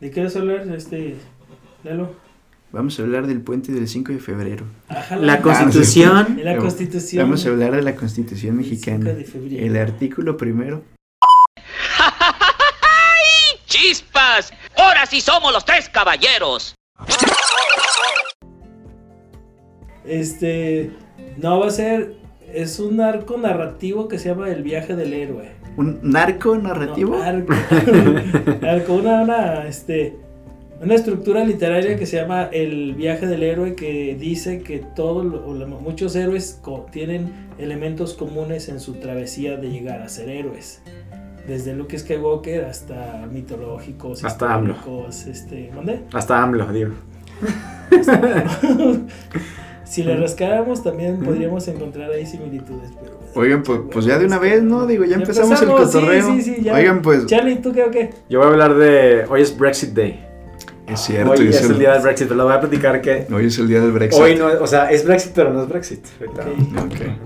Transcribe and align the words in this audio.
¿De 0.00 0.10
qué 0.10 0.22
vas 0.24 0.36
a 0.36 0.38
hablar, 0.40 0.66
este, 0.74 1.16
Lalo? 1.84 2.14
Vamos 2.72 2.98
a 2.98 3.02
hablar 3.02 3.26
del 3.26 3.40
puente 3.42 3.72
del 3.72 3.88
5 3.88 4.12
de 4.12 4.18
febrero. 4.20 4.64
La 5.18 5.42
constitución. 5.42 6.36
De 6.36 6.44
la 6.44 6.52
Vamos- 6.52 6.64
constitución. 6.64 7.24
Vamos 7.24 7.44
a 7.44 7.48
hablar 7.48 7.72
de 7.74 7.82
la 7.82 7.96
Constitución 7.96 8.58
El 8.58 8.64
5 8.64 8.70
mexicana. 8.70 9.12
de. 9.12 9.66
El 9.66 9.76
artículo 9.76 10.36
primero. 10.36 10.84
¡Chispas! 13.66 14.52
Ahora 14.76 15.04
sí 15.06 15.20
somos 15.20 15.52
los 15.52 15.64
tres 15.64 15.88
caballeros. 15.88 16.74
Este, 20.04 20.92
no 21.36 21.60
va 21.60 21.66
a 21.66 21.70
ser, 21.70 22.16
es 22.52 22.78
un 22.80 23.00
arco 23.00 23.36
narrativo 23.36 24.08
que 24.08 24.18
se 24.18 24.28
llama 24.30 24.48
El 24.50 24.62
viaje 24.62 24.96
del 24.96 25.12
héroe. 25.12 25.50
¿Un 25.80 25.98
narco 26.02 26.56
narrativo? 26.58 27.16
No, 27.16 27.22
arco. 27.22 27.52
arco, 28.66 28.94
una, 28.94 29.22
una, 29.22 29.66
este, 29.66 30.16
una 30.82 30.94
estructura 30.94 31.42
literaria 31.44 31.96
que 31.96 32.04
se 32.06 32.16
llama 32.18 32.44
El 32.52 32.94
viaje 32.94 33.26
del 33.26 33.42
héroe 33.42 33.74
que 33.74 34.14
dice 34.18 34.62
que 34.62 34.78
todos, 34.94 35.24
lo- 35.24 35.46
o 35.46 35.54
la- 35.54 35.66
muchos 35.66 36.14
héroes 36.16 36.58
co- 36.62 36.86
tienen 36.92 37.30
elementos 37.58 38.14
comunes 38.14 38.68
en 38.68 38.78
su 38.80 38.94
travesía 38.94 39.56
de 39.56 39.70
llegar 39.70 40.02
a 40.02 40.08
ser 40.08 40.28
héroes. 40.28 40.82
Desde 41.48 41.74
Luke 41.74 41.98
Skywalker 41.98 42.64
hasta 42.66 43.26
mitológicos, 43.32 44.22
Hasta 44.24 44.52
AMLO. 44.54 44.74
históricos, 44.74 45.26
este. 45.26 45.70
Hasta 46.12 46.42
AMLO, 46.42 46.72
digo. 46.72 46.92
si 49.84 50.02
le 50.04 50.16
rascáramos 50.16 50.82
también 50.82 51.18
podríamos 51.20 51.66
encontrar 51.68 52.10
ahí 52.12 52.26
similitudes. 52.26 52.90
Pero, 53.02 53.19
Oigan, 53.34 53.62
pues, 53.62 53.80
pues 53.92 54.04
ya 54.06 54.18
de 54.18 54.26
una 54.26 54.38
vez, 54.38 54.62
¿no? 54.62 54.86
Digo, 54.86 55.04
ya 55.04 55.10
Ya 55.10 55.16
empezamos, 55.16 55.50
empezamos, 55.62 55.80
el 55.82 55.86
sí, 55.86 55.98
cotorreo. 55.98 56.26
sí, 56.36 56.42
sí, 56.42 56.56
ya. 56.62 56.74
Oigan, 56.74 57.00
pues 57.02 57.26
Charlie, 57.26 57.56
¿tú 57.56 57.72
qué 57.72 57.84
o 57.84 57.90
qué? 57.90 58.10
Yo 58.28 58.38
voy 58.40 58.48
a 58.48 58.50
hablar 58.50 58.74
de. 58.76 59.24
Hoy 59.28 59.42
es 59.42 59.56
Brexit 59.56 59.90
Day. 59.90 60.26
es 60.88 60.98
cierto. 61.00 61.30
Hoy 61.30 61.46
es 61.46 61.62
el 61.62 61.78
día 61.78 61.92
del 61.92 62.02
Brexit, 62.02 62.26
pero 62.26 62.38
les 62.38 62.44
voy 62.46 62.54
a 62.54 62.60
platicar 62.60 63.00
que. 63.00 63.26
Hoy 63.32 63.46
es 63.46 63.56
el 63.60 63.68
día 63.68 63.80
del 63.80 63.92
Brexit. 63.92 64.20
Hoy 64.20 64.34
no, 64.34 64.46
o 64.60 64.66
sea, 64.66 64.90
es 64.90 65.04
Brexit, 65.04 65.30
pero 65.32 65.52
no 65.52 65.62
es 65.62 65.68
Brexit. 65.68 66.00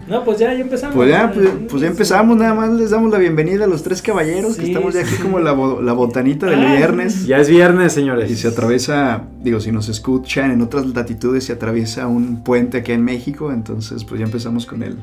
No, 0.06 0.22
pues 0.24 0.38
ya, 0.38 0.52
ya 0.52 0.60
empezamos. 0.60 0.94
Pues 0.94 1.08
ya, 1.08 1.32
pues, 1.32 1.46
Sí, 1.48 1.52
pues 1.70 1.80
ya 1.82 1.88
sí. 1.88 1.92
empezamos, 1.92 2.36
nada 2.36 2.52
más 2.52 2.70
les 2.72 2.90
damos 2.90 3.10
la 3.10 3.18
bienvenida 3.18 3.64
a 3.64 3.66
los 3.66 3.82
tres 3.82 4.02
caballeros, 4.02 4.56
que 4.56 4.62
Sí, 4.66 4.68
estamos 4.72 4.92
ya 4.92 5.00
aquí 5.00 5.10
sí. 5.16 5.22
como 5.22 5.38
la, 5.38 5.54
la 5.54 5.92
botanita 5.94 6.46
del 6.46 6.60
Ah. 6.62 6.74
viernes. 6.76 7.26
Ya 7.26 7.38
es 7.38 7.48
viernes, 7.48 7.94
señores. 7.94 8.30
Y 8.30 8.36
se 8.36 8.48
atraviesa, 8.48 9.22
digo, 9.42 9.60
si 9.60 9.72
nos 9.72 9.88
escuchan 9.88 10.50
en 10.50 10.60
otras 10.60 10.84
latitudes, 10.86 11.44
se 11.44 11.54
atraviesa 11.54 12.06
un 12.06 12.44
puente 12.44 12.78
aquí 12.78 12.92
en 12.92 13.02
México, 13.02 13.50
entonces 13.50 14.04
pues 14.04 14.18
ya 14.20 14.26
empezamos 14.26 14.66
con 14.66 14.82
el, 14.82 14.98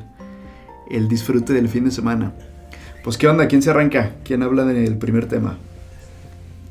el 0.92 1.08
disfrute 1.08 1.52
del 1.52 1.68
fin 1.68 1.84
de 1.84 1.90
semana. 1.90 2.32
Pues 3.02 3.18
qué 3.18 3.26
onda, 3.26 3.48
¿quién 3.48 3.62
se 3.62 3.70
arranca? 3.70 4.12
¿Quién 4.24 4.42
habla 4.42 4.64
del 4.64 4.96
primer 4.96 5.26
tema? 5.26 5.58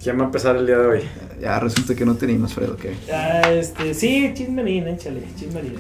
¿Quién 0.02 0.17
va 0.17 0.23
a 0.23 0.25
empezar 0.25 0.55
el 0.55 0.66
día 0.66 0.80
de 0.80 0.88
hoy? 0.88 1.02
Ya 1.39 1.59
resulta 1.59 1.94
que 1.94 2.05
no 2.05 2.16
tenemos, 2.16 2.53
Fred, 2.53 2.69
ok. 2.72 2.86
Ah, 3.13 3.52
este, 3.52 3.94
sí, 3.94 4.31
chismerín, 4.33 4.88
échale, 4.88 5.22
chismerín. 5.36 5.75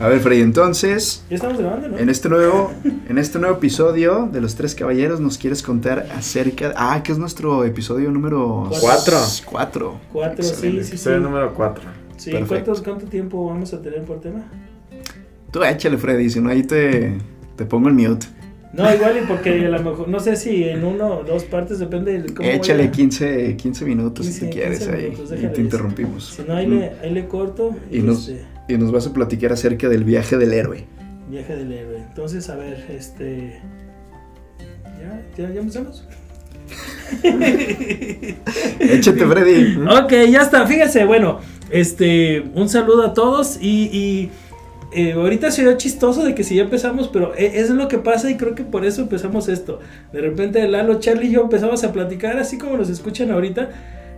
A 0.00 0.08
ver, 0.08 0.18
Freddy, 0.20 0.40
entonces, 0.40 1.24
Ya 1.30 1.36
estamos 1.36 1.58
grabando, 1.58 1.88
¿no? 1.88 1.98
en 1.98 2.08
este 2.08 2.28
nuevo, 2.28 2.72
en 3.08 3.18
este 3.18 3.38
nuevo 3.38 3.56
episodio 3.56 4.28
de 4.32 4.40
Los 4.40 4.56
Tres 4.56 4.74
Caballeros, 4.74 5.20
nos 5.20 5.38
quieres 5.38 5.62
contar 5.62 6.08
acerca, 6.16 6.72
ah, 6.76 7.00
que 7.04 7.12
es 7.12 7.18
nuestro 7.18 7.64
episodio 7.64 8.10
número 8.10 8.68
Cuatro. 8.80 9.18
Cuatro. 9.44 10.00
Cuatro, 10.12 10.42
sí, 10.42 10.50
Excelente. 10.50 10.82
sí, 10.82 10.88
sí. 10.88 10.94
Episodio 10.94 11.20
número 11.20 11.54
4. 11.54 11.84
Sí. 12.16 12.32
¿cuántos, 12.48 12.82
¿cuánto 12.82 13.06
tiempo 13.06 13.46
vamos 13.46 13.72
a 13.72 13.80
tener 13.80 14.02
por 14.02 14.20
tema? 14.20 14.42
Tú 15.52 15.62
échale, 15.62 15.96
Freddy, 15.96 16.28
si 16.28 16.40
no 16.40 16.50
ahí 16.50 16.64
te, 16.64 17.18
te 17.60 17.66
pongo 17.66 17.88
el 17.88 17.94
mute. 17.94 18.26
No, 18.72 18.90
igual 18.90 19.18
y 19.22 19.26
porque 19.26 19.66
a 19.66 19.68
lo 19.68 19.82
mejor, 19.82 20.08
no 20.08 20.18
sé 20.18 20.34
si 20.34 20.64
en 20.64 20.82
uno 20.82 21.18
o 21.18 21.24
dos 21.24 21.44
partes, 21.44 21.78
depende 21.78 22.22
de 22.22 22.32
cómo 22.32 22.48
Échale 22.48 22.84
vaya. 22.84 22.90
15, 22.90 23.56
15 23.58 23.84
minutos 23.84 24.24
15, 24.24 24.40
si 24.40 24.46
te 24.46 24.50
quieres 24.50 24.78
15 24.78 24.94
ahí. 24.94 25.44
y 25.44 25.48
te 25.48 25.60
interrumpimos. 25.60 26.36
Si 26.36 26.42
no, 26.48 26.56
ahí 26.56 26.66
le, 26.66 26.92
ahí 27.02 27.12
le 27.12 27.28
corto. 27.28 27.76
Y 27.90 27.98
nos, 27.98 28.30
este, 28.30 28.46
y 28.66 28.78
nos 28.78 28.92
vas 28.92 29.06
a 29.08 29.12
platicar 29.12 29.52
acerca 29.52 29.90
del 29.90 30.04
viaje 30.04 30.38
del 30.38 30.54
héroe. 30.54 30.86
Viaje 31.28 31.54
del 31.54 31.70
héroe. 31.70 31.98
Entonces, 31.98 32.48
a 32.48 32.56
ver, 32.56 32.86
este... 32.88 33.60
¿Ya? 34.98 35.22
¿Ya, 35.36 35.52
ya 35.52 35.60
empezamos? 35.60 36.08
Échate, 38.80 39.26
Freddy. 39.26 39.76
Ok, 39.86 40.12
ya 40.30 40.40
está. 40.40 40.66
Fíjense, 40.66 41.04
bueno, 41.04 41.40
este, 41.68 42.40
un 42.54 42.70
saludo 42.70 43.02
a 43.02 43.12
todos 43.12 43.58
y, 43.60 43.90
y, 43.92 44.30
eh, 44.92 45.12
ahorita 45.12 45.50
se 45.50 45.64
ve 45.64 45.76
chistoso 45.76 46.24
de 46.24 46.34
que 46.34 46.44
si 46.44 46.56
ya 46.56 46.62
empezamos, 46.62 47.08
pero 47.08 47.34
e- 47.36 47.60
es 47.60 47.70
lo 47.70 47.88
que 47.88 47.98
pasa 47.98 48.30
y 48.30 48.36
creo 48.36 48.54
que 48.54 48.64
por 48.64 48.84
eso 48.84 49.02
empezamos 49.02 49.48
esto. 49.48 49.80
De 50.12 50.20
repente 50.20 50.66
Lalo, 50.66 50.98
Charlie 50.98 51.28
y 51.28 51.32
yo 51.32 51.42
empezamos 51.42 51.84
a 51.84 51.92
platicar 51.92 52.38
así 52.38 52.58
como 52.58 52.76
nos 52.76 52.90
escuchan 52.90 53.30
ahorita. 53.30 53.70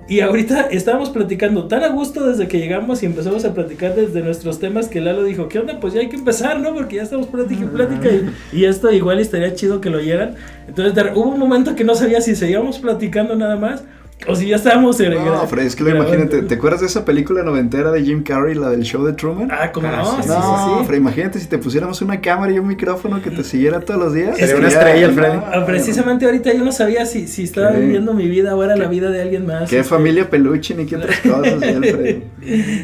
Y 0.09 0.21
ahorita 0.21 0.63
estábamos 0.73 1.11
platicando 1.11 1.69
tan 1.69 1.85
a 1.85 1.89
gusto 1.89 2.27
desde 2.27 2.49
que 2.49 2.59
llegamos 2.59 3.03
y 3.03 3.07
empezamos 3.07 3.45
a 3.45 3.55
platicar 3.55 3.95
desde 3.95 4.21
nuestros 4.21 4.59
temas 4.59 4.89
que 4.89 5.01
Lalo 5.01 5.23
dijo, 5.23 5.49
¿qué 5.49 5.61
onda? 5.61 5.79
Pues 5.79 5.95
ya 5.95 6.01
hay 6.01 6.09
que 6.09 6.17
empezar, 6.17 6.59
¿no? 6.59 6.75
Porque 6.75 6.97
ya 6.97 7.03
estamos 7.03 7.29
plática 7.29 8.09
y 8.53 8.59
y, 8.59 8.65
esto 8.65 8.91
igual 8.91 9.21
estaría 9.21 9.55
chido 9.55 9.81
que 9.81 9.91
lo 9.91 9.99
oyeran. 9.99 10.35
Entonces 10.67 11.05
hubo 11.15 11.31
un 11.31 11.39
momento 11.39 11.77
que 11.77 11.85
no 11.85 11.95
sabía 11.95 12.21
si 12.21 12.35
seguíamos 12.35 12.81
platicando 12.81 13.37
nada 13.37 13.57
más 13.57 13.85
o 14.29 14.35
si 14.37 14.49
ya 14.49 14.57
estábamos... 14.57 14.99
en- 15.01 15.15
No, 15.15 15.47
Freddy, 15.47 15.67
es 15.67 15.77
que 15.77 15.89
imagínate. 15.89 16.43
¿Te 16.43 16.55
acuerdas 16.55 16.81
de 16.81 16.87
esa 16.87 17.05
película 17.05 17.43
noventera 17.43 17.91
de 17.91 18.03
Jim 18.03 18.23
Carrey, 18.23 18.55
la 18.55 18.71
del 18.71 18.83
show 18.83 19.05
de 19.05 19.13
Truman? 19.13 19.49
Ah, 19.51 19.73
como 19.73 19.89
Ah, 19.89 19.97
no, 19.99 20.05
sí, 20.17 20.23
sí, 20.23 20.29
no, 20.29 20.35
sí, 20.35 20.73
sí. 20.81 20.87
Freddy, 20.87 21.01
imagínate 21.01 21.39
si 21.41 21.47
te 21.47 21.59
pusiéramos 21.59 22.01
una 22.03 22.21
cámara 22.21 22.53
y 22.53 22.59
un 22.59 22.67
micrófono 22.67 23.21
que 23.23 23.31
te 23.31 23.45
siguiera 23.45 23.81
todos 23.81 24.01
los 24.01 24.15
días. 24.15 24.37
Sería 24.37 24.57
una 24.57 24.69
estrella, 24.69 25.07
el 25.07 25.13
Freddy. 25.15 25.39
Ah, 25.53 25.65
Precisamente 25.67 26.25
ahorita 26.27 26.53
yo 26.53 26.65
no 26.65 26.73
sabía 26.73 27.07
si, 27.07 27.27
si 27.29 27.43
estaba 27.45 27.73
¿Qué? 27.73 27.81
viviendo 27.81 28.15
mi 28.15 28.29
vida 28.29 28.55
o 28.57 28.63
era 28.63 28.77
la 28.77 28.89
vida 28.89 29.11
de 29.11 29.23
alguien 29.23 29.47
más. 29.47 29.69
Qué 29.71 29.79
este. 29.81 29.89
familia 29.91 30.29
peluche 30.31 30.75
ni 30.75 30.87
qué 30.87 30.97
otras 30.97 31.19
cosas, 31.21 31.61
ya, 31.61 31.79
Freddy. 31.81 32.23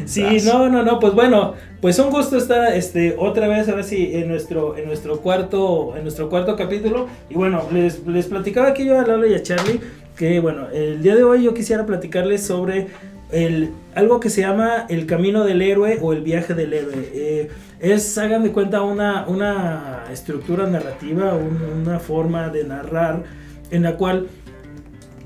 Sí, 0.05 0.37
no, 0.45 0.69
no, 0.69 0.83
no, 0.83 0.99
pues 0.99 1.13
bueno, 1.13 1.53
pues 1.81 1.97
un 1.99 2.09
gusto 2.09 2.37
estar 2.37 2.73
este 2.73 3.15
otra 3.17 3.47
vez 3.47 3.69
ahora 3.69 3.83
sí 3.83 4.11
en 4.13 4.27
nuestro 4.27 4.75
en 4.77 4.85
nuestro 4.85 5.19
cuarto 5.21 5.93
en 5.95 6.03
nuestro 6.03 6.29
cuarto 6.29 6.55
capítulo 6.55 7.07
y 7.29 7.35
bueno, 7.35 7.63
les, 7.71 8.05
les 8.05 8.25
platicaba 8.25 8.67
aquí 8.69 8.85
yo 8.85 8.99
a 8.99 9.05
Lalo 9.05 9.25
y 9.27 9.33
a 9.33 9.41
Charlie 9.43 9.79
que 10.17 10.39
bueno, 10.41 10.67
el 10.73 11.01
día 11.01 11.15
de 11.15 11.23
hoy 11.23 11.43
yo 11.43 11.53
quisiera 11.53 11.85
platicarles 11.85 12.43
sobre 12.45 12.87
el 13.31 13.69
algo 13.95 14.19
que 14.19 14.29
se 14.29 14.41
llama 14.41 14.85
el 14.89 15.05
camino 15.05 15.45
del 15.45 15.61
héroe 15.61 15.99
o 16.01 16.11
el 16.13 16.21
viaje 16.21 16.53
del 16.55 16.73
héroe. 16.73 17.09
Eh, 17.13 17.49
es, 17.79 18.17
hagan 18.17 18.43
de 18.43 18.51
cuenta, 18.51 18.81
una, 18.81 19.25
una 19.27 20.05
estructura 20.11 20.65
narrativa, 20.67 21.35
un- 21.35 21.81
una 21.87 21.99
forma 21.99 22.49
de 22.49 22.63
narrar 22.65 23.23
en 23.71 23.83
la 23.83 23.95
cual 23.95 24.27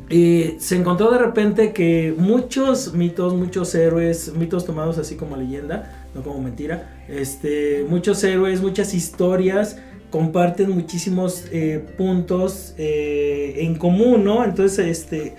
y 0.10 0.56
se 0.60 0.76
encontró 0.76 1.10
de 1.12 1.18
repente 1.18 1.74
que 1.74 2.14
muchos 2.16 2.94
mitos, 2.94 3.34
muchos 3.34 3.74
héroes, 3.74 4.34
mitos 4.36 4.66
tomados 4.66 4.98
así 5.00 5.16
como 5.16 5.38
leyenda, 5.38 6.03
no 6.16 6.22
como 6.22 6.42
mentira, 6.42 7.04
este, 7.08 7.86
muchos 7.90 8.24
héroes, 8.24 8.62
muchas 8.62 8.94
historias 8.94 9.78
comparten 10.10 10.70
muchísimos 10.70 11.46
eh, 11.52 11.84
puntos 11.98 12.76
eh, 12.78 13.56
en 13.58 13.76
común, 13.76 14.24
¿no? 14.24 14.44
Entonces, 14.46 14.88
este, 14.88 15.36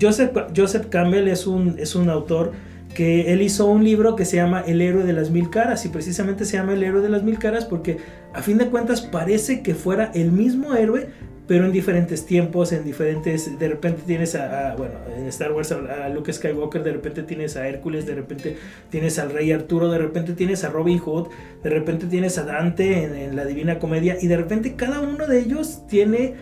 Joseph, 0.00 0.36
Joseph 0.54 0.86
Campbell 0.88 1.28
es 1.28 1.46
un, 1.46 1.76
es 1.78 1.94
un 1.94 2.10
autor 2.10 2.52
que 2.92 3.32
él 3.32 3.42
hizo 3.42 3.66
un 3.66 3.84
libro 3.84 4.16
que 4.16 4.24
se 4.24 4.36
llama 4.36 4.64
El 4.66 4.80
héroe 4.80 5.04
de 5.04 5.12
las 5.12 5.30
mil 5.30 5.50
caras 5.50 5.84
y 5.84 5.90
precisamente 5.90 6.44
se 6.44 6.56
llama 6.56 6.72
El 6.72 6.82
héroe 6.82 7.02
de 7.02 7.08
las 7.08 7.22
mil 7.22 7.38
caras 7.38 7.66
porque 7.66 7.98
a 8.32 8.42
fin 8.42 8.58
de 8.58 8.66
cuentas 8.66 9.02
parece 9.02 9.62
que 9.62 9.74
fuera 9.74 10.10
el 10.14 10.32
mismo 10.32 10.74
héroe 10.74 11.08
pero 11.46 11.64
en 11.64 11.72
diferentes 11.72 12.26
tiempos, 12.26 12.72
en 12.72 12.84
diferentes, 12.84 13.58
de 13.58 13.68
repente 13.68 14.02
tienes 14.04 14.34
a, 14.34 14.74
bueno, 14.76 14.94
en 15.16 15.26
Star 15.26 15.52
Wars 15.52 15.70
a, 15.72 16.08
Luke 16.08 16.32
Skywalker, 16.32 16.82
de 16.82 16.92
repente 16.92 17.22
tienes 17.22 17.56
a 17.56 17.68
Hércules, 17.68 18.04
de 18.04 18.16
repente 18.16 18.56
tienes 18.90 19.18
al 19.18 19.30
rey 19.30 19.52
Arturo, 19.52 19.88
de 19.90 19.98
repente 19.98 20.32
tienes 20.32 20.64
a 20.64 20.70
Robin 20.70 20.98
Hood, 20.98 21.28
de 21.62 21.70
repente 21.70 22.06
tienes 22.06 22.38
a 22.38 22.44
Dante 22.44 23.04
en, 23.04 23.36
la 23.36 23.44
Divina 23.44 23.78
Comedia 23.78 24.16
y 24.20 24.26
de 24.26 24.36
repente 24.36 24.74
cada 24.74 25.00
uno 25.00 25.26
de 25.26 25.38
ellos 25.38 25.86
tiene 25.86 26.34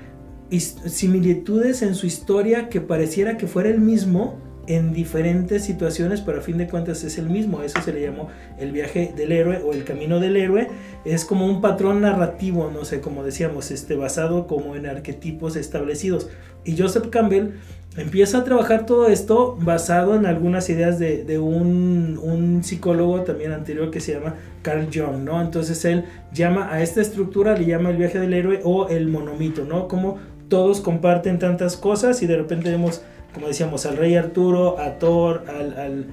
similitudes 0.51 1.83
en 1.83 1.95
su 1.95 2.07
historia 2.07 2.69
que 2.69 2.81
pareciera 2.81 3.37
que 3.37 3.47
fuera 3.47 3.69
el 3.69 3.81
mismo 3.81 4.39
en 4.67 4.93
diferentes 4.93 5.65
situaciones, 5.65 6.21
pero 6.21 6.39
a 6.39 6.41
fin 6.41 6.59
de 6.59 6.69
cuentas 6.69 7.05
es 7.05 7.19
el 7.19 7.29
mismo. 7.29 7.63
Eso 7.63 7.81
se 7.83 7.93
le 7.93 8.03
llamó 8.03 8.29
el 8.59 8.73
viaje 8.73 9.13
del 9.17 9.33
héroe 9.33 9.63
o 9.65 9.73
el 9.73 9.85
camino 9.85 10.21
del 10.21 10.37
héroe. 10.37 10.69
Es 11.05 11.25
como 11.25 11.47
un 11.47 11.61
patrón 11.61 12.01
narrativo, 12.01 12.71
no 12.73 12.85
sé, 12.85 13.01
como 13.01 13.25
decíamos, 13.25 13.71
este, 13.71 13.97
basado 13.97 14.47
como 14.47 14.77
en 14.77 14.87
arquetipos 14.87 15.57
establecidos. 15.57 16.29
Y 16.65 16.79
Joseph 16.79 17.09
Campbell 17.11 17.53
empieza 17.97 18.39
a 18.39 18.45
trabajar 18.45 18.87
todo 18.87 19.09
esto 19.09 19.57
basado 19.61 20.17
en 20.17 20.27
algunas 20.27 20.69
ideas 20.69 20.99
de, 20.99 21.25
de 21.25 21.39
un, 21.39 22.19
un 22.23 22.65
psicólogo 22.65 23.23
también 23.23 23.53
anterior 23.53 23.91
que 23.91 24.01
se 24.01 24.15
llama 24.15 24.35
Carl 24.63 24.89
Jung, 24.93 25.23
¿no? 25.25 25.41
Entonces 25.41 25.85
él 25.85 26.05
llama 26.33 26.73
a 26.73 26.83
esta 26.83 27.01
estructura, 27.01 27.57
le 27.57 27.67
llama 27.67 27.91
el 27.91 27.97
viaje 27.97 28.19
del 28.19 28.35
héroe 28.35 28.61
o 28.65 28.89
el 28.89 29.09
monomito, 29.09 29.65
¿no? 29.65 29.87
Como 29.87 30.19
todos 30.49 30.81
comparten 30.81 31.39
tantas 31.39 31.77
cosas 31.77 32.23
y 32.23 32.27
de 32.27 32.37
repente 32.37 32.71
vemos, 32.71 33.03
como 33.35 33.49
decíamos, 33.49 33.85
al 33.85 33.97
rey 33.97 34.15
Arturo, 34.15 34.79
a 34.79 34.99
Thor, 34.99 35.45
al, 35.49 35.77
al, 35.77 36.07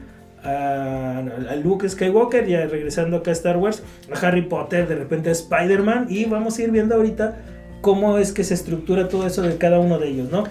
a, 0.44 1.20
a 1.20 1.56
Luke 1.56 1.88
Skywalker, 1.88 2.48
ya 2.48 2.66
regresando 2.66 3.18
acá 3.18 3.32
a 3.32 3.34
Star 3.34 3.58
Wars, 3.58 3.84
a 4.12 4.28
Harry 4.28 4.42
Potter, 4.42 4.88
de 4.88 4.96
repente 4.96 5.30
a 5.30 5.32
Spider-Man 5.32 6.08
y 6.10 6.26
vamos 6.26 6.58
a 6.58 6.64
ir 6.64 6.72
viendo 6.72 6.96
ahorita 6.96 7.38
cómo 7.82 8.18
es 8.18 8.32
que 8.32 8.44
se 8.44 8.54
estructura 8.54 9.08
todo 9.08 9.26
eso 9.28 9.42
de 9.42 9.58
cada 9.58 9.80
uno 9.80 10.00
de 10.00 10.10
ellos, 10.10 10.32
¿no? 10.32 10.44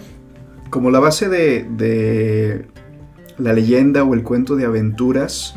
Como 0.70 0.90
la 0.90 1.00
base 1.00 1.28
de, 1.28 1.67
de 1.76 2.67
la 3.38 3.52
leyenda 3.52 4.05
o 4.05 4.14
el 4.14 4.23
cuento 4.23 4.56
de 4.56 4.64
aventuras 4.64 5.55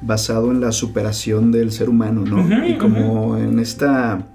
basado 0.00 0.50
en 0.50 0.60
la 0.60 0.72
superación 0.72 1.50
del 1.50 1.72
ser 1.72 1.88
humano, 1.88 2.24
¿no? 2.26 2.66
Y 2.66 2.76
como 2.76 3.38
en 3.38 3.58
esta, 3.58 4.26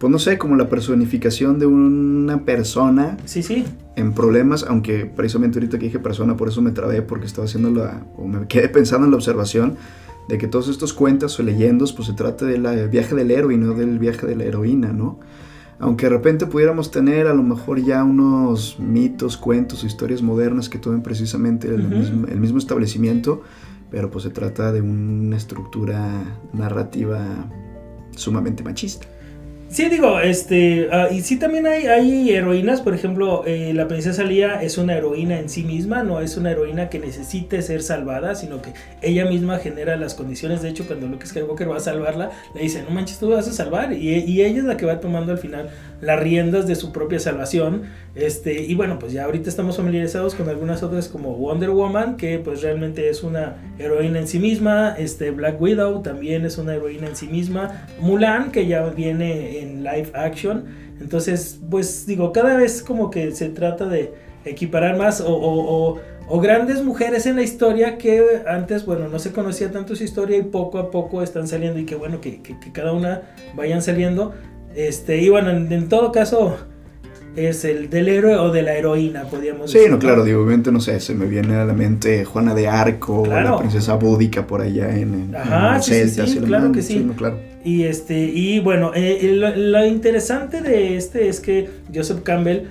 pues 0.00 0.10
no 0.10 0.18
sé, 0.18 0.38
como 0.38 0.56
la 0.56 0.68
personificación 0.68 1.58
de 1.58 1.66
una 1.66 2.44
persona 2.44 3.18
Sí, 3.26 3.42
sí. 3.42 3.64
en 3.96 4.12
problemas, 4.14 4.64
aunque 4.66 5.04
precisamente 5.04 5.58
ahorita 5.58 5.78
que 5.78 5.84
dije 5.86 5.98
persona, 5.98 6.36
por 6.36 6.48
eso 6.48 6.62
me 6.62 6.70
trabé, 6.72 7.02
porque 7.02 7.26
estaba 7.26 7.44
haciendo 7.44 7.70
la, 7.70 8.02
o 8.16 8.26
me 8.26 8.46
quedé 8.48 8.68
pensando 8.70 9.04
en 9.04 9.10
la 9.10 9.16
observación 9.18 9.76
de 10.28 10.38
que 10.38 10.46
todos 10.48 10.68
estos 10.68 10.92
cuentos 10.94 11.38
o 11.38 11.42
leyendos, 11.42 11.92
pues 11.92 12.08
se 12.08 12.14
trata 12.14 12.46
del 12.46 12.88
viaje 12.88 13.14
del 13.14 13.30
héroe 13.30 13.52
y 13.54 13.58
no 13.58 13.74
del 13.74 13.98
viaje 13.98 14.26
de 14.26 14.36
la 14.36 14.44
heroína, 14.44 14.92
¿no? 14.92 15.20
Aunque 15.78 16.06
de 16.06 16.10
repente 16.10 16.46
pudiéramos 16.46 16.90
tener 16.90 17.26
a 17.26 17.34
lo 17.34 17.42
mejor 17.42 17.82
ya 17.82 18.02
unos 18.04 18.78
mitos, 18.78 19.36
cuentos 19.36 19.82
o 19.82 19.86
historias 19.86 20.22
modernas 20.22 20.68
que 20.68 20.78
tomen 20.78 21.02
precisamente 21.02 21.68
el, 21.68 21.86
Ujú. 21.86 21.94
mismo, 21.96 22.26
el 22.26 22.40
mismo 22.40 22.58
establecimiento, 22.58 23.42
pero 23.90 24.10
pues 24.10 24.24
se 24.24 24.30
trata 24.30 24.72
de 24.72 24.80
una 24.82 25.36
estructura 25.36 26.22
narrativa 26.52 27.22
sumamente 28.16 28.62
machista. 28.62 29.06
Sí, 29.70 29.88
digo, 29.88 30.18
este, 30.18 30.88
ah, 30.90 31.06
y 31.12 31.20
sí 31.20 31.38
también 31.38 31.64
hay, 31.64 31.86
hay 31.86 32.30
heroínas, 32.30 32.80
por 32.80 32.92
ejemplo, 32.92 33.44
eh, 33.46 33.72
la 33.72 33.86
princesa 33.86 34.24
Lía 34.24 34.60
es 34.60 34.78
una 34.78 34.96
heroína 34.96 35.38
en 35.38 35.48
sí 35.48 35.62
misma, 35.62 36.02
no 36.02 36.20
es 36.20 36.36
una 36.36 36.50
heroína 36.50 36.88
que 36.88 36.98
necesite 36.98 37.62
ser 37.62 37.80
salvada, 37.84 38.34
sino 38.34 38.60
que 38.60 38.72
ella 39.00 39.26
misma 39.26 39.58
genera 39.58 39.96
las 39.96 40.14
condiciones, 40.14 40.62
de 40.62 40.70
hecho, 40.70 40.88
cuando 40.88 41.06
Luke 41.06 41.24
Skywalker 41.24 41.70
va 41.70 41.76
a 41.76 41.80
salvarla, 41.80 42.32
le 42.52 42.62
dice, 42.62 42.82
no 42.82 42.90
manches, 42.90 43.20
tú 43.20 43.30
vas 43.30 43.46
a 43.46 43.52
salvar, 43.52 43.92
y, 43.92 44.08
y 44.08 44.42
ella 44.42 44.58
es 44.58 44.64
la 44.64 44.76
que 44.76 44.86
va 44.86 44.98
tomando 44.98 45.30
al 45.30 45.38
final 45.38 45.70
las 46.00 46.18
riendas 46.18 46.66
de 46.66 46.74
su 46.74 46.90
propia 46.90 47.20
salvación, 47.20 47.84
este, 48.16 48.64
y 48.64 48.74
bueno, 48.74 48.98
pues 48.98 49.12
ya 49.12 49.26
ahorita 49.26 49.48
estamos 49.48 49.76
familiarizados 49.76 50.34
con 50.34 50.48
algunas 50.48 50.82
otras 50.82 51.06
como 51.06 51.36
Wonder 51.36 51.70
Woman, 51.70 52.16
que 52.16 52.40
pues 52.40 52.62
realmente 52.62 53.08
es 53.08 53.22
una 53.22 53.54
heroína 53.78 54.18
en 54.18 54.26
sí 54.26 54.40
misma, 54.40 54.96
este, 54.98 55.30
Black 55.30 55.60
Widow 55.62 56.02
también 56.02 56.44
es 56.44 56.58
una 56.58 56.74
heroína 56.74 57.06
en 57.06 57.14
sí 57.14 57.28
misma, 57.28 57.86
Mulan, 58.00 58.50
que 58.50 58.66
ya 58.66 58.82
viene 58.86 59.59
en 59.60 59.82
live 59.84 60.10
action, 60.14 60.64
entonces, 61.00 61.58
pues 61.70 62.06
digo, 62.06 62.32
cada 62.32 62.56
vez 62.56 62.82
como 62.82 63.10
que 63.10 63.32
se 63.32 63.48
trata 63.48 63.86
de 63.86 64.12
equiparar 64.44 64.96
más 64.96 65.20
o, 65.20 65.28
o- 65.34 65.92
o- 65.94 66.00
o 66.32 66.40
grandes 66.40 66.82
mujeres 66.84 67.26
en 67.26 67.36
la 67.36 67.42
historia 67.42 67.98
que 67.98 68.22
antes, 68.46 68.86
bueno, 68.86 69.08
no 69.08 69.18
se 69.18 69.32
conocía 69.32 69.70
tanto 69.72 69.96
su 69.96 70.04
historia 70.04 70.36
y 70.38 70.42
poco 70.42 70.78
a 70.78 70.90
poco 70.90 71.22
están 71.22 71.48
saliendo 71.48 71.78
y 71.80 71.84
que 71.86 71.94
bueno, 71.96 72.20
que, 72.20 72.40
que- 72.40 72.58
que 72.60 72.70
cada 72.72 72.92
una 72.92 73.22
vayan 73.56 73.82
saliendo. 73.82 74.32
Este, 74.76 75.18
y 75.20 75.28
bueno, 75.28 75.50
en, 75.50 75.72
en 75.72 75.88
todo 75.88 76.12
caso 76.12 76.56
es 77.36 77.64
el 77.64 77.90
del 77.90 78.08
héroe 78.08 78.36
o 78.36 78.50
de 78.52 78.62
la 78.62 78.74
heroína, 78.74 79.22
podríamos 79.24 79.70
Sí, 79.70 79.78
decir. 79.78 79.90
no, 79.92 79.98
claro, 79.98 80.24
digo, 80.24 80.40
obviamente, 80.42 80.70
no 80.72 80.80
sé, 80.80 80.98
se 81.00 81.14
me 81.14 81.26
viene 81.26 81.54
a 81.56 81.64
la 81.64 81.74
mente 81.74 82.24
Juana 82.24 82.54
de 82.54 82.68
Arco, 82.68 83.22
Claro. 83.22 83.50
la 83.52 83.58
princesa 83.58 83.94
búdica 83.94 84.46
por 84.46 84.60
allá 84.60 84.96
en, 84.96 85.14
en, 85.14 85.36
Ajá, 85.36 85.76
en 85.76 85.82
sí, 85.82 85.92
sí, 85.94 85.98
Celtas 86.10 86.30
sí, 86.30 86.38
claro 86.40 86.72
que 86.72 86.82
sí. 86.82 86.98
no, 87.00 87.14
claro. 87.14 87.38
Y 87.64 87.84
este, 87.84 88.18
y 88.18 88.58
bueno, 88.60 88.92
eh, 88.94 89.32
lo, 89.34 89.54
lo 89.54 89.84
interesante 89.86 90.62
de 90.62 90.96
este 90.96 91.28
es 91.28 91.40
que 91.40 91.68
Joseph 91.94 92.22
Campbell 92.22 92.62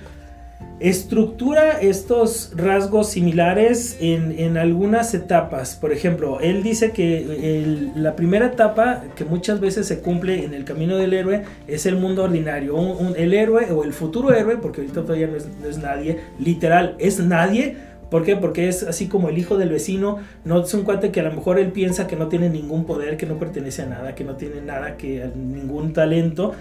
estructura 0.80 1.78
estos 1.80 2.52
rasgos 2.56 3.10
similares 3.10 3.98
en, 4.00 4.34
en 4.38 4.56
algunas 4.56 5.12
etapas. 5.12 5.76
Por 5.76 5.92
ejemplo, 5.92 6.40
él 6.40 6.62
dice 6.62 6.92
que 6.92 7.18
el- 7.62 7.92
la 7.96 8.16
primera 8.16 8.46
etapa 8.46 9.04
que 9.14 9.24
muchas 9.26 9.60
veces 9.60 9.86
se 9.86 10.00
cumple 10.00 10.42
en 10.44 10.54
el 10.54 10.64
camino 10.64 10.96
del 10.96 11.12
héroe 11.12 11.42
es 11.68 11.84
el 11.84 11.96
mundo 11.96 12.24
ordinario. 12.24 12.74
El 13.14 13.34
héroe 13.34 13.70
o 13.72 13.84
el 13.84 13.92
futuro 13.92 14.32
héroe, 14.34 14.56
porque 14.56 14.80
ahorita 14.80 15.02
todavía 15.02 15.26
no 15.26 15.36
es, 15.36 15.46
no 15.62 15.68
es 15.68 15.76
nadie, 15.78 16.18
literal, 16.38 16.96
es 16.98 17.20
nadie. 17.20 17.76
¿Por 18.10 18.24
qué? 18.24 18.36
Porque 18.36 18.68
es 18.68 18.82
así 18.82 19.06
como 19.06 19.28
el 19.28 19.38
hijo 19.38 19.56
del 19.56 19.70
vecino, 19.70 20.18
no 20.44 20.62
es 20.62 20.74
un 20.74 20.82
cuate 20.82 21.12
que 21.12 21.20
a 21.20 21.22
lo 21.22 21.32
mejor 21.32 21.58
él 21.58 21.72
piensa 21.72 22.06
que 22.06 22.16
no 22.16 22.28
tiene 22.28 22.50
ningún 22.50 22.84
poder, 22.84 23.16
que 23.16 23.26
no 23.26 23.38
pertenece 23.38 23.82
a 23.82 23.86
nada, 23.86 24.14
que 24.14 24.24
no 24.24 24.34
tiene 24.34 24.60
nada, 24.60 24.96
que 24.96 25.30
ningún 25.34 25.92
talento. 25.92 26.52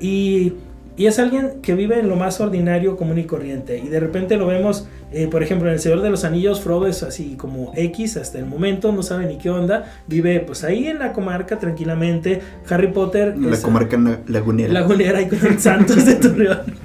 Y, 0.00 0.54
y 0.96 1.06
es 1.06 1.18
alguien 1.18 1.60
que 1.62 1.74
vive 1.74 2.00
en 2.00 2.08
lo 2.08 2.16
más 2.16 2.40
ordinario, 2.40 2.96
común 2.96 3.18
y 3.18 3.24
corriente. 3.24 3.78
Y 3.78 3.88
de 3.88 4.00
repente 4.00 4.36
lo 4.36 4.46
vemos, 4.46 4.88
eh, 5.12 5.28
por 5.30 5.42
ejemplo, 5.42 5.68
en 5.68 5.74
El 5.74 5.80
Señor 5.80 6.02
de 6.02 6.10
los 6.10 6.24
Anillos, 6.24 6.60
Frodo 6.60 6.86
es 6.86 7.02
así 7.02 7.36
como 7.36 7.72
X 7.76 8.16
hasta 8.16 8.38
el 8.38 8.46
momento, 8.46 8.92
no 8.92 9.02
sabe 9.02 9.26
ni 9.26 9.38
qué 9.38 9.50
onda. 9.50 9.84
Vive 10.06 10.40
pues 10.40 10.64
ahí 10.64 10.86
en 10.88 10.98
la 10.98 11.12
comarca 11.12 11.58
tranquilamente. 11.58 12.40
Harry 12.68 12.88
Potter... 12.88 13.36
La 13.38 13.54
es- 13.54 13.60
comarca 13.60 13.98
lagunera. 14.26 14.72
Lagunera 14.72 15.22
y 15.22 15.28
con 15.28 15.44
el 15.46 15.58
Santos 15.60 16.04
de 16.04 16.14
Torreón. 16.16 16.60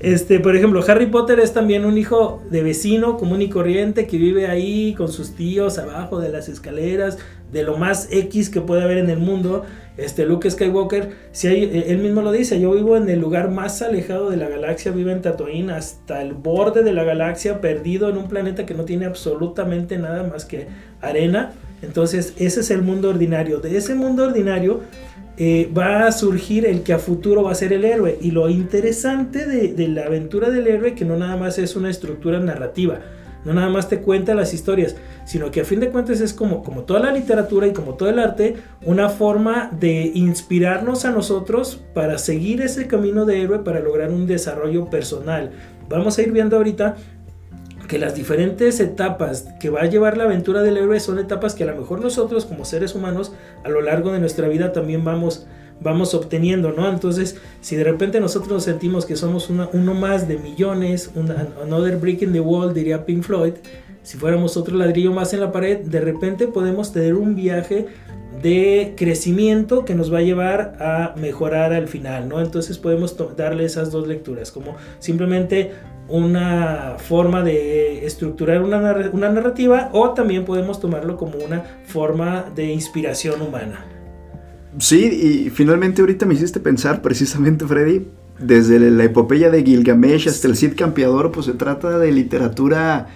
Este, 0.00 0.40
por 0.40 0.56
ejemplo, 0.56 0.82
Harry 0.88 1.06
Potter 1.06 1.38
es 1.38 1.52
también 1.52 1.84
un 1.84 1.96
hijo 1.96 2.42
de 2.50 2.62
vecino 2.62 3.16
común 3.16 3.40
y 3.40 3.48
corriente 3.48 4.06
que 4.08 4.18
vive 4.18 4.48
ahí 4.48 4.94
con 4.94 5.08
sus 5.12 5.36
tíos 5.36 5.78
abajo 5.78 6.18
de 6.18 6.28
las 6.28 6.48
escaleras, 6.48 7.18
de 7.52 7.62
lo 7.62 7.76
más 7.76 8.08
X 8.10 8.50
que 8.50 8.60
puede 8.60 8.82
haber 8.82 8.98
en 8.98 9.10
el 9.10 9.18
mundo. 9.18 9.64
Este, 9.96 10.24
Luke 10.26 10.50
Skywalker, 10.50 11.10
si 11.32 11.48
hay, 11.48 11.64
eh, 11.64 11.84
él 11.88 11.98
mismo 11.98 12.22
lo 12.22 12.32
dice, 12.32 12.58
yo 12.60 12.72
vivo 12.72 12.96
en 12.96 13.08
el 13.10 13.20
lugar 13.20 13.50
más 13.50 13.80
alejado 13.82 14.30
de 14.30 14.38
la 14.38 14.48
galaxia, 14.48 14.90
vivo 14.90 15.10
en 15.10 15.20
Tatooine, 15.22 15.70
hasta 15.70 16.20
el 16.22 16.32
borde 16.32 16.82
de 16.82 16.92
la 16.92 17.04
galaxia, 17.04 17.21
perdido 17.60 18.08
en 18.08 18.16
un 18.16 18.28
planeta 18.28 18.66
que 18.66 18.74
no 18.74 18.84
tiene 18.84 19.06
absolutamente 19.06 19.98
nada 19.98 20.22
más 20.24 20.44
que 20.44 20.66
arena. 21.00 21.52
Entonces, 21.82 22.34
ese 22.38 22.60
es 22.60 22.70
el 22.70 22.82
mundo 22.82 23.10
ordinario. 23.10 23.58
De 23.58 23.76
ese 23.76 23.94
mundo 23.94 24.24
ordinario 24.24 24.80
eh, 25.38 25.70
va 25.76 26.06
a 26.06 26.12
surgir 26.12 26.66
el 26.66 26.82
que 26.82 26.92
a 26.92 26.98
futuro 26.98 27.44
va 27.44 27.52
a 27.52 27.54
ser 27.54 27.72
el 27.72 27.84
héroe. 27.84 28.18
Y 28.20 28.30
lo 28.30 28.48
interesante 28.48 29.46
de, 29.46 29.88
la 29.88 30.04
aventura 30.04 30.50
del 30.50 30.66
héroe, 30.66 30.94
que 30.94 31.04
no 31.04 31.16
nada 31.16 31.36
más 31.36 31.58
es 31.58 31.74
una 31.74 31.90
estructura 31.90 32.38
narrativa, 32.38 33.00
no 33.44 33.52
nada 33.52 33.68
más 33.68 33.88
te 33.88 34.00
cuenta 34.00 34.34
las 34.34 34.54
historias, 34.54 34.94
sino 35.24 35.50
que 35.50 35.62
a 35.62 35.64
fin 35.64 35.80
de 35.80 35.88
cuentas 35.88 36.20
es 36.20 36.32
como, 36.32 36.62
como 36.62 36.82
toda 36.82 37.00
la 37.00 37.12
literatura 37.12 37.66
y 37.66 37.72
como 37.72 37.94
todo 37.94 38.10
el 38.10 38.20
arte, 38.20 38.56
una 38.84 39.08
forma 39.08 39.70
de 39.72 40.12
inspirarnos 40.14 41.04
a 41.04 41.10
nosotros 41.10 41.82
para 41.92 42.18
seguir 42.18 42.60
ese 42.60 42.86
camino 42.86 43.24
de 43.24 43.42
héroe, 43.42 43.58
para 43.60 43.80
lograr 43.80 44.10
un 44.10 44.26
desarrollo 44.26 44.90
personal. 44.90 45.50
Vamos 45.88 46.18
a 46.18 46.22
ir 46.22 46.30
viendo 46.30 46.56
ahorita 46.56 46.96
que 47.88 47.98
las 47.98 48.14
diferentes 48.14 48.80
etapas 48.80 49.48
que 49.60 49.70
va 49.70 49.80
a 49.80 49.86
llevar 49.86 50.16
la 50.16 50.24
aventura 50.24 50.62
del 50.62 50.76
héroe 50.76 51.00
son 51.00 51.18
etapas 51.18 51.54
que 51.54 51.64
a 51.64 51.66
lo 51.66 51.76
mejor 51.76 52.00
nosotros 52.00 52.46
como 52.46 52.64
seres 52.64 52.94
humanos 52.94 53.32
a 53.64 53.68
lo 53.68 53.80
largo 53.80 54.12
de 54.12 54.20
nuestra 54.20 54.48
vida 54.48 54.72
también 54.72 55.04
vamos 55.04 55.46
vamos 55.80 56.14
obteniendo, 56.14 56.72
¿no? 56.72 56.88
Entonces, 56.88 57.36
si 57.60 57.76
de 57.76 57.84
repente 57.84 58.20
nosotros 58.20 58.62
sentimos 58.62 59.04
que 59.04 59.16
somos 59.16 59.50
uno 59.50 59.94
más 59.94 60.28
de 60.28 60.38
millones, 60.38 61.10
another 61.60 61.96
brick 61.96 62.22
in 62.22 62.32
the 62.32 62.40
wall, 62.40 62.72
diría 62.72 63.04
Pink 63.04 63.24
Floyd, 63.24 63.54
si 64.02 64.18
fuéramos 64.18 64.56
otro 64.56 64.76
ladrillo 64.76 65.12
más 65.12 65.32
en 65.32 65.40
la 65.40 65.52
pared, 65.52 65.78
de 65.78 66.00
repente 66.00 66.46
podemos 66.46 66.92
tener 66.92 67.14
un 67.14 67.34
viaje 67.34 67.86
de 68.42 68.94
crecimiento 68.96 69.84
que 69.84 69.94
nos 69.94 70.12
va 70.12 70.18
a 70.18 70.22
llevar 70.22 70.76
a 70.80 71.14
mejorar 71.16 71.72
al 71.72 71.88
final, 71.88 72.28
¿no? 72.28 72.40
Entonces 72.40 72.78
podemos 72.78 73.16
darle 73.36 73.64
esas 73.64 73.90
dos 73.90 74.08
lecturas, 74.08 74.50
como 74.50 74.76
simplemente 74.98 75.72
una 76.08 76.96
forma 76.98 77.42
de 77.42 78.04
estructurar 78.04 78.62
una, 78.62 79.10
una 79.12 79.30
narrativa 79.30 79.88
o 79.92 80.10
también 80.10 80.44
podemos 80.44 80.80
tomarlo 80.80 81.16
como 81.16 81.38
una 81.38 81.62
forma 81.86 82.44
de 82.54 82.72
inspiración 82.72 83.40
humana. 83.40 83.86
Sí, 84.78 85.46
y 85.46 85.50
finalmente 85.50 86.00
ahorita 86.00 86.26
me 86.26 86.34
hiciste 86.34 86.58
pensar 86.58 87.02
precisamente, 87.02 87.66
Freddy, 87.66 88.06
desde 88.38 88.78
la 88.78 89.04
epopeya 89.04 89.50
de 89.50 89.62
Gilgamesh 89.62 90.28
hasta 90.28 90.48
el 90.48 90.56
Cid 90.56 90.74
Campeador, 90.76 91.30
pues 91.30 91.46
se 91.46 91.52
trata 91.52 91.98
de 91.98 92.10
literatura, 92.10 93.08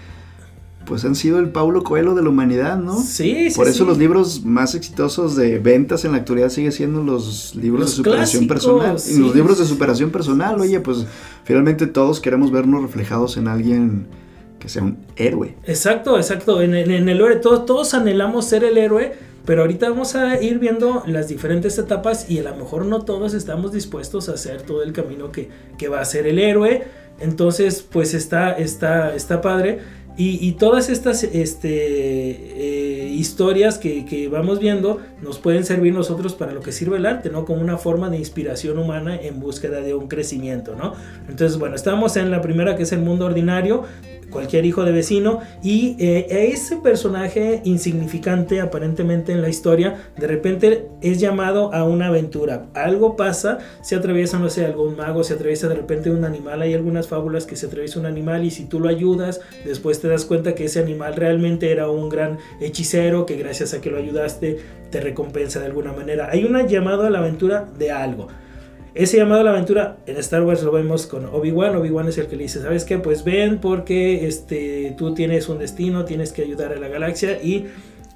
pues 0.86 1.04
han 1.04 1.14
sido 1.14 1.38
el 1.40 1.50
Paulo 1.50 1.82
Coelho 1.82 2.14
de 2.14 2.22
la 2.22 2.28
humanidad, 2.30 2.78
¿no? 2.78 2.98
Sí, 3.02 3.50
sí, 3.50 3.56
Por 3.56 3.68
eso 3.68 3.84
sí. 3.84 3.88
los 3.88 3.98
libros 3.98 4.44
más 4.44 4.74
exitosos 4.74 5.36
de 5.36 5.58
ventas 5.58 6.04
en 6.06 6.12
la 6.12 6.18
actualidad 6.18 6.48
siguen 6.48 6.72
siendo 6.72 7.02
los 7.02 7.54
libros 7.56 7.80
Los 7.80 7.90
de 7.90 7.96
superación 7.96 8.46
personal. 8.46 8.98
sí. 8.98 9.14
Y 9.14 9.18
los 9.18 9.34
libros 9.34 9.58
de 9.58 9.64
superación 9.66 10.10
personal, 10.10 10.60
oye, 10.60 10.80
pues 10.80 11.04
finalmente 11.44 11.86
todos 11.86 12.20
queremos 12.20 12.50
vernos 12.52 12.82
reflejados 12.82 13.36
en 13.36 13.48
alguien 13.48 14.06
que 14.60 14.68
sea 14.68 14.82
un 14.84 14.96
héroe. 15.16 15.56
Exacto, 15.64 16.16
exacto. 16.16 16.62
En, 16.62 16.74
en- 16.74 16.90
en 16.90 17.08
el 17.08 17.16
héroe, 17.20 17.36
todos, 17.36 17.66
todos 17.66 17.92
anhelamos 17.92 18.46
ser 18.46 18.64
el 18.64 18.78
héroe, 18.78 19.12
pero 19.44 19.62
ahorita 19.62 19.90
vamos 19.90 20.14
a 20.16 20.42
ir 20.42 20.58
viendo 20.58 21.02
las 21.06 21.28
diferentes 21.28 21.76
etapas 21.78 22.30
y 22.30 22.38
a 22.38 22.42
lo 22.44 22.56
mejor 22.56 22.84
no 22.86 23.02
todos 23.04 23.34
estamos 23.34 23.72
dispuestos 23.72 24.28
a 24.28 24.32
hacer 24.32 24.62
todo 24.62 24.82
el 24.82 24.92
camino 24.92 25.30
que, 25.30 25.48
que 25.78 25.88
va 25.88 26.00
a 26.00 26.04
ser 26.04 26.26
el 26.26 26.38
héroe. 26.38 26.84
Entonces, 27.20 27.82
pues 27.82 28.12
está, 28.14 28.52
está, 28.52 29.14
está 29.14 29.40
padre. 29.40 29.78
Y, 30.18 30.52
todas 30.52 30.88
estas 30.88 31.24
este, 31.24 31.68
eh, 31.68 33.08
historias 33.08 33.76
que, 33.76 34.06
que 34.06 34.28
vamos 34.28 34.60
viendo 34.60 35.00
nos 35.22 35.38
pueden 35.38 35.64
servir 35.64 35.92
nosotros 35.92 36.34
para 36.34 36.52
lo 36.52 36.60
que 36.60 36.72
sirve 36.72 36.96
el 36.96 37.06
arte, 37.06 37.28
¿no? 37.30 37.44
Como 37.44 37.60
una 37.60 37.76
forma 37.76 38.08
de 38.08 38.16
inspiración 38.16 38.78
humana 38.78 39.16
en 39.20 39.40
búsqueda 39.40 39.80
de 39.80 39.94
un 39.94 40.08
crecimiento, 40.08 40.74
¿no? 40.74 40.94
Entonces, 41.28 41.58
bueno, 41.58 41.76
estamos 41.76 42.16
en 42.16 42.30
la 42.30 42.40
primera 42.40 42.76
que 42.76 42.84
es 42.84 42.92
el 42.92 43.00
mundo 43.00 43.26
ordinario. 43.26 43.84
cualquier 44.30 44.66
hijo 44.66 44.84
de 44.84 44.92
vecino 44.92 45.40
y 45.62 45.96
eh, 45.98 46.26
ese 46.52 46.76
personaje 46.76 47.60
insignificante 47.64 48.60
aparentemente 48.60 49.32
en 49.32 49.40
la 49.40 49.48
historia 49.48 50.10
de 50.16 50.26
repente 50.26 50.88
es 51.00 51.20
llamado 51.20 51.72
a 51.72 51.84
una 51.84 52.08
aventura 52.08 52.66
algo 52.74 53.16
pasa 53.16 53.58
se 53.82 53.94
atraviesa 53.94 54.38
no 54.38 54.50
sé 54.50 54.66
algún 54.66 54.96
mago 54.96 55.22
se 55.22 55.34
atraviesa 55.34 55.68
de 55.68 55.76
repente 55.76 56.10
un 56.10 56.24
animal 56.24 56.60
hay 56.60 56.74
algunas 56.74 57.06
fábulas 57.06 57.46
que 57.46 57.56
se 57.56 57.66
atraviesa 57.66 58.00
un 58.00 58.06
animal 58.06 58.44
y 58.44 58.50
si 58.50 58.64
tú 58.64 58.80
lo 58.80 58.88
ayudas 58.88 59.40
después 59.64 60.00
te 60.00 60.05
das 60.06 60.24
cuenta 60.24 60.54
que 60.54 60.64
ese 60.64 60.80
animal 60.80 61.14
realmente 61.14 61.70
era 61.70 61.90
un 61.90 62.08
gran 62.08 62.38
hechicero 62.60 63.26
que 63.26 63.36
gracias 63.36 63.74
a 63.74 63.80
que 63.80 63.90
lo 63.90 63.98
ayudaste 63.98 64.58
te 64.90 65.00
recompensa 65.00 65.60
de 65.60 65.66
alguna 65.66 65.92
manera 65.92 66.28
hay 66.30 66.44
una 66.44 66.66
llamada 66.66 67.06
a 67.06 67.10
la 67.10 67.18
aventura 67.18 67.66
de 67.78 67.90
algo 67.90 68.28
ese 68.96 69.18
llamado 69.18 69.42
a 69.42 69.44
la 69.44 69.50
aventura 69.50 69.98
en 70.06 70.16
Star 70.16 70.42
Wars 70.42 70.62
lo 70.62 70.72
vemos 70.72 71.06
con 71.06 71.26
Obi-Wan. 71.26 71.76
Obi-Wan 71.76 72.08
es 72.08 72.16
el 72.16 72.28
que 72.28 72.36
le 72.36 72.44
dice, 72.44 72.62
¿sabes 72.62 72.86
qué? 72.86 72.96
Pues 72.96 73.24
ven 73.24 73.58
porque 73.58 74.26
este, 74.26 74.94
tú 74.96 75.12
tienes 75.12 75.50
un 75.50 75.58
destino, 75.58 76.06
tienes 76.06 76.32
que 76.32 76.40
ayudar 76.40 76.72
a 76.72 76.76
la 76.76 76.88
galaxia 76.88 77.32
y 77.42 77.66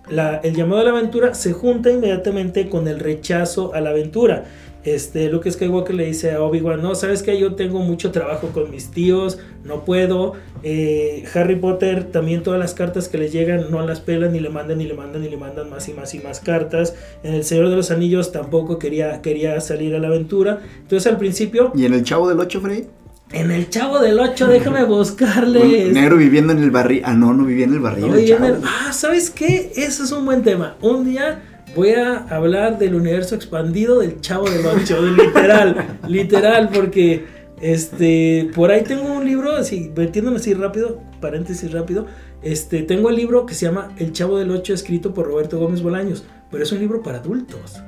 la, 0.09 0.37
el 0.43 0.57
llamado 0.57 0.81
a 0.81 0.85
la 0.85 0.91
aventura 0.93 1.35
se 1.35 1.53
junta 1.53 1.91
inmediatamente 1.91 2.71
con 2.71 2.89
el 2.89 2.99
rechazo 2.99 3.75
a 3.75 3.83
la 3.83 3.91
aventura 3.91 4.47
este, 4.85 5.29
Luke 5.29 5.51
Skywalker 5.51 5.95
le 5.95 6.07
dice 6.07 6.33
a 6.33 6.43
Obi-Wan, 6.43 6.81
no, 6.81 6.95
sabes 6.95 7.23
que 7.23 7.39
yo 7.39 7.55
tengo 7.55 7.81
mucho 7.81 8.13
trabajo 8.13 8.49
con 8.49 8.71
mis 8.71 8.91
tíos, 8.91 9.39
no 9.65 9.85
puedo. 9.85 10.35
Eh, 10.63 11.25
Harry 11.35 11.57
Potter 11.57 12.05
también 12.05 12.43
todas 12.43 12.59
las 12.59 12.75
cartas 12.75 13.09
que 13.09 13.19
le 13.19 13.29
llegan 13.29 13.71
no 13.71 13.87
las 13.87 14.01
pelan 14.01 14.33
ni 14.33 14.41
le 14.41 14.51
mandan 14.51 14.79
ni 14.79 14.85
le 14.85 14.95
mandan 14.95 15.23
ni 15.23 15.29
le 15.29 15.37
mandan 15.37 15.71
más 15.71 15.89
y 15.89 15.93
más 15.93 16.15
y 16.15 16.21
más 16.21 16.41
cartas. 16.41 16.95
En 17.23 17.35
El 17.35 17.45
Señor 17.45 17.69
de 17.69 17.77
los 17.77 17.91
Anillos 17.91 18.33
tampoco 18.33 18.79
quería, 18.79 19.21
quería 19.23 19.61
salir 19.61 19.95
a 19.95 19.99
la 19.99 20.09
aventura. 20.09 20.61
Entonces 20.81 21.11
al 21.11 21.19
principio... 21.19 21.73
¿Y 21.75 21.85
en 21.85 21.95
El 21.95 22.05
Chavo 22.05 22.29
del 22.29 22.41
8, 22.41 22.61
Frey? 22.61 22.87
En 23.33 23.51
el 23.53 23.71
Chavo 23.71 24.01
del 24.01 24.19
8, 24.19 24.49
déjame 24.49 24.85
buscarle. 24.87 25.87
Un 25.87 25.93
negro 25.93 26.17
viviendo 26.17 26.53
en 26.53 26.63
el 26.63 26.71
barril. 26.71 27.03
Ah, 27.05 27.15
no, 27.15 27.33
no 27.33 27.45
vivía 27.45 27.65
en 27.65 27.75
el 27.75 27.81
barril. 27.81 28.35
Ah, 28.65 28.93
¿sabes 28.93 29.31
qué? 29.31 29.73
Eso 29.77 30.05
es 30.05 30.13
un 30.13 30.25
buen 30.25 30.43
tema. 30.43 30.77
Un 30.81 31.05
día 31.05 31.43
voy 31.75 31.91
a 31.91 32.19
hablar 32.29 32.79
del 32.79 32.95
universo 32.95 33.35
expandido 33.35 34.01
del 34.01 34.21
Chavo 34.21 34.49
del 34.49 34.65
Ocho, 34.67 35.01
literal, 35.03 35.99
literal, 36.09 36.71
porque 36.73 37.25
este, 37.61 38.51
por 38.55 38.71
ahí 38.71 38.83
tengo 38.83 39.13
un 39.13 39.25
libro, 39.25 39.57
así, 39.57 39.93
metiéndome 39.95 40.39
así 40.39 40.55
rápido, 40.55 41.01
paréntesis 41.21 41.73
rápido, 41.73 42.07
este, 42.43 42.83
tengo 42.83 43.11
el 43.11 43.17
libro 43.17 43.47
que 43.47 43.55
se 43.55 43.67
llama 43.67 43.93
El 43.99 44.13
Chavo 44.13 44.39
del 44.39 44.51
Ocho, 44.51 44.73
escrito 44.73 45.13
por 45.13 45.27
Roberto 45.27 45.59
Gómez 45.59 45.83
Bolaños, 45.83 46.25
pero 46.51 46.63
es 46.63 46.73
un 46.73 46.81
libro 46.81 47.03
para 47.03 47.19
adultos. 47.19 47.83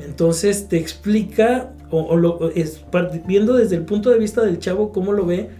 Entonces 0.00 0.68
te 0.68 0.76
explica, 0.76 1.72
o, 1.90 2.16
lo, 2.16 2.50
es, 2.50 2.84
viendo 3.26 3.54
desde 3.54 3.76
el 3.76 3.84
punto 3.84 4.10
de 4.10 4.18
vista 4.18 4.42
del 4.42 4.58
chavo 4.58 4.92
cómo 4.92 5.12
lo 5.12 5.24
ve, 5.24 5.50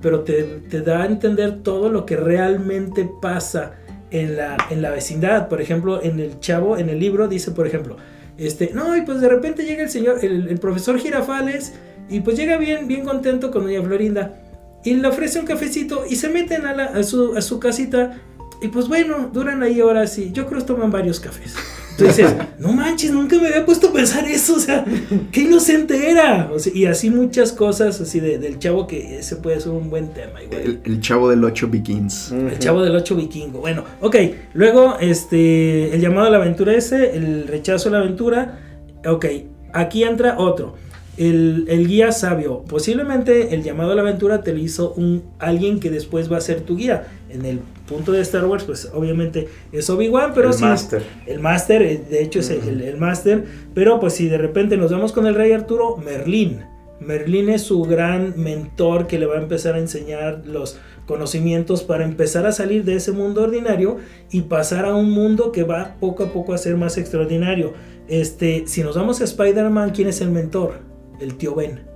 pero 0.00 0.20
te, 0.20 0.42
te 0.42 0.82
da 0.82 1.02
a 1.02 1.06
entender 1.06 1.62
todo 1.62 1.88
lo 1.88 2.06
que 2.06 2.16
realmente 2.16 3.10
pasa 3.20 3.72
en 4.10 4.36
la, 4.36 4.56
en 4.70 4.82
la 4.82 4.90
vecindad. 4.90 5.48
Por 5.48 5.60
ejemplo, 5.60 6.02
en 6.02 6.20
el 6.20 6.40
chavo, 6.40 6.76
en 6.76 6.88
el 6.88 6.98
libro, 6.98 7.28
dice, 7.28 7.50
por 7.50 7.66
ejemplo, 7.66 7.96
este, 8.38 8.70
no, 8.74 8.96
y 8.96 9.02
pues 9.02 9.20
de 9.20 9.28
repente 9.28 9.64
llega 9.64 9.82
el 9.82 9.90
señor, 9.90 10.24
el, 10.24 10.58
profesor 10.58 10.98
Girafales, 10.98 11.74
y 12.08 12.20
pues 12.20 12.36
llega 12.36 12.56
bien, 12.56 12.88
bien 12.88 13.04
contento 13.04 13.50
con 13.50 13.64
doña 13.64 13.82
Florinda, 13.82 14.40
y 14.84 14.94
le 14.94 15.06
ofrece 15.06 15.38
un 15.38 15.46
cafecito, 15.46 16.04
y 16.08 16.16
se 16.16 16.28
meten 16.28 16.64
a, 16.66 16.70
a, 16.70 17.02
su, 17.02 17.36
a 17.36 17.42
su 17.42 17.60
casita, 17.60 18.18
y 18.62 18.68
pues 18.68 18.88
bueno, 18.88 19.30
duran 19.32 19.62
ahí 19.62 19.80
horas, 19.80 20.16
y 20.18 20.32
yo 20.32 20.46
creo 20.46 20.60
que 20.60 20.66
toman 20.66 20.90
varios 20.90 21.20
cafés. 21.20 21.54
Entonces, 22.00 22.34
no 22.58 22.72
manches, 22.72 23.12
nunca 23.12 23.38
me 23.38 23.48
había 23.48 23.64
puesto 23.64 23.88
a 23.88 23.92
pensar 23.92 24.26
eso, 24.26 24.54
o 24.54 24.58
sea, 24.58 24.84
qué 25.32 25.42
inocente 25.42 26.10
era. 26.10 26.50
y 26.74 26.86
así 26.86 27.10
muchas 27.10 27.52
cosas, 27.52 28.00
así 28.00 28.20
del 28.20 28.58
chavo 28.58 28.86
que 28.86 29.18
ese 29.18 29.36
puede 29.36 29.60
ser 29.60 29.72
un 29.72 29.90
buen 29.90 30.08
tema. 30.08 30.42
Igual. 30.42 30.80
El, 30.84 31.00
chavo 31.00 31.28
del 31.28 31.44
8 31.44 31.68
vikings. 31.68 32.32
El 32.32 32.58
chavo 32.58 32.82
del 32.82 32.96
8 32.96 33.16
vikingo. 33.16 33.60
Bueno, 33.60 33.84
ok, 34.00 34.16
luego 34.54 34.96
este, 35.00 35.94
el 35.94 36.00
llamado 36.00 36.28
a 36.28 36.30
la 36.30 36.38
aventura 36.38 36.74
ese, 36.74 37.16
el 37.16 37.46
rechazo 37.46 37.88
a 37.88 37.92
la 37.92 37.98
aventura, 37.98 38.58
ok, 39.06 39.26
aquí 39.72 40.04
entra 40.04 40.38
otro. 40.38 40.74
El, 41.16 41.66
el, 41.68 41.86
guía 41.86 42.12
sabio. 42.12 42.64
Posiblemente 42.66 43.54
el 43.54 43.62
llamado 43.62 43.92
a 43.92 43.94
la 43.94 44.00
aventura 44.00 44.42
te 44.42 44.54
lo 44.54 44.58
hizo 44.58 44.94
un, 44.94 45.22
alguien 45.38 45.78
que 45.78 45.90
después 45.90 46.32
va 46.32 46.38
a 46.38 46.40
ser 46.40 46.60
tu 46.60 46.76
guía. 46.76 47.08
En 47.30 47.44
el 47.44 47.60
punto 47.88 48.12
de 48.12 48.20
Star 48.22 48.44
Wars, 48.44 48.64
pues 48.64 48.90
obviamente 48.92 49.48
es 49.72 49.88
Obi-Wan, 49.88 50.32
pero 50.34 50.50
el 50.50 50.58
Master. 50.58 51.02
El 51.26 51.40
Master, 51.40 51.82
eh, 51.82 52.02
de 52.10 52.22
hecho 52.22 52.40
es 52.40 52.50
el, 52.50 52.80
el, 52.80 52.96
Master. 52.96 53.44
Pero 53.74 54.00
pues 54.00 54.14
si 54.14 54.28
de 54.28 54.38
repente 54.38 54.76
nos 54.76 54.90
vemos 54.90 55.12
con 55.12 55.26
el 55.26 55.34
Rey 55.34 55.52
Arturo, 55.52 55.96
Merlín. 55.96 56.64
Merlín 57.00 57.48
es 57.48 57.62
su 57.62 57.82
gran 57.82 58.34
mentor 58.36 59.06
que 59.06 59.18
le 59.18 59.26
va 59.26 59.36
a 59.36 59.42
empezar 59.42 59.74
a 59.74 59.78
enseñar 59.78 60.42
los 60.44 60.78
conocimientos 61.06 61.82
para 61.82 62.04
empezar 62.04 62.46
a 62.46 62.52
salir 62.52 62.84
de 62.84 62.96
ese 62.96 63.12
mundo 63.12 63.42
ordinario 63.42 63.96
y 64.30 64.42
pasar 64.42 64.84
a 64.84 64.94
un 64.94 65.10
mundo 65.10 65.50
que 65.50 65.62
va 65.62 65.96
poco 65.98 66.24
a 66.24 66.32
poco 66.32 66.52
a 66.52 66.58
ser 66.58 66.76
más 66.76 66.98
extraordinario. 66.98 67.72
Este, 68.06 68.64
si 68.66 68.82
nos 68.82 68.96
vamos 68.96 69.20
a 69.20 69.24
Spider-Man, 69.24 69.90
¿quién 69.90 70.08
es 70.08 70.20
el 70.20 70.30
mentor? 70.30 70.90
el 71.20 71.36
tío 71.36 71.54
Ben. 71.54 71.89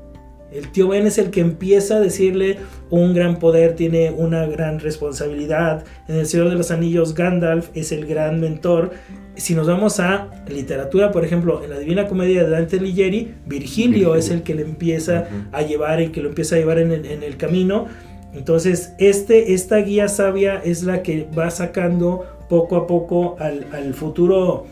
El 0.55 0.71
tío 0.71 0.87
Ben 0.87 1.05
es 1.05 1.19
el 1.19 1.31
que 1.31 1.41
empieza 1.41 1.97
a 1.97 2.01
decirle 2.01 2.59
un 2.89 3.13
gran 3.13 3.41
poder, 3.41 3.75
tiene 3.75 4.13
una 4.13 4.47
gran 4.47 4.79
responsabilidad. 4.79 5.85
En 6.07 6.15
El 6.15 6.27
Señor 6.27 6.49
de 6.49 6.55
los 6.55 6.71
Anillos, 6.71 7.15
Gandalf 7.15 7.71
es 7.75 7.91
el 7.91 8.07
gran 8.07 8.39
mentor. 8.39 8.93
Si 9.35 9.57
nos 9.57 9.67
vamos 9.67 9.99
a 9.99 10.29
literatura, 10.49 11.11
por 11.11 11.25
ejemplo, 11.25 11.65
en 11.65 11.71
la 11.71 11.79
Divina 11.81 12.07
Comedia 12.07 12.45
de 12.45 12.51
Dante 12.51 12.77
Alighieri, 12.77 13.35
Virgilio, 13.47 14.15
es 14.15 14.31
el 14.31 14.45
que 14.45 14.55
le 14.55 14.63
empieza 14.63 15.27
a 15.51 15.63
llevar 15.63 16.01
y 16.01 16.11
que 16.11 16.21
lo 16.21 16.29
empieza 16.29 16.55
a 16.55 16.59
llevar 16.59 16.79
en 16.79 16.93
el, 16.93 17.37
camino. 17.37 17.87
Entonces, 18.33 18.95
este, 18.99 19.55
esta 19.55 19.79
guía 19.79 20.07
sabia 20.07 20.63
es 20.65 20.85
la 20.85 21.03
que 21.03 21.27
va 21.37 21.51
sacando 21.51 22.27
poco 22.49 22.77
a 22.77 22.87
poco 22.87 23.37
al, 23.41 23.67
al 23.73 23.93
futuro 23.93 24.67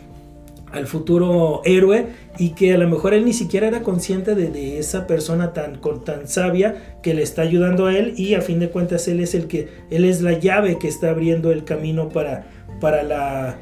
al 0.72 0.86
futuro 0.86 1.60
héroe 1.64 2.06
y 2.38 2.50
que 2.50 2.72
a 2.72 2.78
lo 2.78 2.88
mejor 2.88 3.14
él 3.14 3.24
ni 3.24 3.32
siquiera 3.32 3.68
era 3.68 3.82
consciente 3.82 4.34
de, 4.34 4.78
esa 4.78 5.06
persona 5.06 5.52
tan, 5.52 5.76
con, 5.76 6.02
tan 6.02 6.26
sabia 6.28 6.98
que 7.02 7.14
le 7.14 7.22
está 7.22 7.42
ayudando 7.42 7.86
a 7.86 7.96
él 7.96 8.14
y 8.16 8.34
a 8.34 8.40
fin 8.40 8.58
de 8.58 8.70
cuentas 8.70 9.06
él 9.08 9.20
es 9.20 9.34
el 9.34 9.46
que 9.46 9.68
él 9.90 10.04
es 10.04 10.22
la 10.22 10.32
llave 10.32 10.78
que 10.78 10.88
está 10.88 11.10
abriendo 11.10 11.52
el 11.52 11.64
camino 11.64 12.08
para, 12.08 12.46
para 12.80 13.02
la, 13.02 13.58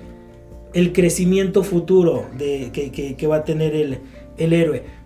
el 0.73 0.93
crecimiento 0.93 1.63
futuro 1.63 2.27
de, 2.39 2.71
que, 2.73 3.27
va 3.27 3.37
a 3.37 3.45
tener 3.45 3.75
el, 3.75 3.99
el 4.39 4.53
héroe. 4.53 5.00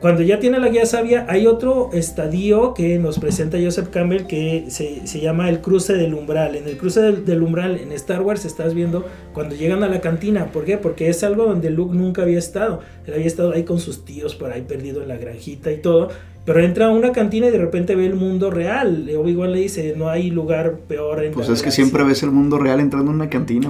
Cuando 0.00 0.22
ya 0.22 0.40
tiene 0.40 0.58
la 0.58 0.70
guía 0.70 0.86
sabia, 0.86 1.26
hay 1.28 1.46
otro 1.46 1.90
estadio 1.92 2.72
que 2.72 2.98
nos 2.98 3.18
presenta 3.18 3.58
Joseph 3.62 3.88
Campbell 3.90 4.26
que 4.26 4.64
se, 4.68 5.20
llama 5.20 5.50
el 5.50 5.60
cruce 5.60 5.92
del 5.92 6.14
umbral. 6.14 6.56
En 6.56 6.66
el 6.66 6.78
cruce 6.78 7.00
del, 7.12 7.42
umbral 7.42 7.76
en 7.76 7.92
Star 7.92 8.22
Wars 8.22 8.46
estás 8.46 8.72
viendo 8.72 9.04
cuando 9.34 9.54
llegan 9.54 9.82
a 9.82 9.88
la 9.88 10.00
cantina. 10.00 10.46
¿Por 10.46 10.64
qué? 10.64 10.78
Porque 10.78 11.10
es 11.10 11.22
algo 11.22 11.44
donde 11.44 11.68
Luke 11.68 11.94
nunca 11.94 12.22
había 12.22 12.38
estado. 12.38 12.80
Él 13.06 13.12
había 13.12 13.26
estado 13.26 13.52
ahí 13.52 13.64
con 13.64 13.78
sus 13.78 14.06
tíos 14.06 14.34
por 14.34 14.50
ahí 14.50 14.62
perdido 14.62 15.02
en 15.02 15.08
la 15.08 15.18
granjita 15.18 15.70
y 15.70 15.76
todo. 15.76 16.08
Pero 16.46 16.64
entra 16.64 16.86
a 16.86 16.88
una 16.88 17.12
cantina 17.12 17.48
y 17.48 17.50
de 17.50 17.58
repente 17.58 17.94
ve 17.94 18.06
el 18.06 18.14
mundo 18.14 18.50
real. 18.50 19.06
Obi-Wan 19.14 19.52
le 19.52 19.60
dice, 19.60 19.94
no 19.98 20.08
hay 20.08 20.30
lugar 20.30 20.78
peor 20.88 21.22
en 21.22 21.32
Pues 21.32 21.50
es 21.50 21.62
que 21.62 21.70
siempre 21.70 22.02
ves 22.04 22.22
el 22.22 22.30
mundo 22.30 22.58
real 22.58 22.80
entrando 22.80 23.10
en 23.10 23.16
una 23.16 23.28
cantina. 23.28 23.68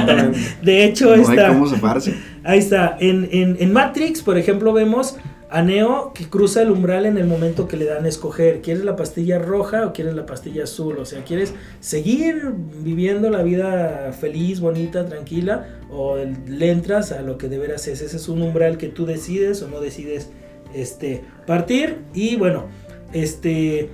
de 0.62 0.84
hecho, 0.84 1.14
no 1.14 1.20
está... 1.22 1.48
Hay 1.48 1.52
cómo 1.52 1.66
separarse. 1.66 2.14
Ahí 2.42 2.58
está. 2.58 2.96
En, 2.98 3.28
en, 3.30 3.58
en 3.60 3.72
Matrix, 3.74 4.22
por 4.22 4.38
ejemplo, 4.38 4.72
vemos 4.72 5.18
a 5.52 5.60
Neo 5.60 6.12
que 6.14 6.30
cruza 6.30 6.62
el 6.62 6.70
umbral 6.70 7.04
en 7.04 7.18
el 7.18 7.26
momento 7.26 7.68
que 7.68 7.76
le 7.76 7.84
dan 7.84 8.06
a 8.06 8.08
escoger. 8.08 8.62
¿Quieres 8.62 8.84
la 8.84 8.96
pastilla 8.96 9.38
roja 9.38 9.86
o 9.86 9.92
quieres 9.92 10.14
la 10.14 10.24
pastilla 10.24 10.64
azul? 10.64 10.96
O 10.98 11.04
sea, 11.04 11.24
¿quieres 11.24 11.52
seguir 11.80 12.54
viviendo 12.82 13.28
la 13.28 13.42
vida 13.42 14.12
feliz, 14.18 14.60
bonita, 14.60 15.04
tranquila? 15.04 15.66
¿O 15.90 16.16
le 16.16 16.70
entras 16.70 17.12
a 17.12 17.20
lo 17.20 17.36
que 17.36 17.50
de 17.50 17.58
veras 17.58 17.86
es? 17.86 18.00
Ese 18.00 18.16
es 18.16 18.28
un 18.30 18.40
umbral 18.40 18.78
que 18.78 18.88
tú 18.88 19.04
decides 19.04 19.60
o 19.60 19.68
no 19.68 19.80
decides 19.80 20.30
este, 20.74 21.22
partir. 21.46 21.98
Y 22.14 22.36
bueno, 22.36 22.68
este... 23.12 23.90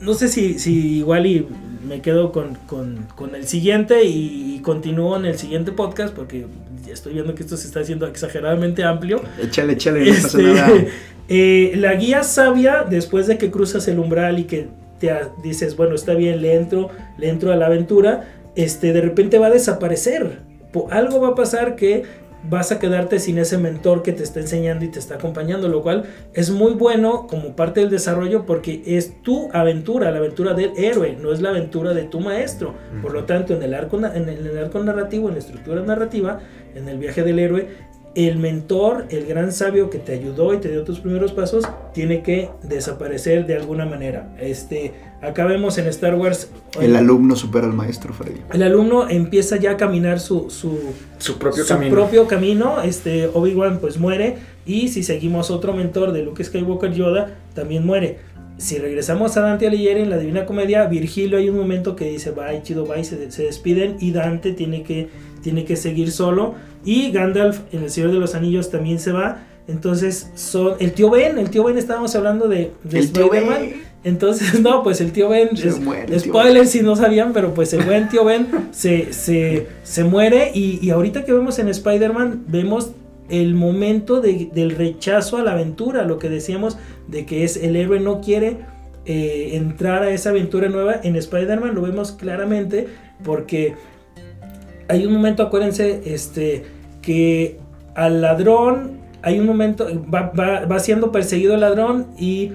No 0.00 0.14
sé 0.14 0.28
si, 0.28 0.58
si 0.58 0.96
igual 0.98 1.26
y 1.26 1.46
me 1.86 2.00
quedo 2.00 2.32
con, 2.32 2.56
el 3.34 3.46
siguiente 3.46 4.04
y, 4.04 4.54
y 4.54 4.60
continúo 4.60 5.18
en 5.18 5.26
el 5.26 5.36
siguiente 5.36 5.72
podcast 5.72 6.14
porque 6.14 6.46
estoy 6.92 7.14
viendo 7.14 7.34
que 7.34 7.42
esto 7.42 7.56
se 7.56 7.66
está 7.66 7.80
haciendo 7.80 8.06
exageradamente 8.06 8.84
amplio. 8.84 9.22
Échale, 9.42 9.74
échale, 9.74 10.00
no 10.00 10.14
pasa 10.14 10.26
este, 10.26 10.42
nada. 10.42 10.68
Eh, 11.30 11.74
la 11.76 11.92
guía 11.94 12.22
sabia, 12.22 12.84
después 12.88 13.26
de 13.26 13.36
que 13.36 13.50
cruzas 13.50 13.86
el 13.86 13.98
umbral 13.98 14.38
y 14.38 14.44
que 14.44 14.68
te 14.98 15.12
dices, 15.42 15.76
bueno, 15.76 15.94
está 15.94 16.14
bien, 16.14 16.40
le 16.40 16.54
entro, 16.54 16.88
le 17.18 17.28
entro 17.28 17.52
a 17.52 17.56
la 17.56 17.66
aventura, 17.66 18.24
este, 18.56 18.94
de 18.94 19.02
repente 19.02 19.38
va 19.38 19.48
a 19.48 19.50
desaparecer. 19.50 20.38
Algo 20.90 21.20
va 21.20 21.28
a 21.28 21.34
pasar 21.34 21.76
que 21.76 22.04
vas 22.48 22.72
a 22.72 22.78
quedarte 22.78 23.18
sin 23.18 23.38
ese 23.38 23.58
mentor 23.58 24.02
que 24.02 24.12
te 24.12 24.22
está 24.22 24.40
enseñando 24.40 24.84
y 24.84 24.88
te 24.88 24.98
está 24.98 25.16
acompañando, 25.16 25.68
lo 25.68 25.82
cual 25.82 26.04
es 26.34 26.50
muy 26.50 26.72
bueno 26.72 27.26
como 27.26 27.56
parte 27.56 27.80
del 27.80 27.90
desarrollo 27.90 28.46
porque 28.46 28.82
es 28.86 29.22
tu 29.22 29.50
aventura, 29.52 30.10
la 30.10 30.18
aventura 30.18 30.54
del 30.54 30.72
héroe, 30.76 31.16
no 31.20 31.32
es 31.32 31.40
la 31.40 31.50
aventura 31.50 31.94
de 31.94 32.04
tu 32.04 32.20
maestro. 32.20 32.74
Por 33.02 33.12
lo 33.12 33.24
tanto, 33.24 33.54
en 33.54 33.62
el 33.62 33.74
arco, 33.74 33.98
en 33.98 34.28
el 34.28 34.58
arco 34.58 34.82
narrativo, 34.82 35.28
en 35.28 35.34
la 35.34 35.40
estructura 35.40 35.82
narrativa, 35.82 36.40
en 36.74 36.88
el 36.88 36.98
viaje 36.98 37.22
del 37.22 37.38
héroe, 37.38 37.68
el 38.26 38.36
mentor, 38.36 39.06
el 39.10 39.26
gran 39.26 39.52
sabio 39.52 39.90
que 39.90 39.98
te 39.98 40.12
ayudó 40.12 40.52
y 40.52 40.58
te 40.58 40.68
dio 40.70 40.82
tus 40.82 40.98
primeros 40.98 41.32
pasos, 41.32 41.64
tiene 41.94 42.22
que 42.22 42.50
desaparecer 42.64 43.46
de 43.46 43.54
alguna 43.54 43.86
manera. 43.86 44.34
Este, 44.40 44.92
acá 45.22 45.44
vemos 45.46 45.78
en 45.78 45.86
Star 45.86 46.16
Wars... 46.16 46.50
El 46.80 46.96
alumno 46.96 47.36
supera 47.36 47.66
al 47.66 47.74
maestro, 47.74 48.12
Freddy. 48.12 48.40
El 48.52 48.64
alumno 48.64 49.08
empieza 49.08 49.56
ya 49.56 49.72
a 49.72 49.76
caminar 49.76 50.18
su, 50.18 50.50
su, 50.50 50.80
Su 51.18 51.38
propio 51.38 51.62
su 51.62 51.68
camino. 51.68 51.94
propio 51.94 52.26
camino. 52.26 52.82
Este, 52.82 53.28
Obi-Wan 53.28 53.78
pues 53.78 53.98
muere. 53.98 54.36
Y 54.66 54.88
si 54.88 55.04
seguimos 55.04 55.52
otro 55.52 55.72
mentor 55.72 56.10
de 56.10 56.22
Luke 56.24 56.42
Skywalker, 56.42 56.92
Yoda, 56.92 57.36
también 57.54 57.86
muere. 57.86 58.18
Si 58.56 58.78
regresamos 58.78 59.36
a 59.36 59.42
Dante 59.42 59.68
Alighieri 59.68 60.00
en 60.00 60.10
la 60.10 60.18
Divina 60.18 60.44
Comedia, 60.44 60.84
Virgilio 60.86 61.38
hay 61.38 61.48
un 61.48 61.56
momento 61.56 61.94
que 61.94 62.06
dice, 62.10 62.32
bye, 62.32 62.60
chido, 62.64 62.84
bye, 62.84 63.04
se, 63.04 63.30
se 63.30 63.44
despiden 63.44 63.96
y 64.00 64.10
Dante 64.10 64.52
tiene 64.52 64.82
que, 64.82 65.08
tiene 65.40 65.64
que 65.64 65.76
seguir 65.76 66.10
solo. 66.10 66.56
Y 66.84 67.10
Gandalf 67.12 67.60
en 67.72 67.82
El 67.84 67.90
Señor 67.90 68.12
de 68.12 68.18
los 68.18 68.34
Anillos 68.34 68.70
también 68.70 68.98
se 68.98 69.12
va. 69.12 69.44
Entonces, 69.66 70.30
son, 70.34 70.74
el 70.80 70.92
tío 70.92 71.10
Ben, 71.10 71.38
el 71.38 71.50
tío 71.50 71.64
Ben 71.64 71.76
estábamos 71.76 72.14
hablando 72.16 72.48
de, 72.48 72.70
de 72.84 72.98
El 72.98 73.12
tío 73.12 73.24
Spider-Man. 73.26 73.60
Ben. 73.60 73.82
Entonces, 74.04 74.60
no, 74.62 74.82
pues 74.82 75.00
el 75.00 75.12
tío 75.12 75.28
Ben, 75.28 75.54
Se 75.56 75.68
es- 75.68 75.80
muere 75.80 76.06
tío 76.06 76.20
spoiler 76.20 76.66
si 76.66 76.80
no 76.82 76.96
sabían, 76.96 77.32
pero 77.32 77.52
pues 77.52 77.72
el 77.74 77.82
buen 77.84 78.08
tío 78.08 78.24
Ben 78.24 78.46
se, 78.70 79.12
se, 79.12 79.66
se 79.82 80.04
muere 80.04 80.52
y, 80.54 80.78
y 80.80 80.90
ahorita 80.90 81.24
que 81.24 81.32
vemos 81.32 81.58
en 81.58 81.68
Spider-Man, 81.68 82.44
vemos 82.46 82.92
el 83.28 83.54
momento 83.54 84.22
de- 84.22 84.48
del 84.54 84.70
rechazo 84.70 85.36
a 85.36 85.42
la 85.42 85.52
aventura, 85.52 86.04
lo 86.04 86.18
que 86.18 86.30
decíamos 86.30 86.78
de 87.08 87.26
que 87.26 87.44
es 87.44 87.56
el 87.58 87.76
héroe 87.76 88.00
no 88.00 88.22
quiere 88.22 88.56
eh, 89.04 89.50
entrar 89.54 90.02
a 90.02 90.10
esa 90.10 90.30
aventura 90.30 90.68
nueva, 90.70 91.00
en 91.02 91.14
Spider-Man 91.16 91.74
lo 91.74 91.82
vemos 91.82 92.12
claramente 92.12 92.86
porque 93.24 93.74
hay 94.88 95.06
un 95.06 95.12
momento, 95.12 95.42
acuérdense, 95.42 96.02
este, 96.04 96.64
que 97.02 97.58
al 97.94 98.20
ladrón, 98.20 98.98
hay 99.22 99.38
un 99.38 99.46
momento, 99.46 99.86
va, 100.12 100.32
va, 100.38 100.64
va 100.64 100.78
siendo 100.78 101.12
perseguido 101.12 101.54
el 101.54 101.60
ladrón 101.60 102.06
y 102.18 102.52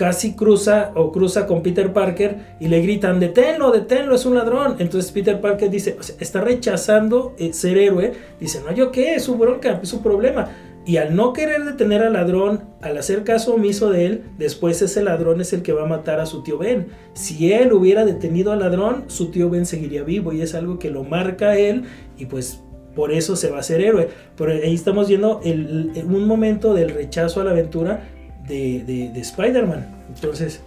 casi 0.00 0.32
cruza 0.32 0.92
o 0.94 1.12
cruza 1.12 1.46
con 1.46 1.62
Peter 1.62 1.92
Parker 1.92 2.38
y 2.58 2.68
le 2.68 2.80
gritan, 2.80 3.20
deténlo, 3.20 3.70
deténlo, 3.70 4.14
es 4.14 4.24
un 4.24 4.34
ladrón. 4.34 4.76
Entonces 4.78 5.12
Peter 5.12 5.38
Parker 5.42 5.68
dice, 5.68 5.98
está 6.18 6.40
rechazando 6.40 7.34
eh, 7.38 7.52
ser 7.52 7.76
héroe, 7.76 8.14
dice, 8.40 8.62
no, 8.64 8.72
yo 8.72 8.90
qué, 8.92 9.16
es 9.16 9.24
su 9.24 9.36
bronca, 9.36 9.78
es 9.82 9.88
su 9.90 10.00
problema. 10.00 10.48
Y 10.90 10.96
al 10.96 11.14
no 11.14 11.32
querer 11.32 11.64
detener 11.64 12.02
al 12.02 12.14
ladrón, 12.14 12.64
al 12.82 12.98
hacer 12.98 13.22
caso 13.22 13.54
omiso 13.54 13.90
de 13.90 14.06
él, 14.06 14.22
después 14.38 14.82
ese 14.82 15.04
ladrón 15.04 15.40
es 15.40 15.52
el 15.52 15.62
que 15.62 15.72
va 15.72 15.84
a 15.84 15.86
matar 15.86 16.18
a 16.18 16.26
su 16.26 16.42
tío 16.42 16.58
Ben. 16.58 16.88
Si 17.12 17.52
él 17.52 17.72
hubiera 17.72 18.04
detenido 18.04 18.50
al 18.50 18.58
ladrón, 18.58 19.04
su 19.06 19.30
tío 19.30 19.48
Ben 19.50 19.66
seguiría 19.66 20.02
vivo 20.02 20.32
y 20.32 20.42
es 20.42 20.52
algo 20.56 20.80
que 20.80 20.90
lo 20.90 21.04
marca 21.04 21.50
a 21.50 21.56
él 21.58 21.84
y 22.18 22.26
pues 22.26 22.60
por 22.96 23.12
eso 23.12 23.36
se 23.36 23.50
va 23.50 23.58
a 23.58 23.60
hacer 23.60 23.80
héroe. 23.82 24.08
Pero 24.36 24.50
ahí 24.50 24.74
estamos 24.74 25.06
viendo 25.06 25.40
el- 25.44 25.92
un 26.08 26.26
momento 26.26 26.74
del 26.74 26.90
rechazo 26.90 27.40
a 27.40 27.44
la 27.44 27.52
aventura 27.52 28.08
de, 28.48 28.82
de- 28.84 29.10
de 29.14 29.20
Spider-Man. 29.20 29.86
Entonces, 30.12 30.60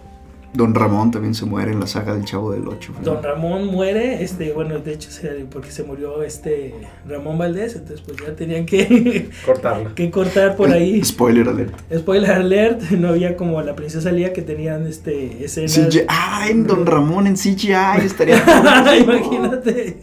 Don 0.54 0.74
Ramón 0.74 1.10
también 1.10 1.34
se 1.34 1.44
muere 1.46 1.72
en 1.72 1.80
la 1.80 1.86
saga 1.88 2.14
del 2.14 2.24
Chavo 2.24 2.52
del 2.52 2.66
Ocho. 2.68 2.92
Don 3.02 3.22
Ramón 3.22 3.66
muere, 3.66 4.22
este, 4.22 4.52
bueno, 4.52 4.78
de 4.78 4.92
hecho, 4.92 5.08
porque 5.50 5.70
se 5.72 5.82
murió 5.82 6.22
este 6.22 6.74
Ramón 7.08 7.36
Valdés, 7.38 7.74
entonces 7.74 8.00
pues 8.06 8.18
ya 8.24 8.34
tenían 8.36 8.64
que, 8.64 9.30
Cortarlo. 9.44 9.94
que 9.96 10.10
cortar 10.10 10.54
por 10.56 10.70
ahí. 10.70 11.02
Spoiler 11.04 11.48
alert. 11.48 11.74
Spoiler 11.96 12.30
alert, 12.30 12.82
no 12.92 13.08
había 13.08 13.36
como 13.36 13.60
la 13.62 13.74
princesa 13.74 14.12
Lía 14.12 14.32
que 14.32 14.42
tenían 14.42 14.86
este 14.86 15.44
escenas. 15.44 15.72
CGI, 15.74 16.02
ah, 16.08 16.46
en 16.48 16.66
Don 16.66 16.86
Ramón 16.86 17.26
en 17.26 17.34
CGI 17.34 17.72
estaría. 18.04 18.36
Imagínate. 19.00 19.96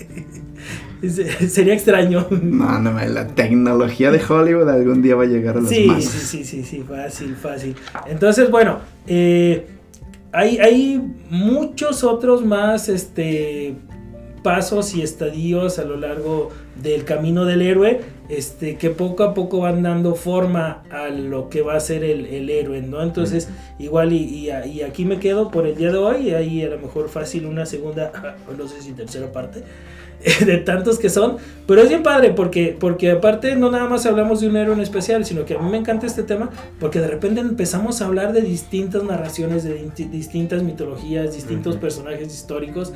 Se- 1.01 1.49
Sería 1.49 1.73
extraño. 1.73 2.27
No, 2.29 2.77
no, 2.79 2.91
la 2.91 3.27
tecnología 3.27 4.11
de 4.11 4.21
Hollywood 4.23 4.69
algún 4.69 5.01
día 5.01 5.15
va 5.15 5.23
a 5.23 5.27
llegar 5.27 5.57
a 5.57 5.61
las 5.61 5.69
Sí, 5.69 5.87
masas. 5.87 6.11
sí, 6.11 6.43
sí, 6.43 6.43
sí, 6.43 6.63
sí, 6.63 6.83
fácil, 6.87 7.35
fácil. 7.35 7.75
Entonces, 8.07 8.51
bueno, 8.51 8.77
eh, 9.07 9.65
hay, 10.31 10.57
hay 10.57 11.13
muchos 11.29 12.03
otros 12.03 12.45
más 12.45 12.89
este, 12.89 13.75
pasos 14.43 14.95
y 14.95 15.01
estadios 15.01 15.77
a 15.79 15.83
lo 15.85 15.97
largo 15.97 16.49
del 16.81 17.03
camino 17.05 17.45
del 17.45 17.61
héroe, 17.61 18.01
este, 18.29 18.77
que 18.77 18.89
poco 18.89 19.23
a 19.23 19.33
poco 19.33 19.59
van 19.59 19.83
dando 19.83 20.15
forma 20.15 20.83
a 20.89 21.09
lo 21.09 21.49
que 21.49 21.61
va 21.61 21.75
a 21.75 21.79
ser 21.79 22.03
el, 22.03 22.25
el 22.25 22.49
héroe, 22.49 22.81
¿no? 22.81 23.03
Entonces, 23.03 23.49
igual 23.77 24.13
y, 24.13 24.17
y 24.23 24.49
a- 24.49 24.65
y 24.65 24.81
aquí 24.81 25.05
me 25.05 25.19
quedo 25.19 25.51
por 25.51 25.67
el 25.67 25.75
día 25.75 25.91
de 25.91 25.97
hoy, 25.97 26.29
y 26.29 26.33
ahí 26.33 26.63
a 26.63 26.69
lo 26.69 26.79
mejor 26.79 27.09
fácil 27.09 27.45
una 27.45 27.65
segunda, 27.65 28.11
no 28.57 28.67
sé 28.67 28.81
si 28.81 28.93
tercera 28.93 29.31
parte, 29.31 29.63
de 30.45 30.57
tantos 30.57 30.99
que 30.99 31.09
son, 31.09 31.37
pero 31.67 31.81
es 31.81 31.89
bien 31.89 32.03
padre 32.03 32.31
porque, 32.31 32.77
porque 32.79 33.09
aparte 33.11 33.55
no 33.55 33.71
nada 33.71 33.87
más 33.89 34.05
hablamos 34.05 34.39
de 34.39 34.47
un 34.49 34.55
héroe 34.55 34.75
en 34.75 34.81
especial, 34.81 35.25
sino 35.25 35.45
que 35.45 35.55
a 35.55 35.59
mí 35.59 35.69
me 35.69 35.77
encanta 35.77 36.05
este 36.05 36.21
tema 36.21 36.51
porque 36.79 36.99
de 36.99 37.07
repente 37.07 37.41
empezamos 37.41 38.01
a 38.01 38.05
hablar 38.05 38.31
de 38.31 38.41
distintas 38.41 39.03
narraciones, 39.03 39.63
de 39.63 39.73
distintas 40.11 40.61
mitologías, 40.61 41.33
distintos 41.33 41.77
personajes 41.77 42.31
históricos. 42.33 42.93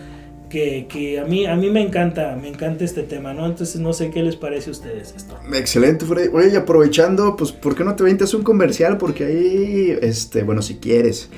Que, 0.55 0.85
que 0.87 1.19
a 1.19 1.25
mí 1.25 1.45
a 1.45 1.53
mí 1.57 1.69
me 1.69 1.81
encanta, 1.81 2.37
me 2.41 2.47
encanta 2.47 2.85
este 2.85 3.03
tema, 3.03 3.33
¿no? 3.33 3.45
Entonces 3.45 3.81
no 3.81 3.91
sé 3.91 4.09
qué 4.09 4.23
les 4.23 4.37
parece 4.37 4.69
a 4.69 4.71
ustedes 4.71 5.13
esto. 5.13 5.37
Excelente, 5.53 6.05
Freddy. 6.05 6.29
Oye, 6.31 6.51
y 6.53 6.55
aprovechando, 6.55 7.35
pues, 7.35 7.51
¿por 7.51 7.75
qué 7.75 7.83
no 7.83 7.93
te 7.97 8.05
ventas 8.05 8.33
un 8.33 8.41
comercial? 8.43 8.97
Porque 8.97 9.25
ahí, 9.25 9.97
este, 10.01 10.43
bueno, 10.43 10.61
si 10.61 10.75
quieres. 10.75 11.29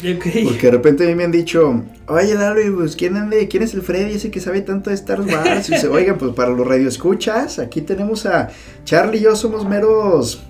Porque 0.43 0.67
de 0.67 0.71
repente 0.71 1.03
a 1.03 1.07
mí 1.07 1.15
me 1.15 1.23
han 1.23 1.31
dicho, 1.31 1.83
oye, 2.07 2.35
Larry, 2.35 2.69
pues, 2.69 2.95
¿quién, 2.95 3.15
ande- 3.15 3.47
¿quién 3.47 3.63
es 3.63 3.73
el 3.73 3.81
Freddy 3.81 4.13
ese 4.13 4.29
que 4.29 4.39
sabe 4.39 4.61
tanto 4.61 4.91
de 4.91 4.95
Star 4.97 5.19
Wars? 5.21 5.67
Y 5.67 5.73
dice, 5.73 5.87
oigan, 5.87 6.19
pues, 6.19 6.33
para 6.35 6.51
los 6.51 6.67
radioescuchas, 6.67 7.57
aquí 7.57 7.81
tenemos 7.81 8.27
a 8.27 8.49
Charlie 8.85 9.17
y 9.17 9.21
yo 9.23 9.35
somos 9.35 9.67
meros, 9.67 10.43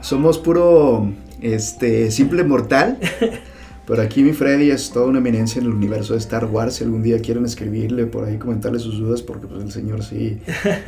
somos 0.00 0.38
puro, 0.38 1.12
este, 1.42 2.10
simple 2.10 2.44
mortal. 2.44 2.96
Pero 3.88 4.02
aquí 4.02 4.22
mi 4.22 4.34
Freddy 4.34 4.70
es 4.70 4.90
toda 4.90 5.06
una 5.06 5.18
eminencia 5.18 5.60
en 5.60 5.66
el 5.66 5.72
universo 5.72 6.12
de 6.12 6.18
Star 6.18 6.44
Wars. 6.44 6.74
Si 6.74 6.84
algún 6.84 7.02
día 7.02 7.20
quieren 7.22 7.46
escribirle 7.46 8.04
por 8.04 8.26
ahí, 8.26 8.36
comentarle 8.36 8.78
sus 8.78 8.98
dudas, 8.98 9.22
porque 9.22 9.46
pues 9.46 9.62
el 9.64 9.72
señor 9.72 10.04
sí, 10.04 10.38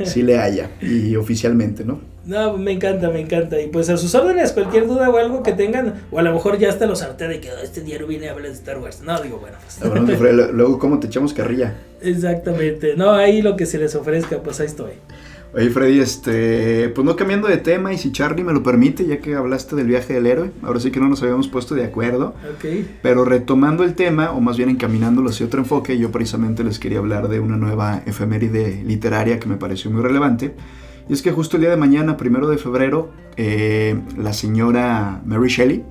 sí 0.05 0.21
le 0.21 0.37
halla. 0.37 0.69
Y 0.81 1.15
oficialmente, 1.15 1.83
¿no? 1.83 1.99
No, 2.25 2.55
me 2.59 2.73
encanta, 2.73 3.09
me 3.09 3.19
encanta. 3.19 3.59
Y 3.59 3.69
pues 3.69 3.89
a 3.89 3.97
sus 3.97 4.13
órdenes, 4.13 4.51
cualquier 4.51 4.85
duda 4.85 5.09
o 5.09 5.17
algo 5.17 5.41
que 5.41 5.53
tengan, 5.53 6.03
o 6.11 6.19
a 6.19 6.21
lo 6.21 6.31
mejor 6.31 6.59
ya 6.59 6.69
hasta 6.69 6.85
los 6.85 7.01
harté 7.01 7.27
de 7.27 7.41
que 7.41 7.49
"Ah, 7.49 7.63
este 7.63 7.81
diario 7.81 8.05
viene 8.05 8.29
a 8.29 8.33
hablar 8.33 8.49
de 8.49 8.53
Star 8.53 8.77
Wars. 8.77 9.01
No, 9.01 9.19
digo, 9.19 9.39
bueno, 9.39 9.57
pues. 9.63 10.07
De 10.07 10.15
Freddy, 10.17 10.37
luego, 10.53 10.77
¿cómo 10.77 10.99
te 10.99 11.07
echamos 11.07 11.33
carrilla? 11.33 11.73
Exactamente. 12.01 12.95
No, 12.95 13.13
ahí 13.13 13.41
lo 13.41 13.55
que 13.55 13.65
se 13.65 13.79
les 13.79 13.95
ofrezca, 13.95 14.43
pues 14.43 14.59
ahí 14.59 14.67
estoy. 14.67 14.91
Oye, 15.53 15.69
Freddy, 15.69 15.99
este, 15.99 16.87
pues 16.95 17.03
no 17.03 17.17
cambiando 17.17 17.49
de 17.49 17.57
tema, 17.57 17.91
y 17.91 17.97
si 17.97 18.13
Charlie 18.13 18.43
me 18.43 18.53
lo 18.53 18.63
permite, 18.63 19.05
ya 19.05 19.17
que 19.17 19.35
hablaste 19.35 19.75
del 19.75 19.85
viaje 19.87 20.13
del 20.13 20.25
héroe, 20.25 20.51
ahora 20.63 20.79
sí 20.79 20.91
que 20.91 21.01
no 21.01 21.09
nos 21.09 21.21
habíamos 21.23 21.49
puesto 21.49 21.75
de 21.75 21.83
acuerdo, 21.83 22.35
Ok. 22.55 22.65
pero 23.01 23.25
retomando 23.25 23.83
el 23.83 23.93
tema, 23.93 24.31
o 24.31 24.39
más 24.39 24.55
bien 24.55 24.69
encaminándolo 24.69 25.29
hacia 25.29 25.45
otro 25.45 25.59
enfoque, 25.59 25.97
yo 25.97 26.09
precisamente 26.09 26.63
les 26.63 26.79
quería 26.79 26.99
hablar 26.99 27.27
de 27.27 27.41
una 27.41 27.57
nueva 27.57 28.01
efeméride 28.05 28.81
literaria 28.85 29.41
que 29.41 29.49
me 29.49 29.57
pareció 29.57 29.91
muy 29.91 30.01
relevante, 30.01 30.55
y 31.09 31.13
es 31.13 31.21
que 31.21 31.31
justo 31.33 31.57
el 31.57 31.61
día 31.63 31.69
de 31.71 31.77
mañana, 31.77 32.15
primero 32.15 32.47
de 32.47 32.57
febrero, 32.57 33.11
eh, 33.35 33.99
la 34.17 34.31
señora 34.31 35.21
Mary 35.25 35.49
Shelley, 35.49 35.83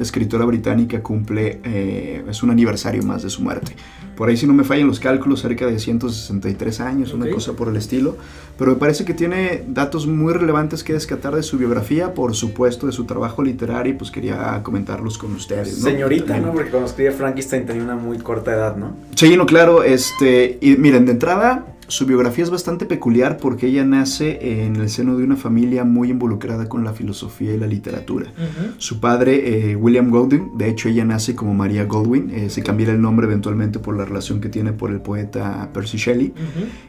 escritora 0.00 0.46
británica, 0.46 1.02
cumple, 1.02 1.60
eh, 1.64 2.22
es 2.28 2.42
un 2.42 2.50
aniversario 2.50 3.02
más 3.02 3.22
de 3.22 3.28
su 3.30 3.42
muerte. 3.42 3.72
Por 4.16 4.28
ahí 4.28 4.36
si 4.36 4.46
no 4.46 4.52
me 4.52 4.64
fallan 4.64 4.86
los 4.86 5.00
cálculos, 5.00 5.40
cerca 5.42 5.66
de 5.66 5.78
163 5.78 6.80
años, 6.80 7.12
una 7.12 7.26
Ok. 7.26 7.32
cosa 7.32 7.52
por 7.54 7.68
el 7.68 7.76
estilo. 7.76 8.16
Pero 8.56 8.70
me 8.72 8.76
parece 8.76 9.04
que 9.04 9.14
tiene 9.14 9.64
datos 9.66 10.06
muy 10.06 10.32
relevantes 10.32 10.84
que 10.84 10.92
descatar 10.92 11.34
de 11.34 11.42
su 11.42 11.58
biografía, 11.58 12.14
por 12.14 12.34
supuesto 12.36 12.86
de 12.86 12.92
su 12.92 13.04
trabajo 13.04 13.42
literario, 13.42 13.92
y 13.92 13.96
pues 13.96 14.10
quería 14.12 14.60
comentarlos 14.62 15.18
con 15.18 15.32
ustedes. 15.34 15.78
¿no? 15.80 15.90
Señorita. 15.90 16.38
¿no? 16.38 16.52
Porque 16.52 16.70
cuando 16.70 16.88
escribía 16.88 17.12
Frankenstein 17.12 17.66
tenía 17.66 17.82
una 17.82 17.96
muy 17.96 18.18
corta 18.18 18.52
edad, 18.54 18.76
¿no? 18.76 18.92
Sí, 19.16 19.36
no, 19.36 19.46
claro, 19.46 19.82
este, 19.82 20.58
y 20.60 20.76
miren, 20.76 21.04
de 21.06 21.12
entrada, 21.12 21.66
su 21.86 22.06
biografía 22.06 22.44
es 22.44 22.50
bastante 22.50 22.86
peculiar 22.86 23.36
porque 23.36 23.66
ella 23.66 23.84
nace 23.84 24.64
en 24.64 24.76
el 24.76 24.88
seno 24.88 25.16
de 25.16 25.24
una 25.24 25.36
familia 25.36 25.84
muy 25.84 26.10
involucrada 26.10 26.68
con 26.68 26.84
la 26.84 26.92
filosofía 26.92 27.54
y 27.54 27.58
la 27.58 27.66
literatura. 27.66 28.32
Su 28.78 29.00
padre, 29.00 29.70
eh, 29.70 29.76
William 29.76 30.10
Goldwyn, 30.10 30.56
de 30.56 30.68
hecho 30.68 30.88
ella 30.88 31.04
nace 31.04 31.34
como 31.34 31.54
María 31.54 31.84
Goldwyn, 31.84 32.30
eh, 32.30 32.50
se 32.50 32.62
cambiará 32.62 32.92
el 32.92 33.00
nombre 33.00 33.26
eventualmente 33.26 33.78
por 33.78 33.96
la 33.96 34.04
relación 34.04 34.40
que 34.40 34.48
tiene 34.48 34.72
por 34.72 34.90
el 34.90 35.00
poeta 35.00 35.70
Percy 35.72 35.98
Shelley. 35.98 36.32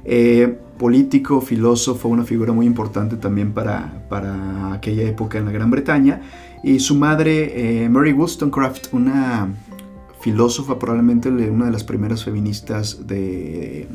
Eh, 0.04 0.58
político, 0.78 1.42
filósofo, 1.42 2.10
una 2.10 2.24
figura 2.24 2.54
muy 2.54 2.66
importante 2.66 3.16
también 3.16 3.54
para, 3.54 4.06
para 4.10 4.74
aquella 4.74 5.04
época 5.04 5.38
en 5.38 5.46
la 5.46 5.52
Gran 5.52 5.72
Bretaña. 5.72 6.22
Y 6.64 6.80
su 6.80 6.96
madre, 6.96 7.88
Mary 7.92 8.12
Wollstonecraft, 8.12 8.92
una 8.92 9.48
filósofa, 10.26 10.80
probablemente 10.80 11.30
le- 11.30 11.52
una 11.52 11.66
de 11.66 11.72
las 11.72 11.84
primeras 11.84 12.24
feministas 12.24 13.06
de, 13.06 13.88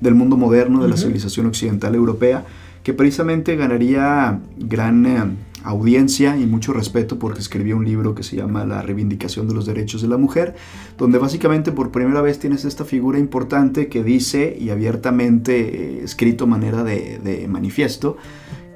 del 0.00 0.14
mundo 0.16 0.36
moderno, 0.36 0.82
de 0.82 0.88
la 0.88 0.96
civilización 0.96 1.46
occidental 1.46 1.94
europea, 1.94 2.44
que 2.82 2.92
precisamente 2.92 3.54
ganaría 3.54 4.40
gran 4.58 5.06
eh, 5.06 5.22
audiencia 5.62 6.36
y 6.36 6.44
mucho 6.46 6.72
respeto 6.72 7.18
porque 7.20 7.38
escribió 7.40 7.76
un 7.76 7.84
libro 7.84 8.14
que 8.16 8.24
se 8.24 8.34
llama 8.36 8.64
La 8.66 8.82
reivindicación 8.82 9.46
de 9.46 9.54
los 9.54 9.64
derechos 9.64 10.02
de 10.02 10.08
la 10.08 10.16
mujer, 10.18 10.56
donde 10.98 11.18
básicamente 11.18 11.70
por 11.70 11.92
primera 11.92 12.20
vez 12.20 12.40
tienes 12.40 12.64
esta 12.64 12.84
figura 12.84 13.18
importante 13.20 13.86
que 13.86 14.02
dice 14.02 14.56
y 14.60 14.70
abiertamente 14.70 15.52
eh, 15.60 16.00
escrito 16.02 16.48
manera 16.48 16.82
de, 16.82 17.20
de 17.22 17.46
manifiesto, 17.46 18.16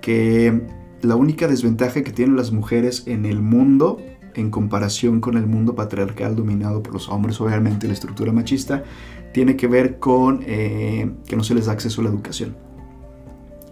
que 0.01 0.61
la 1.03 1.17
única 1.17 1.49
desventaja 1.49 2.03
que 2.03 2.13
tienen 2.13 2.37
las 2.37 2.53
mujeres 2.53 3.03
en 3.07 3.25
el 3.27 3.41
mundo 3.43 3.99
en 4.35 4.51
comparación 4.51 5.21
con 5.21 5.37
el 5.37 5.47
mundo 5.47 5.75
patriarcal 5.75 6.37
dominado 6.37 6.83
por 6.83 6.95
los 6.95 7.09
hombres, 7.09 7.41
obviamente 7.41 7.87
la 7.87 7.93
estructura 7.93 8.33
machista, 8.33 8.85
tiene 9.33 9.57
que 9.57 9.67
ver 9.67 9.99
con 9.99 10.43
eh, 10.47 11.11
que 11.27 11.37
no 11.37 11.45
se 11.45 11.55
les 11.55 11.67
da 11.67 11.73
acceso 11.73 12.01
a 12.01 12.05
la 12.05 12.11
educación. 12.11 12.57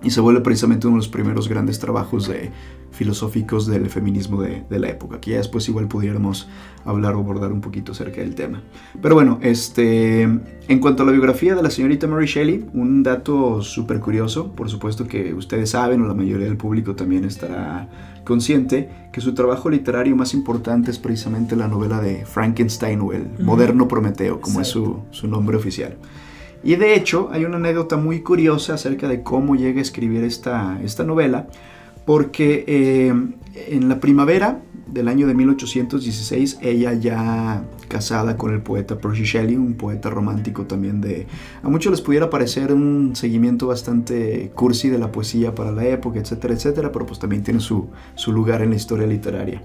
Y 0.02 0.10
se 0.10 0.20
vuelve 0.20 0.40
precisamente 0.40 0.86
uno 0.86 0.96
de 0.96 0.98
los 0.98 1.08
primeros 1.08 1.48
grandes 1.48 1.78
trabajos 1.78 2.28
de, 2.28 2.50
filosóficos 2.96 3.66
del 3.66 3.88
feminismo 3.90 4.42
de, 4.42 4.64
la 4.70 4.88
época, 4.88 5.20
que 5.20 5.32
ya 5.32 5.36
después 5.36 5.68
igual 5.68 5.86
pudiéramos 5.86 6.48
hablar 6.84 7.14
o 7.14 7.20
abordar 7.20 7.52
un 7.52 7.60
poquito 7.60 7.92
acerca 7.92 8.20
del 8.20 8.34
tema. 8.34 8.62
Pero 9.00 9.14
bueno, 9.14 9.38
este, 9.42 10.22
en 10.22 10.78
cuanto 10.80 11.02
a 11.02 11.06
la 11.06 11.12
biografía 11.12 11.54
de 11.54 11.62
la 11.62 11.70
señorita 11.70 12.06
Mary 12.06 12.26
Shelley, 12.26 12.66
un 12.72 13.02
dato 13.02 13.62
súper 13.62 14.00
curioso, 14.00 14.52
por 14.52 14.70
supuesto 14.70 15.06
que 15.06 15.34
ustedes 15.34 15.70
saben 15.70 16.00
o 16.02 16.06
la 16.06 16.14
mayoría 16.14 16.46
del 16.46 16.56
público 16.56 16.96
también 16.96 17.24
estará 17.24 17.88
consciente, 18.26 18.90
que 19.12 19.22
su 19.22 19.32
trabajo 19.32 19.70
literario 19.70 20.14
más 20.14 20.34
importante 20.34 20.90
es 20.90 20.98
precisamente 20.98 21.56
la 21.56 21.68
novela 21.68 22.02
de 22.02 22.26
Frankenstein 22.26 23.00
o 23.00 23.14
el 23.14 23.26
moderno 23.38 23.88
Prometeo, 23.88 24.42
como 24.42 24.60
es 24.60 24.68
su, 24.68 25.00
su 25.10 25.26
nombre 25.28 25.56
oficial. 25.56 25.96
Y 26.62 26.76
de 26.76 26.94
hecho, 26.94 27.30
hay 27.32 27.44
una 27.44 27.56
anécdota 27.56 27.96
muy 27.96 28.20
curiosa 28.20 28.74
acerca 28.74 29.08
de 29.08 29.22
cómo 29.22 29.54
llega 29.54 29.78
a 29.78 29.82
escribir 29.82 30.24
esta, 30.24 30.78
esta 30.82 31.04
novela, 31.04 31.46
porque 32.06 32.64
eh, 32.66 33.12
en 33.68 33.88
la 33.88 34.00
primavera 34.00 34.62
del 34.86 35.08
año 35.08 35.26
de 35.26 35.34
1816 35.34 36.60
ella 36.62 36.94
ya 36.94 37.64
casada 37.88 38.36
con 38.36 38.54
el 38.54 38.62
poeta 38.62 38.98
Percy 38.98 39.24
Shelley, 39.24 39.56
un 39.56 39.74
poeta 39.74 40.08
romántico 40.08 40.64
también 40.64 41.00
de... 41.00 41.26
A 41.62 41.68
muchos 41.68 41.90
les 41.90 42.00
pudiera 42.00 42.30
parecer 42.30 42.72
un 42.72 43.14
seguimiento 43.14 43.66
bastante 43.66 44.50
cursi 44.54 44.88
de 44.88 44.98
la 44.98 45.12
poesía 45.12 45.54
para 45.54 45.72
la 45.72 45.84
época, 45.86 46.18
etcétera, 46.18 46.54
etcétera, 46.54 46.92
pero 46.92 47.06
pues 47.06 47.18
también 47.18 47.42
tiene 47.42 47.60
su, 47.60 47.88
lugar 48.28 48.62
en 48.62 48.70
la 48.70 48.76
historia 48.76 49.06
literaria. 49.06 49.62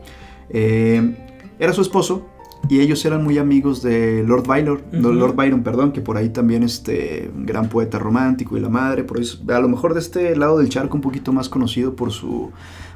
Eh, 0.50 1.16
era 1.60 1.74
su 1.74 1.82
esposo, 1.82 2.28
y 2.70 2.80
ellos 2.80 3.04
eran 3.06 3.24
muy 3.24 3.38
amigos 3.38 3.82
de 3.82 4.24
Lord 4.26 4.48
Byron, 4.48 4.82
Lord 4.92 5.36
Byron, 5.36 5.64
perdón, 5.64 5.92
que 5.92 6.02
por 6.02 6.16
ahí 6.18 6.30
también 6.30 6.64
este 6.64 7.30
gran 7.36 7.68
poeta 7.70 8.00
romántico 8.00 8.56
y 8.58 8.62
la 8.62 8.70
madre, 8.70 9.04
por 9.04 9.20
eso, 9.20 9.40
a 9.50 9.60
lo 9.60 9.68
mejor 9.68 9.94
de 9.94 10.00
este 10.00 10.36
lado 10.36 10.60
del 10.60 10.70
charco 10.70 10.96
un 10.96 11.02
poquito 11.02 11.34
más 11.34 11.50
conocido 11.50 11.96
por 11.96 12.12
su 12.12 12.52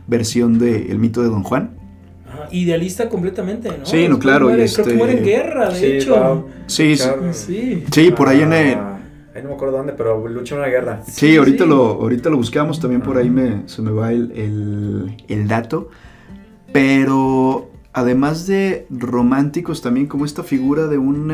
versión 0.07 0.59
de 0.59 0.91
El 0.91 0.99
mito 0.99 1.21
de 1.21 1.29
Don 1.29 1.43
Juan. 1.43 1.71
idealista 2.51 3.09
completamente, 3.09 3.69
¿no? 3.69 3.85
Sí, 3.85 4.07
no, 4.07 4.19
claro. 4.19 4.47
Muere, 4.47 4.63
este... 4.63 4.83
Creo 4.83 4.93
que 4.93 4.97
muere 4.97 5.17
en 5.17 5.25
guerra, 5.25 5.69
de 5.69 5.97
hecho. 5.97 6.47
Sí, 6.67 6.95
sí, 7.31 7.83
sí. 7.91 8.11
por 8.11 8.29
ahí 8.29 8.41
en 8.41 8.53
el... 8.53 8.77
Ahí 9.35 9.41
no 9.43 9.49
me 9.49 9.55
acuerdo 9.55 9.77
dónde, 9.77 9.91
pero 9.91 10.25
lucha 10.29 10.55
en 10.55 10.61
una 10.61 10.69
guerra. 10.69 11.01
Sí, 11.05 11.35
ahorita, 11.35 11.65
Lo, 11.65 11.75
ahorita 12.01 12.29
lo 12.29 12.37
buscamos, 12.37 12.79
también 12.79 13.01
por 13.01 13.17
ahí 13.17 13.29
me, 13.29 13.63
se 13.67 13.81
me 13.81 13.91
va 13.91 14.13
el, 14.13 14.31
el, 14.31 15.17
el 15.27 15.47
dato. 15.49 15.89
Pero 16.71 17.69
además 17.95 18.45
de 18.45 18.87
románticos, 18.89 19.81
también 19.81 20.05
como 20.07 20.25
esta 20.25 20.43
figura 20.43 20.87
de 20.87 20.97
un 20.97 21.31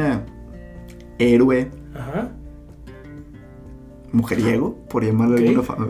héroe 1.17 1.71
mujeriego, 4.11 4.77
por 4.87 5.03
llamarlo 5.03 5.37
de, 5.37 5.47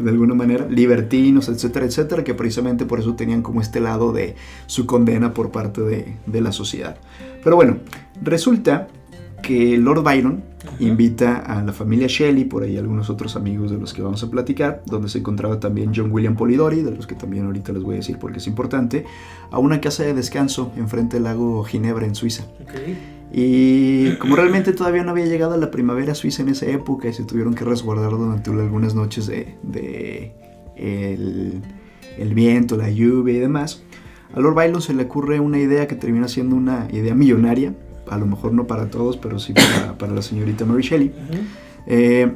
alguna, 0.09 0.33
manera, 0.33 0.67
libertinos, 0.69 1.49
etcétera, 1.49 1.85
etcétera, 1.85 2.23
que 2.23 2.33
precisamente 2.33 2.85
por 2.85 2.99
eso 2.99 3.15
tenían 3.15 3.41
como 3.41 3.59
este 3.59 3.81
lado 3.81 4.13
de 4.13 4.35
su 4.65 4.85
condena 4.85 5.33
por 5.33 5.51
parte 5.51 5.81
de, 5.81 6.15
de 6.25 6.41
la 6.41 6.53
sociedad. 6.53 6.97
Pero 7.43 7.57
bueno, 7.57 7.79
resulta 8.21 8.87
que 9.41 9.77
Lord 9.77 10.03
Byron 10.03 10.43
invita 10.79 11.37
a 11.37 11.61
la 11.63 11.73
familia 11.73 12.07
Shelley, 12.07 12.45
por 12.45 12.63
ahí 12.63 12.77
algunos 12.77 13.09
otros 13.09 13.35
amigos 13.35 13.71
de 13.71 13.77
los 13.77 13.93
que 13.93 14.01
vamos 14.01 14.23
a 14.23 14.29
platicar, 14.29 14.83
donde 14.85 15.09
se 15.09 15.19
encontraba 15.19 15.59
también 15.59 15.91
John 15.95 16.11
William 16.11 16.35
Polidori, 16.35 16.81
de 16.81 16.91
los 16.91 17.07
que 17.07 17.15
también 17.15 17.45
ahorita 17.45 17.73
les 17.73 17.83
voy 17.83 17.95
a 17.95 17.97
decir 17.97 18.17
porque 18.19 18.39
es 18.39 18.47
importante, 18.47 19.05
a 19.49 19.59
una 19.59 19.81
casa 19.81 20.03
de 20.03 20.13
descanso 20.13 20.71
enfrente 20.77 21.17
del 21.17 21.23
lago 21.23 21.63
Ginebra 21.63 22.05
en 22.05 22.15
Suiza. 22.15 22.45
Y 23.33 24.15
como 24.15 24.35
realmente 24.35 24.73
todavía 24.73 25.03
no 25.03 25.11
había 25.11 25.25
llegado 25.25 25.57
la 25.57 25.71
primavera 25.71 26.15
suiza 26.15 26.41
en 26.41 26.49
esa 26.49 26.65
época 26.65 27.07
y 27.07 27.13
se 27.13 27.23
tuvieron 27.23 27.53
que 27.53 27.63
resguardar 27.63 28.11
durante 28.11 28.51
algunas 28.51 28.93
noches 28.93 29.27
de, 29.27 30.33
el, 30.75 31.61
el 32.17 32.33
viento, 32.33 32.75
la 32.75 32.89
lluvia 32.89 33.35
y 33.35 33.39
demás, 33.39 33.83
a 34.33 34.39
Lord 34.39 34.55
Byron 34.55 34.81
se 34.81 34.93
le 34.93 35.03
ocurre 35.03 35.39
una 35.39 35.59
idea 35.59 35.87
que 35.87 35.95
termina 35.95 36.27
siendo 36.27 36.55
una 36.55 36.87
idea 36.91 37.15
millonaria, 37.15 37.73
a 38.11 38.17
lo 38.17 38.25
mejor 38.25 38.51
no 38.53 38.67
para 38.67 38.87
todos, 38.89 39.17
pero 39.17 39.39
sí 39.39 39.53
para, 39.53 40.11
la 40.13 40.21
señorita 40.21 40.65
Mary 40.65 40.83
Shelley. 40.83 41.13
Eh, 41.87 42.31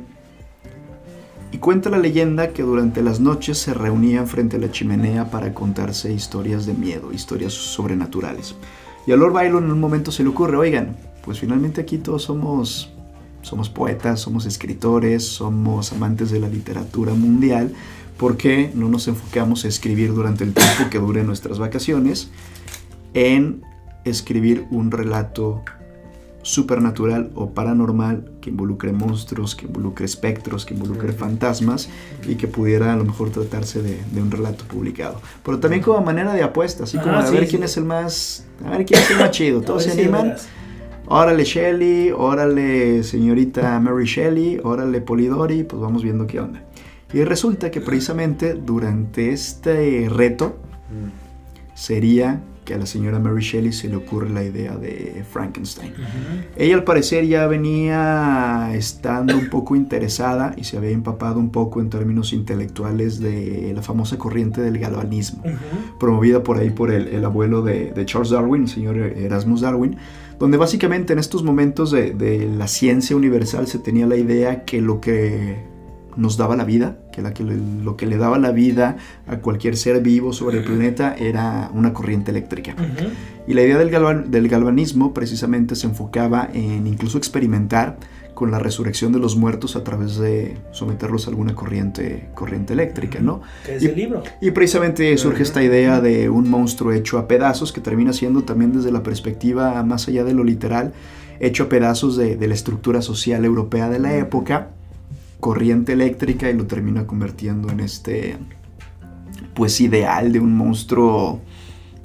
y 1.52 1.58
cuenta 1.58 1.90
la 1.90 2.00
leyenda 2.00 2.50
que 2.50 2.64
durante 2.64 3.02
las 3.02 3.20
noches 3.20 3.58
se 3.58 3.74
reunían 3.74 4.28
frente 4.28 4.56
a 4.56 4.60
la 4.60 4.72
chimenea 4.72 5.30
para 5.30 5.54
contarse 5.54 6.12
historias 6.12 6.66
de 6.66 6.74
miedo, 6.74 7.12
historias 7.12 7.54
sobrenaturales. 7.54 8.56
Y 9.06 9.12
a 9.12 9.18
Lord 9.18 9.34
Byron 9.34 9.66
en 9.66 9.72
un 9.72 9.80
momento 9.80 10.12
se 10.12 10.24
le 10.24 10.30
ocurre, 10.30 10.58
oigan, 10.58 10.96
pues 11.24 11.40
finalmente 11.40 11.82
aquí 11.82 11.98
todos 11.98 12.24
somos, 12.24 12.90
somos 13.42 13.70
poetas, 13.70 14.22
somos 14.22 14.46
escritores, 14.46 15.26
somos 15.26 15.92
amantes 15.92 16.32
de 16.32 16.40
la 16.40 16.48
literatura 16.48 17.14
mundial, 17.14 17.74
¿por 18.18 18.38
qué 18.38 18.72
no 18.74 18.88
nos 18.88 19.08
enfocamos 19.10 19.66
a 19.66 19.68
escribir 19.68 20.14
durante 20.14 20.46
el 20.46 20.54
tiempo 20.54 20.90
que 20.90 21.00
dure 21.00 21.24
nuestras 21.24 21.60
vacaciones 21.60 22.30
en 23.14 23.62
escribir 24.06 24.66
un 24.72 24.92
relato 24.92 25.64
supernatural 26.46 27.32
o 27.34 27.50
paranormal 27.50 28.32
que 28.40 28.52
involucre 28.52 28.94
monstruos, 28.94 29.56
que 29.56 29.66
involucre 29.66 30.06
espectros, 30.06 30.64
que 30.64 30.76
involucre 30.76 31.12
fantasmas 31.12 31.90
y 32.28 32.36
que 32.36 32.48
pudiera 32.48 32.94
a 32.94 32.96
lo 32.96 33.04
mejor 33.04 33.32
tratarse 33.32 33.82
de, 33.82 34.22
un 34.22 34.30
relato 34.30 34.64
publicado. 34.66 35.20
Pero 35.44 35.60
también 35.60 35.82
como 35.82 36.02
manera 36.02 36.34
de 36.34 36.44
apuesta, 36.44 36.84
así 36.84 37.00
como 37.00 37.16
a 37.16 37.30
ver 37.32 37.48
quién 37.48 37.64
es 37.64 37.78
el 37.78 37.86
más, 37.86 38.46
a 38.64 38.70
ver 38.70 38.86
quién 38.86 39.00
es 39.02 39.10
el 39.10 39.18
más 39.18 39.32
chido. 39.32 39.62
Todos 39.66 39.84
se 39.84 39.92
animan. 39.92 40.36
Órale 41.08 41.44
Shelly, 41.44 42.12
órale 42.12 43.04
señorita 43.04 43.80
Mary 43.80 44.06
Shelley, 44.06 44.60
órale 44.64 45.02
Polidori, 45.02 45.64
pues 45.64 45.82
vamos 45.82 46.04
viendo 46.04 46.26
qué 46.28 46.40
onda. 46.40 46.64
Y 47.12 47.24
resulta 47.24 47.72
que 47.72 47.82
precisamente 47.82 48.54
durante 48.54 49.32
este 49.32 50.08
reto 50.10 50.58
sería 51.76 52.42
que 52.66 52.74
a 52.74 52.78
la 52.78 52.86
señora 52.86 53.20
Mary 53.20 53.42
Shelley 53.42 53.72
se 53.72 53.88
le 53.88 53.96
ocurre 53.96 54.30
la 54.30 54.44
idea 54.44 54.76
de 54.76 55.24
Frankenstein. 55.30 55.94
Ella 56.58 56.76
al 56.76 56.84
parecer 56.84 57.26
ya 57.26 57.48
venía 57.48 58.72
estando 58.74 59.38
un 59.38 59.50
poco 59.50 59.76
interesada 59.76 60.54
y 60.58 60.64
se 60.64 60.78
había 60.78 60.90
empapado 60.90 61.40
un 61.40 61.52
poco 61.52 61.80
en 61.80 61.90
términos 61.90 62.34
intelectuales 62.34 63.20
de 63.20 63.72
la 63.74 63.82
famosa 63.82 64.18
corriente 64.18 64.62
del 64.62 64.80
galvanismo, 64.80 65.44
promovida 66.00 66.44
por 66.44 66.58
ahí 66.58 66.72
por 66.72 66.92
el, 66.92 67.24
abuelo 67.24 67.62
de, 67.62 67.94
Charles 68.06 68.32
Darwin, 68.32 68.64
el 68.64 68.70
señor 68.70 68.98
Erasmus 68.98 69.62
Darwin, 69.62 69.98
donde 70.40 70.58
básicamente 70.58 71.14
en 71.14 71.20
estos 71.20 71.44
momentos 71.44 71.92
de 71.92 72.50
la 72.58 72.68
ciencia 72.68 73.16
universal 73.16 73.68
se 73.68 73.80
tenía 73.80 74.08
la 74.08 74.18
idea 74.18 74.66
que 74.66 74.82
lo 74.82 75.00
que 75.00 75.75
nos 76.18 76.38
daba 76.38 76.56
la 76.56 76.64
vida, 76.64 76.98
que, 77.12 77.22
la, 77.22 77.34
que 77.34 77.44
lo 77.44 77.96
que 77.98 78.06
le 78.06 78.18
daba 78.18 78.38
la 78.38 78.52
vida 78.52 78.98
a 79.28 79.38
cualquier 79.38 79.78
ser 79.78 80.02
vivo 80.02 80.34
sobre 80.34 80.60
el 80.60 80.64
planeta 80.64 81.16
era 81.18 81.70
una 81.74 81.94
corriente 81.94 82.32
eléctrica. 82.32 82.76
Y 83.48 83.54
la 83.54 83.62
idea 83.62 83.78
del, 83.78 84.32
del, 84.32 84.48
galvanismo 84.48 85.14
precisamente 85.14 85.76
se 85.76 85.88
enfocaba 85.88 86.50
en 86.54 86.88
incluso 86.88 87.18
experimentar 87.18 87.98
con 88.34 88.52
la 88.52 88.60
resurrección 88.60 89.14
de 89.14 89.20
los 89.20 89.38
muertos 89.38 89.76
a 89.76 89.84
través 89.84 90.18
de 90.18 90.58
someterlos 90.72 91.28
a 91.28 91.30
alguna 91.30 91.56
corriente, 91.56 92.28
corriente 92.36 92.74
eléctrica, 92.74 93.20
¿no? 93.20 93.42
es 93.68 93.82
y, 93.82 93.88
el 93.88 93.96
libro. 93.96 94.24
Y 94.42 94.52
precisamente 94.52 95.18
surge 95.18 95.44
esta 95.44 95.64
idea 95.64 96.02
de 96.02 96.30
un 96.30 96.50
monstruo 96.50 96.92
hecho 96.92 97.18
a 97.18 97.28
pedazos 97.28 97.72
que 97.72 97.82
termina 97.82 98.14
siendo 98.14 98.44
también 98.44 98.74
desde 98.74 98.92
la 98.92 99.04
perspectiva 99.04 99.82
más 99.84 100.08
allá 100.08 100.26
de 100.26 100.34
lo 100.34 100.44
literal, 100.44 100.92
hecho 101.40 101.64
a 101.64 101.70
pedazos 101.70 102.18
de, 102.18 102.36
de 102.36 102.48
la 102.48 102.54
estructura 102.54 103.02
social 103.02 103.46
europea 103.46 103.90
de 103.90 104.00
la 104.00 104.16
época 104.18 104.75
corriente 105.40 105.94
eléctrica 105.94 106.50
y 106.50 106.54
lo 106.54 106.66
termina 106.66 107.06
convirtiendo 107.06 107.70
en 107.70 107.80
este 107.80 108.38
pues 109.54 109.80
ideal 109.82 110.32
de 110.32 110.40
un 110.40 110.56
monstruo 110.56 111.42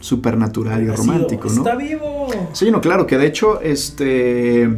supernatural 0.00 0.82
y 0.82 0.88
romántico, 0.88 1.48
¿no? 1.48 1.58
Está 1.58 1.76
vivo. 1.76 2.28
Sí, 2.52 2.70
no, 2.70 2.80
claro, 2.80 3.06
que 3.06 3.18
de 3.18 3.26
hecho, 3.26 3.60
este 3.60 4.68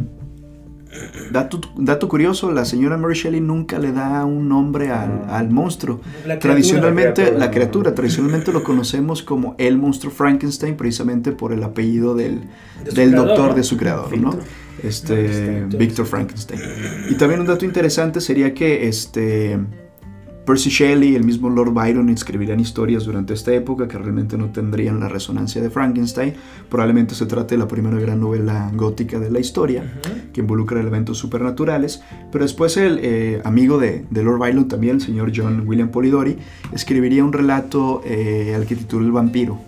dato, 1.31 1.61
dato 1.77 2.09
curioso, 2.09 2.51
la 2.51 2.65
señora 2.65 2.97
Mary 2.97 3.15
Shelley 3.15 3.41
nunca 3.41 3.79
le 3.79 3.93
da 3.93 4.25
un 4.25 4.49
nombre 4.49 4.91
al, 4.91 5.25
al 5.29 5.51
monstruo. 5.51 6.01
tradicionalmente, 6.41 7.33
la 7.33 7.51
criatura, 7.51 7.95
tradicionalmente 7.95 8.53
lo 8.53 8.63
conocemos 8.63 9.23
como 9.23 9.55
el 9.59 9.79
monstruo 9.79 10.13
Frankenstein, 10.13 10.77
precisamente 10.77 11.33
por 11.33 11.53
el 11.53 11.63
apellido 11.63 12.15
del, 12.15 12.43
del 12.95 13.13
doctor 13.13 13.55
de 13.55 13.63
su 13.63 13.77
creador, 13.77 14.17
¿no? 14.19 14.37
Este 14.83 15.65
Víctor 15.67 16.07
Frankenstein. 16.07 16.61
Y 17.11 17.15
también 17.15 17.41
un 17.41 17.47
dato 17.47 17.65
interesante 17.65 18.21
sería 18.21 18.53
que 18.53 18.89
este 18.89 19.59
Percy 20.45 20.71
Shelley 20.71 21.11
y 21.11 21.15
el 21.17 21.25
mismo 21.25 21.49
Lord 21.49 21.73
Byron 21.73 22.09
escribirían 22.09 22.59
historias 22.59 23.05
durante 23.05 23.35
esta 23.35 23.53
época 23.55 23.87
que 23.87 23.97
realmente 23.97 24.37
no 24.37 24.51
tendrían 24.51 24.99
la 24.99 25.09
resonancia 25.09 25.63
de 25.63 25.71
Frankenstein. 25.71 26.35
Probablemente 26.69 27.15
se 27.15 27.27
trate 27.27 27.55
de 27.55 27.61
la 27.61 27.69
primera 27.69 27.99
gran 27.99 28.21
novela 28.21 28.71
gótica 28.75 29.21
de 29.21 29.31
la 29.31 29.39
historia 29.39 30.01
que 30.33 30.41
involucra 30.41 30.81
elementos 30.81 31.19
supernaturales, 31.19 32.03
pero 32.33 32.45
después 32.45 32.77
el 32.77 32.99
eh, 33.03 33.41
amigo 33.45 33.79
de, 33.79 34.05
de 34.11 34.23
Lord 34.23 34.39
Byron 34.39 34.69
también, 34.69 34.97
el 34.97 35.03
señor 35.03 35.33
John 35.35 35.63
William 35.67 35.91
Polidori, 35.91 36.37
escribiría 36.73 37.25
un 37.25 37.33
relato 37.33 38.03
eh, 38.05 38.55
al 38.57 38.67
que 38.67 38.75
tituló 38.75 39.07
El 39.07 39.13
vampiro, 39.13 39.61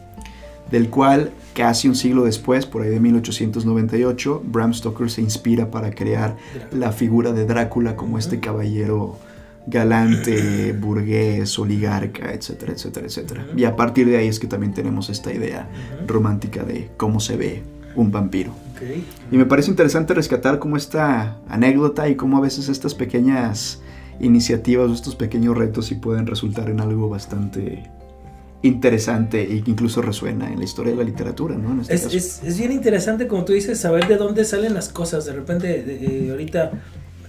del 0.75 0.91
cual 0.91 1.31
casi 1.55 1.87
un 1.87 1.95
siglo 1.95 2.25
después, 2.25 2.67
por 2.67 2.83
ahí 2.83 2.91
de 2.91 2.99
1898, 2.99 4.43
Bram 4.45 4.75
Stoker 4.75 5.09
se 5.09 5.21
inspira 5.21 5.71
para 5.71 5.93
crear 5.93 6.37
la 6.73 6.91
figura 6.91 7.33
de 7.33 7.47
Drácula 7.47 7.95
como 7.95 8.19
este 8.19 8.41
caballero 8.41 9.17
galante, 9.69 10.73
burgués, 10.81 11.57
oligarca, 11.61 12.33
etcétera, 12.33 12.73
etcétera, 12.73 13.07
etcétera. 13.07 13.47
Y 13.57 13.63
a 13.67 13.77
partir 13.77 14.09
de 14.09 14.17
ahí 14.17 14.27
es 14.27 14.41
que 14.41 14.49
también 14.49 14.75
tenemos 14.75 15.11
esta 15.11 15.33
idea 15.33 15.69
romántica 16.09 16.65
de 16.65 16.91
cómo 16.97 17.21
se 17.21 17.37
ve 17.37 17.63
un 17.95 18.11
vampiro. 18.11 18.53
Y 19.31 19.37
me 19.37 19.47
parece 19.47 19.71
interesante 19.71 20.13
rescatar 20.13 20.59
como 20.59 20.77
esta 20.77 21.39
anécdota 21.49 22.09
y 22.09 22.17
cómo 22.17 22.39
a 22.39 22.41
veces 22.41 22.69
estas 22.69 22.97
pequeñas 22.97 23.81
iniciativas 24.19 24.91
o 24.91 24.93
estos 24.93 25.15
pequeños 25.15 25.57
retos 25.57 25.87
sí 25.87 25.95
pueden 25.95 26.27
resultar 26.27 26.69
en 26.69 26.81
algo 26.81 27.09
bastante 27.09 27.85
interesante 28.69 29.43
y 29.43 29.63
que 29.63 29.71
incluso 29.71 30.03
resuena 30.03 30.51
en 30.53 30.59
la 30.59 30.65
historia 30.65 30.93
de 30.93 30.99
la 30.99 31.05
literatura, 31.05 31.55
¿no? 31.57 31.73
En 31.73 31.81
este 31.81 31.95
Es, 31.95 32.03
caso. 32.05 32.17
es, 32.17 32.43
es 32.45 32.59
bien 32.59 32.73
interesante, 32.73 33.27
como 33.27 33.45
tú 33.45 33.53
dices, 33.53 33.79
saber 33.79 34.07
de 34.09 34.17
dónde 34.17 34.45
salen 34.45 34.75
las 34.75 34.89
cosas. 34.89 35.25
De 35.27 35.33
repente, 35.33 35.83
de- 35.83 36.27
eh, 36.27 36.31
ahorita 36.31 36.73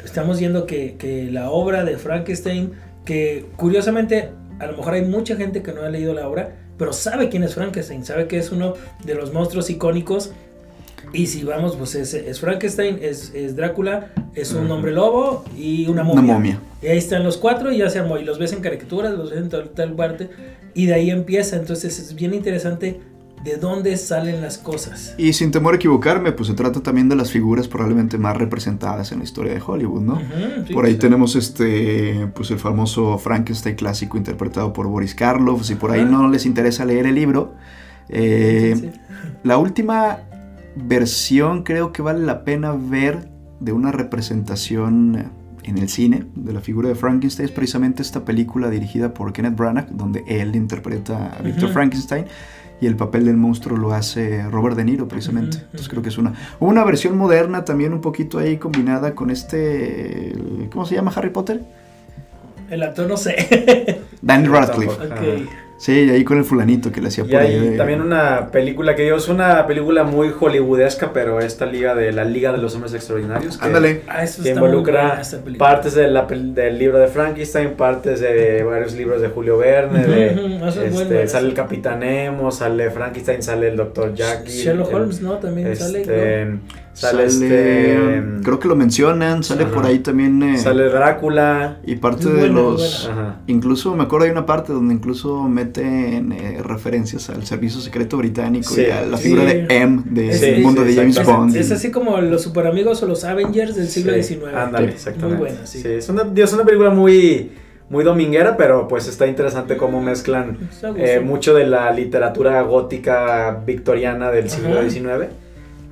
estamos 0.03 0.39
viendo 0.39 0.65
que, 0.65 0.95
que 0.97 1.29
la 1.31 1.49
obra 1.51 1.83
de 1.83 1.97
Frankenstein, 1.97 2.71
que 3.05 3.45
curiosamente, 3.57 4.29
a 4.59 4.67
lo 4.67 4.77
mejor 4.77 4.93
hay 4.93 5.03
mucha 5.05 5.35
gente 5.35 5.61
que 5.61 5.71
no 5.73 5.81
ha 5.81 5.89
leído 5.89 6.13
la 6.13 6.27
obra, 6.27 6.55
pero 6.77 6.93
sabe 6.93 7.29
quién 7.29 7.43
es 7.43 7.55
Frankenstein, 7.55 8.03
sabe 8.05 8.27
que 8.27 8.37
es 8.37 8.51
uno 8.51 8.73
de 9.05 9.15
los 9.15 9.33
monstruos 9.33 9.69
icónicos. 9.69 10.31
Y 11.15 11.27
si 11.27 11.43
vamos, 11.43 11.75
pues 11.77 11.95
es, 11.95 12.13
es 12.13 12.39
Frankenstein, 12.39 12.99
es, 13.01 13.31
es 13.33 13.55
Drácula, 13.55 14.11
es 14.33 14.53
un 14.53 14.69
hombre 14.69 14.91
lobo 14.91 15.45
y 15.57 15.87
una 15.87 16.03
momia. 16.03 16.21
Una 16.23 16.33
momia. 16.33 16.59
Y 16.81 16.87
ahí 16.87 16.97
están 16.97 17.23
los 17.23 17.37
cuatro 17.37 17.71
y 17.71 17.77
ya 17.77 17.89
se 17.89 17.99
armó. 17.99 18.17
Y 18.17 18.23
los 18.25 18.37
ves 18.37 18.51
en 18.53 18.59
caricaturas, 18.59 19.13
los 19.17 19.31
ves 19.31 19.39
en 19.39 19.49
tal, 19.49 19.69
tal 19.69 19.93
parte. 19.93 20.29
Y 20.73 20.87
de 20.87 20.93
ahí 20.93 21.09
empieza. 21.09 21.55
Entonces 21.55 21.97
es 21.99 22.15
bien 22.15 22.33
interesante 22.33 22.99
de 23.45 23.57
dónde 23.57 23.95
salen 23.95 24.41
las 24.41 24.57
cosas. 24.57 25.15
Y 25.17 25.31
sin 25.33 25.51
temor 25.51 25.75
a 25.75 25.77
equivocarme, 25.77 26.31
pues 26.31 26.49
se 26.49 26.55
trata 26.55 26.81
también 26.81 27.07
de 27.07 27.15
las 27.15 27.31
figuras 27.31 27.67
probablemente 27.67 28.17
más 28.17 28.35
representadas 28.35 29.11
en 29.11 29.19
la 29.19 29.23
historia 29.23 29.53
de 29.53 29.61
Hollywood, 29.65 30.01
¿no? 30.01 30.19
Sí, 30.67 30.73
Por 30.73 30.85
ahí 30.85 30.93
sí. 30.93 30.99
tenemos 30.99 31.35
este, 31.35 32.27
pues 32.35 32.51
el 32.51 32.59
famoso 32.59 33.17
Frankenstein 33.19 33.75
clásico 33.75 34.17
interpretado 34.17 34.73
por 34.73 34.87
Boris 34.87 35.15
Karloff. 35.15 35.63
Si 35.63 35.75
por 35.75 35.91
ahí 35.91 36.03
no 36.03 36.27
les 36.27 36.45
interesa 36.45 36.85
leer 36.85 37.05
el 37.05 37.15
libro, 37.15 37.53
eh, 38.09 38.75
sí. 38.75 38.89
la 39.43 39.59
última 39.59 40.19
versión 40.75 41.63
creo 41.63 41.91
que 41.91 42.01
vale 42.01 42.25
la 42.25 42.43
pena 42.43 42.73
ver 42.73 43.29
de 43.59 43.71
una 43.71 43.91
representación 43.91 45.31
en 45.63 45.77
el 45.77 45.89
cine 45.89 46.25
de 46.35 46.53
la 46.53 46.61
figura 46.61 46.89
de 46.89 46.95
Frankenstein 46.95 47.45
es 47.45 47.51
precisamente 47.51 48.01
esta 48.01 48.23
película 48.23 48.69
dirigida 48.69 49.13
por 49.13 49.33
Kenneth 49.33 49.55
Branagh 49.55 49.87
donde 49.89 50.23
él 50.27 50.55
interpreta 50.55 51.33
a 51.37 51.41
Victor. 51.41 51.71
Frankenstein 51.71 52.25
y 52.81 52.87
el 52.87 52.95
papel 52.95 53.25
del 53.25 53.37
monstruo 53.37 53.77
lo 53.77 53.93
hace 53.93 54.43
Robert 54.49 54.75
De 54.75 54.83
Niro 54.83 55.07
precisamente. 55.07 55.57
Entonces 55.57 55.87
creo 55.87 56.03
que 56.03 56.09
es 56.09 56.17
una 56.17 56.33
una 56.59 56.83
versión 56.83 57.17
moderna 57.17 57.65
también 57.65 57.93
un 57.93 58.01
poquito 58.01 58.37
ahí 58.37 58.57
combinada 58.57 59.15
con 59.15 59.31
este 59.31 60.33
¿cómo 60.71 60.85
se 60.85 60.95
llama 60.95 61.11
Harry 61.15 61.29
Potter? 61.29 61.63
El 62.69 62.83
actor 62.83 63.07
no 63.07 63.17
sé. 63.17 64.01
Danny 64.21 64.47
Radcliffe. 64.47 65.07
tampoco. 65.07 65.64
Sí, 65.77 65.91
ahí 66.09 66.23
con 66.23 66.37
el 66.37 66.45
fulanito 66.45 66.89
que 66.89 67.01
le 67.01 67.09
hacía 67.09 67.25
Y 67.25 67.31
por 67.31 67.41
ahí. 67.41 67.59
de- 67.71 67.77
también 67.77 68.01
una 68.01 68.49
película 68.49 68.95
que 68.95 69.03
digo, 69.03 69.17
es 69.17 69.27
una 69.27 69.67
película 69.67 70.05
muy 70.05 70.29
hollywoodesca, 70.29 71.11
pero 71.11 71.41
esta 71.41 71.65
liga 71.65 71.93
de 71.95 72.13
la 72.13 72.23
Liga 72.23 72.53
de 72.53 72.59
los 72.59 72.73
Hombres 72.75 72.93
Extraordinarios. 72.93 73.57
Que, 73.57 73.65
Ándale. 73.65 74.01
Ah, 74.07 74.23
eso 74.23 74.41
que 74.41 74.49
involucra 74.51 75.21
partes 75.57 75.93
de 75.95 76.07
la 76.07 76.27
pel- 76.27 76.53
del 76.53 76.79
libro 76.79 76.97
de 76.97 77.07
Frankenstein, 77.07 77.71
partes 77.71 78.21
de 78.21 78.63
varios 78.63 78.93
libros 78.93 79.21
de 79.21 79.27
Julio 79.27 79.57
Verne, 79.57 80.05
de, 80.05 80.27
este, 80.67 80.89
bueno, 80.91 81.27
sale 81.27 81.49
el. 81.49 81.53
Capitán 81.53 81.99
Nemo, 81.99 82.51
sale 82.51 82.89
Frankenstein, 82.89 83.43
sale 83.43 83.67
el 83.67 83.75
Doctor 83.75 84.13
Jackie. 84.13 84.51
Sherlock 84.51 84.89
el- 84.89 84.95
Holmes, 84.95 85.21
¿no? 85.21 85.33
También 85.39 85.75
sale. 85.75 86.01
este, 86.01 86.45
¿no? 86.45 86.84
Sale, 86.95 87.29
Sale, 87.29 87.47
este, 87.51 88.41
creo 88.43 88.59
que 88.59 88.67
lo 88.67 88.75
mencionan, 88.75 89.43
sale 89.43 89.65
Ajá. 89.65 89.73
por 89.73 89.85
ahí 89.85 89.99
también 89.99 90.41
eh, 90.41 90.57
sale 90.57 90.85
Drácula. 90.89 91.77
y 91.85 91.97
parte 91.97 92.29
de 92.29 92.47
los 92.47 93.09
incluso 93.47 93.95
me 93.95 94.03
acuerdo 94.03 94.25
hay 94.25 94.31
una 94.31 94.45
parte 94.45 94.73
donde 94.73 94.93
incluso 94.93 95.43
meten 95.43 96.31
eh, 96.31 96.61
referencias 96.63 97.29
al 97.29 97.45
servicio 97.45 97.81
secreto 97.81 98.17
británico 98.17 98.73
Sí. 98.73 98.83
y 98.87 98.89
a 98.91 99.05
la 99.05 99.17
Sí. 99.17 99.23
figura 99.23 99.43
de 99.43 99.67
M 99.69 100.03
de 100.05 100.33
Sí, 100.33 100.45
el 100.45 100.61
mundo 100.61 100.81
sí, 100.83 100.87
de 100.87 100.95
James. 100.95 101.23
Bond. 101.25 101.55
Es 101.55 101.71
así 101.71 101.91
como 101.91 102.19
los 102.21 102.41
superamigos 102.41 103.03
o 103.03 103.07
los 103.07 103.23
Avengers 103.25 103.75
del 103.75 103.89
siglo 103.89 104.13
Sí, 104.13 104.23
XIX. 104.23 104.55
Ándale, 104.55 104.87
Muy 104.87 104.95
exactamente. 104.95 105.37
buena, 105.39 105.65
sí. 105.65 105.81
Sí, 105.81 105.87
es, 105.89 106.07
una, 106.09 106.23
es 106.35 106.53
una 106.53 106.63
película 106.63 106.89
muy, 106.91 107.51
muy 107.89 108.03
dominguera, 108.03 108.55
pero 108.57 108.87
pues 108.87 109.07
está 109.07 109.27
interesante 109.27 109.77
cómo 109.77 110.01
mezclan 110.01 110.57
eh, 110.97 111.19
mucho 111.19 111.53
de 111.53 111.67
la 111.67 111.91
literatura 111.91 112.61
gótica 112.61 113.61
victoriana 113.65 114.31
del 114.31 114.49
siglo 114.49 114.79
Ajá. 114.79 114.89
XIX 114.89 115.27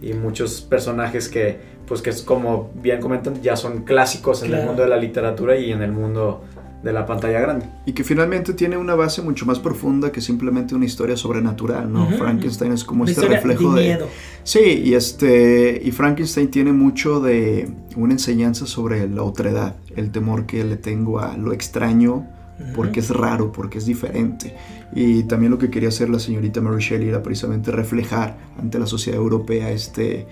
y 0.04 0.14
muchos 0.14 0.62
personajes 0.62 1.30
que, 1.30 1.58
pues 1.88 2.02
que 2.02 2.10
es 2.10 2.22
como 2.22 2.72
bien 2.76 3.00
comentan, 3.00 3.42
ya 3.42 3.56
son 3.56 3.84
clásicos 3.84 4.44
en 4.44 4.54
el 4.54 4.66
mundo 4.66 4.84
de 4.84 4.90
la 4.90 4.98
literatura 4.98 5.58
y 5.58 5.72
en 5.72 5.82
el 5.82 5.92
mundo 5.92 6.44
de 6.84 6.92
la 6.92 7.06
pantalla 7.06 7.40
grande. 7.40 7.66
Y 7.86 7.94
que 7.94 8.04
finalmente 8.04 8.54
tiene 8.54 8.76
una 8.76 8.94
base 8.94 9.22
mucho 9.22 9.46
más 9.46 9.58
profunda 9.60 10.12
que 10.12 10.20
simplemente 10.20 10.76
una 10.76 10.86
historia 10.86 11.16
sobrenatural, 11.16 11.92
¿no? 11.92 12.10
Frankenstein 12.18 12.74
es 12.74 12.84
como 12.84 13.04
Una 13.04 13.12
este 13.12 13.26
reflejo 13.26 13.74
de 13.74 13.82
de, 13.82 13.88
miedo. 13.88 14.08
Sí, 14.44 14.82
y 14.84 14.94
este 14.94 15.82
y 15.84 15.92
Frankenstein 15.92 16.52
tiene 16.52 16.74
mucho 16.74 17.22
de 17.22 17.72
una 17.96 18.14
enseñanza 18.14 18.66
sobre 18.66 19.08
la 19.08 19.24
otredad, 19.24 19.78
el 19.96 20.12
temor 20.12 20.46
que 20.46 20.64
le 20.66 20.76
tengo 20.76 21.20
a 21.20 21.38
lo 21.38 21.54
extraño, 21.54 22.28
porque 22.76 23.00
es 23.00 23.10
raro, 23.10 23.52
porque 23.52 23.78
es 23.78 23.86
diferente. 23.86 24.56
Y 24.96 25.24
también 25.24 25.52
lo 25.52 25.58
que 25.58 25.70
quería 25.70 25.90
hacer 25.90 26.10
la 26.10 26.20
señorita 26.20 26.62
Mary 26.62 26.82
Shelley 26.82 27.10
era 27.10 27.24
precisamente 27.24 27.72
reflejar 27.72 28.38
ante 28.60 28.80
la 28.80 28.86
sociedad 28.86 29.20
europea 29.20 29.72
este, 29.72 30.28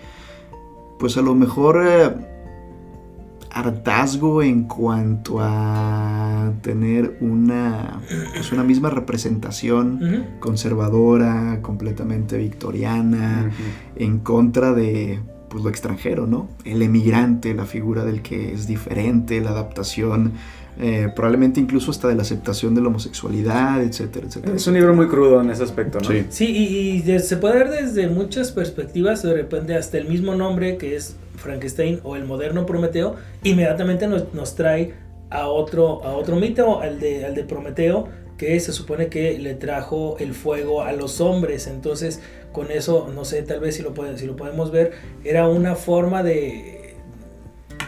pues 0.99 1.17
a 1.17 1.21
lo 1.21 1.33
mejor 1.33 1.83
eh, 1.85 2.11
hartazgo 3.53 4.41
en 4.41 4.63
cuanto 4.63 5.37
a 5.39 6.53
tener 6.61 7.17
una, 7.21 8.01
pues 8.33 8.51
una 8.51 8.63
misma 8.63 8.89
representación 8.89 9.99
Ujú. 10.01 10.39
conservadora, 10.39 11.59
completamente 11.61 12.37
victoriana, 12.37 13.51
en 13.95 14.19
contra 14.19 14.73
de 14.73 15.19
pues, 15.49 15.63
lo 15.63 15.69
extranjero, 15.69 16.27
¿no? 16.27 16.47
El 16.63 16.81
emigrante, 16.81 17.53
la 17.53 17.65
figura 17.65 18.05
del 18.05 18.21
que 18.21 18.53
es 18.53 18.67
diferente, 18.67 19.41
la 19.41 19.49
adaptación, 19.49 20.33
eh, 20.79 21.09
probablemente 21.15 21.59
incluso 21.59 21.91
hasta 21.91 22.07
de 22.07 22.15
la 22.15 22.21
aceptación 22.21 22.73
de 22.75 22.81
la 22.81 22.87
homosexualidad, 22.87 23.81
etcétera, 23.83 24.27
etcétera. 24.27 24.55
Es 24.55 24.65
un 24.67 24.73
libro 24.73 24.93
muy 24.93 25.07
crudo 25.07 25.41
en 25.41 25.49
ese 25.49 25.63
aspecto, 25.63 25.99
¿no? 25.99 26.09
Sí. 26.09 26.25
Sí, 26.29 26.45
y, 26.45 26.89
y 26.97 27.01
de- 27.01 27.19
se 27.19 27.37
puede 27.37 27.55
ver 27.55 27.69
desde 27.69 28.07
muchas 28.07 28.51
perspectivas, 28.51 29.21
de 29.23 29.33
repente 29.33 29.75
hasta 29.75 29.97
el 29.97 30.07
mismo 30.07 30.35
nombre 30.35 30.77
que 30.77 30.95
es 30.95 31.15
Frankenstein 31.37 31.99
o 32.03 32.15
el 32.15 32.25
moderno 32.25 32.65
Prometeo, 32.65 33.15
inmediatamente 33.43 34.07
nos, 34.07 34.33
nos 34.33 34.55
trae 34.55 34.93
a 35.29 35.47
otro, 35.47 36.03
a 36.03 36.13
otro 36.13 36.35
mito, 36.37 36.81
al 36.81 36.99
de, 36.99 37.25
al 37.25 37.35
de 37.35 37.43
Prometeo, 37.43 38.07
que 38.37 38.59
se 38.59 38.73
supone 38.73 39.07
que 39.07 39.37
le 39.37 39.53
trajo 39.53 40.17
el 40.19 40.33
fuego 40.33 40.81
a 40.83 40.91
los 40.93 41.21
hombres. 41.21 41.67
Entonces, 41.67 42.21
con 42.51 42.71
eso, 42.71 43.09
no 43.13 43.23
sé, 43.23 43.43
tal 43.43 43.59
vez 43.59 43.75
si 43.75 43.83
lo, 43.83 43.93
puede- 43.93 44.17
si 44.17 44.25
lo 44.25 44.35
podemos 44.35 44.71
ver, 44.71 44.91
era 45.23 45.47
una 45.47 45.75
forma 45.75 46.23
de... 46.23 46.80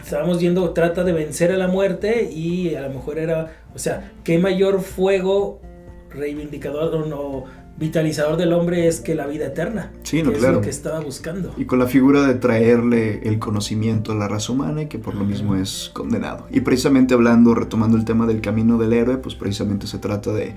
Estábamos 0.04 0.38
viendo, 0.38 0.70
trata 0.70 1.02
de 1.02 1.14
vencer 1.14 1.50
a 1.50 1.56
la 1.56 1.66
muerte 1.66 2.30
y 2.30 2.74
a 2.74 2.82
lo 2.82 2.90
mejor 2.90 3.18
era, 3.18 3.56
o 3.74 3.78
sea, 3.78 4.12
qué 4.22 4.38
mayor 4.38 4.82
fuego 4.82 5.62
reivindicador 6.10 6.94
o 6.94 7.06
no, 7.06 7.44
vitalizador 7.78 8.36
del 8.36 8.52
hombre 8.52 8.86
es 8.86 9.00
que 9.00 9.14
la 9.14 9.26
vida 9.26 9.46
eterna. 9.46 9.92
Sí, 10.02 10.22
no, 10.22 10.30
que 10.30 10.38
claro. 10.38 10.52
Es 10.52 10.56
lo 10.58 10.62
que 10.62 10.70
estaba 10.70 11.00
buscando. 11.00 11.54
Y 11.56 11.64
con 11.64 11.78
la 11.78 11.86
figura 11.86 12.26
de 12.26 12.34
traerle 12.34 13.26
el 13.26 13.38
conocimiento 13.38 14.12
a 14.12 14.14
la 14.14 14.28
raza 14.28 14.52
humana 14.52 14.82
y 14.82 14.86
que 14.88 14.98
por 14.98 15.14
lo 15.14 15.24
mismo 15.24 15.56
es 15.56 15.90
condenado. 15.94 16.46
Y 16.50 16.60
precisamente 16.60 17.14
hablando, 17.14 17.54
retomando 17.54 17.96
el 17.96 18.04
tema 18.04 18.26
del 18.26 18.42
camino 18.42 18.76
del 18.76 18.92
héroe, 18.92 19.16
pues 19.16 19.34
precisamente 19.34 19.86
se 19.86 19.98
trata 19.98 20.32
de, 20.32 20.54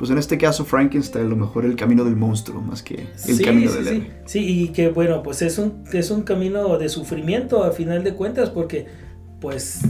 pues 0.00 0.10
en 0.10 0.16
este 0.18 0.38
caso 0.38 0.64
Frankenstein, 0.64 1.26
a 1.26 1.28
lo 1.28 1.36
mejor 1.36 1.64
el 1.66 1.76
camino 1.76 2.04
del 2.04 2.16
monstruo 2.16 2.60
más 2.62 2.82
que 2.82 2.94
el 2.94 3.08
Sí, 3.36 3.44
camino 3.44 3.70
sí, 3.70 3.76
del 3.76 3.84
sí. 3.86 3.94
héroe. 3.96 4.10
Sí, 4.24 4.62
y 4.62 4.68
que 4.68 4.88
bueno, 4.88 5.22
pues 5.22 5.42
es 5.42 5.58
un, 5.58 5.84
es 5.92 6.10
un 6.10 6.22
camino 6.22 6.78
de 6.78 6.88
sufrimiento 6.88 7.62
a 7.62 7.70
final 7.72 8.02
de 8.02 8.14
cuentas, 8.14 8.48
porque 8.48 8.86
pues 9.42 9.82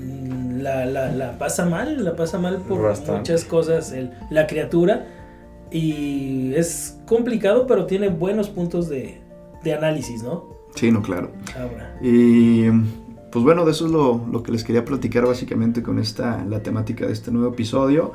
mm, 0.00 0.58
la, 0.60 0.86
la, 0.86 1.12
la 1.12 1.38
pasa 1.38 1.64
mal, 1.66 2.04
la 2.04 2.16
pasa 2.16 2.38
mal 2.40 2.58
por 2.62 2.82
Bastante. 2.82 3.12
muchas 3.20 3.44
cosas 3.44 3.92
el- 3.92 4.10
la 4.30 4.48
criatura. 4.48 5.06
Y 5.70 6.54
es 6.54 6.98
complicado, 7.06 7.66
pero 7.68 7.86
tiene 7.86 8.08
buenos 8.08 8.48
puntos 8.48 8.88
de, 8.88 9.20
de 9.62 9.74
análisis, 9.74 10.22
¿no? 10.22 10.48
Sí, 10.74 10.90
no, 10.90 11.00
claro. 11.02 11.30
Ahora. 11.56 11.96
Y 12.02 12.64
pues 13.30 13.44
bueno, 13.44 13.64
de 13.64 13.72
eso 13.72 13.86
es 13.86 13.92
lo, 13.92 14.26
lo, 14.30 14.42
que 14.42 14.52
les 14.52 14.64
quería 14.64 14.84
platicar 14.84 15.26
básicamente 15.26 15.82
con 15.82 15.98
esta, 15.98 16.44
la 16.44 16.62
temática 16.62 17.06
de 17.06 17.12
este 17.12 17.30
nuevo 17.30 17.52
episodio. 17.52 18.12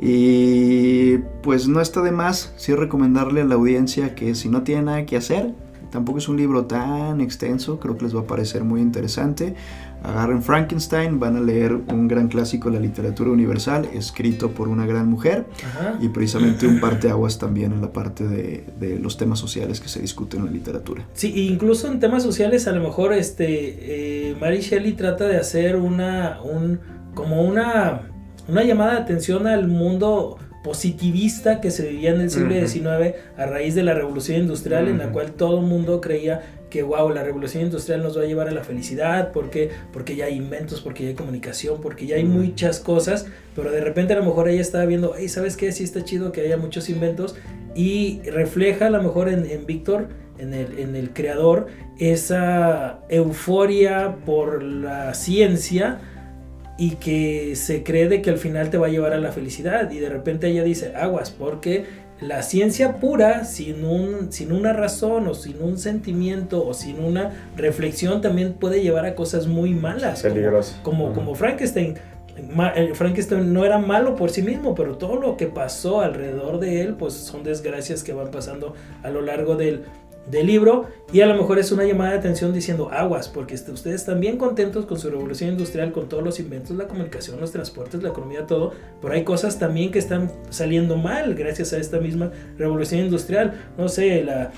Y 0.00 1.18
pues 1.42 1.68
no 1.68 1.80
está 1.80 2.02
de 2.02 2.12
más, 2.12 2.52
sí 2.56 2.74
recomendarle 2.74 3.42
a 3.42 3.44
la 3.44 3.54
audiencia 3.54 4.14
que 4.14 4.34
si 4.34 4.48
no 4.48 4.62
tiene 4.62 4.82
nada 4.82 5.06
que 5.06 5.16
hacer, 5.16 5.54
tampoco 5.90 6.18
es 6.18 6.28
un 6.28 6.36
libro 6.36 6.66
tan 6.66 7.20
extenso, 7.20 7.78
creo 7.78 7.96
que 7.96 8.04
les 8.04 8.16
va 8.16 8.20
a 8.20 8.26
parecer 8.26 8.64
muy 8.64 8.80
interesante. 8.80 9.54
Agarren 10.02 10.42
Frankenstein, 10.42 11.18
van 11.18 11.36
a 11.36 11.40
leer 11.40 11.72
un 11.72 12.08
gran 12.08 12.28
clásico 12.28 12.70
de 12.70 12.76
la 12.76 12.80
literatura 12.80 13.30
universal, 13.30 13.88
escrito 13.92 14.50
por 14.50 14.68
una 14.68 14.86
gran 14.86 15.08
mujer, 15.08 15.46
Ajá. 15.64 15.98
y 16.00 16.08
precisamente 16.08 16.66
un 16.66 16.80
parteaguas 16.80 17.38
también 17.38 17.72
en 17.72 17.80
la 17.80 17.92
parte 17.92 18.26
de, 18.26 18.64
de, 18.78 18.98
los 18.98 19.16
temas 19.16 19.38
sociales 19.38 19.80
que 19.80 19.88
se 19.88 20.00
discuten 20.00 20.40
en 20.40 20.46
la 20.46 20.52
literatura. 20.52 21.06
Sí, 21.14 21.48
incluso 21.48 21.88
en 21.88 22.00
temas 22.00 22.22
sociales 22.22 22.66
a 22.68 22.72
lo 22.72 22.82
mejor 22.82 23.12
este 23.12 24.30
eh, 24.30 24.36
Mary 24.40 24.60
Shelley 24.60 24.92
trata 24.92 25.26
de 25.26 25.36
hacer 25.36 25.76
una 25.76 26.40
un 26.42 26.80
como 27.14 27.42
una 27.42 28.02
una 28.48 28.64
llamada 28.64 28.92
de 28.92 28.98
atención 28.98 29.46
al 29.46 29.68
mundo 29.68 30.38
positivista 30.64 31.60
que 31.60 31.70
se 31.70 31.88
vivía 31.88 32.10
en 32.10 32.20
el 32.20 32.30
siglo 32.30 32.54
XIX 32.54 32.76
uh 32.76 32.88
-huh. 32.90 33.14
a 33.36 33.46
raíz 33.46 33.74
de 33.74 33.82
la 33.82 33.94
revolución 33.94 34.40
industrial 34.40 34.84
uh 34.84 34.88
-huh. 34.88 34.90
en 34.90 34.98
la 34.98 35.12
cual 35.12 35.32
todo 35.32 35.60
el 35.60 35.66
mundo 35.66 36.00
creía 36.00 36.42
que 36.70 36.82
wow, 36.82 37.10
la 37.10 37.22
revolución 37.22 37.64
industrial 37.64 38.02
nos 38.02 38.16
va 38.18 38.22
a 38.22 38.26
llevar 38.26 38.48
a 38.48 38.52
la 38.52 38.64
felicidad, 38.64 39.32
porque 39.32 39.70
porque 39.92 40.16
ya 40.16 40.26
hay 40.26 40.36
inventos, 40.36 40.80
porque 40.80 41.04
ya 41.04 41.08
hay 41.10 41.14
comunicación, 41.14 41.80
porque 41.80 42.06
ya 42.06 42.16
hay 42.16 42.24
muchas 42.24 42.80
cosas, 42.80 43.26
pero 43.54 43.70
de 43.70 43.80
repente 43.80 44.12
a 44.12 44.16
lo 44.16 44.24
mejor 44.24 44.48
ella 44.48 44.60
estaba 44.60 44.84
viendo, 44.84 45.14
hey, 45.16 45.28
¿sabes 45.28 45.56
qué? 45.56 45.72
Sí 45.72 45.84
está 45.84 46.04
chido 46.04 46.32
que 46.32 46.42
haya 46.42 46.56
muchos 46.56 46.88
inventos 46.88 47.36
y 47.74 48.20
refleja 48.22 48.86
a 48.86 48.90
lo 48.90 49.02
mejor 49.02 49.28
en, 49.28 49.48
en 49.50 49.66
Víctor, 49.66 50.08
en 50.38 50.54
el, 50.54 50.78
en 50.78 50.96
el 50.96 51.12
creador, 51.12 51.66
esa 51.98 53.00
euforia 53.08 54.16
por 54.24 54.62
la 54.62 55.14
ciencia 55.14 56.00
y 56.78 56.92
que 56.92 57.56
se 57.56 57.82
cree 57.82 58.08
de 58.08 58.22
que 58.22 58.30
al 58.30 58.38
final 58.38 58.70
te 58.70 58.78
va 58.78 58.86
a 58.86 58.90
llevar 58.90 59.12
a 59.12 59.18
la 59.18 59.32
felicidad 59.32 59.90
y 59.90 59.98
de 59.98 60.08
repente 60.08 60.46
ella 60.48 60.62
dice 60.62 60.94
aguas 60.94 61.30
porque 61.30 61.84
la 62.20 62.42
ciencia 62.42 62.96
pura 62.96 63.44
sin 63.44 63.84
un 63.84 64.32
sin 64.32 64.52
una 64.52 64.72
razón 64.72 65.28
o 65.28 65.34
sin 65.34 65.62
un 65.62 65.78
sentimiento 65.78 66.66
o 66.66 66.74
sin 66.74 67.02
una 67.02 67.32
reflexión 67.56 68.20
también 68.20 68.54
puede 68.54 68.82
llevar 68.82 69.06
a 69.06 69.14
cosas 69.14 69.46
muy 69.46 69.74
malas 69.74 70.22
peligrosas. 70.22 70.80
como, 70.82 71.04
como, 71.04 71.14
como 71.14 71.34
Frankenstein. 71.34 71.94
Frankenstein 72.94 73.52
no 73.52 73.64
era 73.64 73.78
malo 73.78 74.14
por 74.14 74.30
sí 74.30 74.42
mismo, 74.42 74.72
pero 74.76 74.96
todo 74.96 75.16
lo 75.16 75.36
que 75.36 75.48
pasó 75.48 76.02
alrededor 76.02 76.60
de 76.60 76.82
él, 76.82 76.94
pues 76.94 77.14
son 77.14 77.42
desgracias 77.42 78.04
que 78.04 78.12
van 78.12 78.30
pasando 78.30 78.74
a 79.02 79.10
lo 79.10 79.22
largo 79.22 79.56
del, 79.56 79.86
del 80.30 80.46
libro 80.46 80.86
y 81.12 81.20
a 81.20 81.26
lo 81.26 81.34
mejor 81.34 81.58
es 81.58 81.72
una 81.72 81.84
llamada 81.84 82.12
de 82.12 82.18
atención 82.18 82.52
diciendo 82.52 82.90
aguas, 82.90 83.28
porque 83.28 83.54
ustedes 83.54 83.86
están 83.86 84.20
bien 84.20 84.36
contentos 84.36 84.86
con 84.86 84.98
su 84.98 85.08
revolución 85.10 85.50
industrial, 85.50 85.92
con 85.92 86.08
todos 86.08 86.22
los 86.22 86.38
inventos, 86.38 86.76
la 86.76 86.86
comunicación, 86.86 87.40
los 87.40 87.52
transportes, 87.52 88.02
la 88.02 88.10
economía, 88.10 88.46
todo, 88.46 88.72
pero 89.00 89.14
hay 89.14 89.24
cosas 89.24 89.58
también 89.58 89.90
que 89.90 89.98
están 89.98 90.30
saliendo 90.50 90.96
mal 90.96 91.34
gracias 91.34 91.72
a 91.72 91.78
esta 91.78 91.98
misma 91.98 92.30
revolución 92.58 93.00
industrial. 93.00 93.54
No 93.78 93.88
sé, 93.88 94.22
la, 94.22 94.52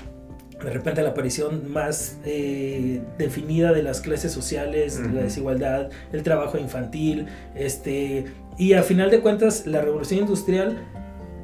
de 0.63 0.69
repente 0.69 1.01
la 1.01 1.09
aparición 1.09 1.71
más 1.71 2.17
eh, 2.25 3.01
definida 3.17 3.71
de 3.71 3.83
las 3.83 4.01
clases 4.01 4.31
sociales, 4.31 4.99
uh 4.99 5.07
-huh. 5.07 5.13
la 5.13 5.21
desigualdad, 5.23 5.89
el 6.11 6.23
trabajo 6.23 6.57
infantil, 6.57 7.27
este, 7.55 8.25
y 8.57 8.73
a 8.73 8.83
final 8.83 9.09
de 9.09 9.21
cuentas 9.21 9.65
la 9.65 9.81
revolución 9.81 10.21
industrial 10.21 10.77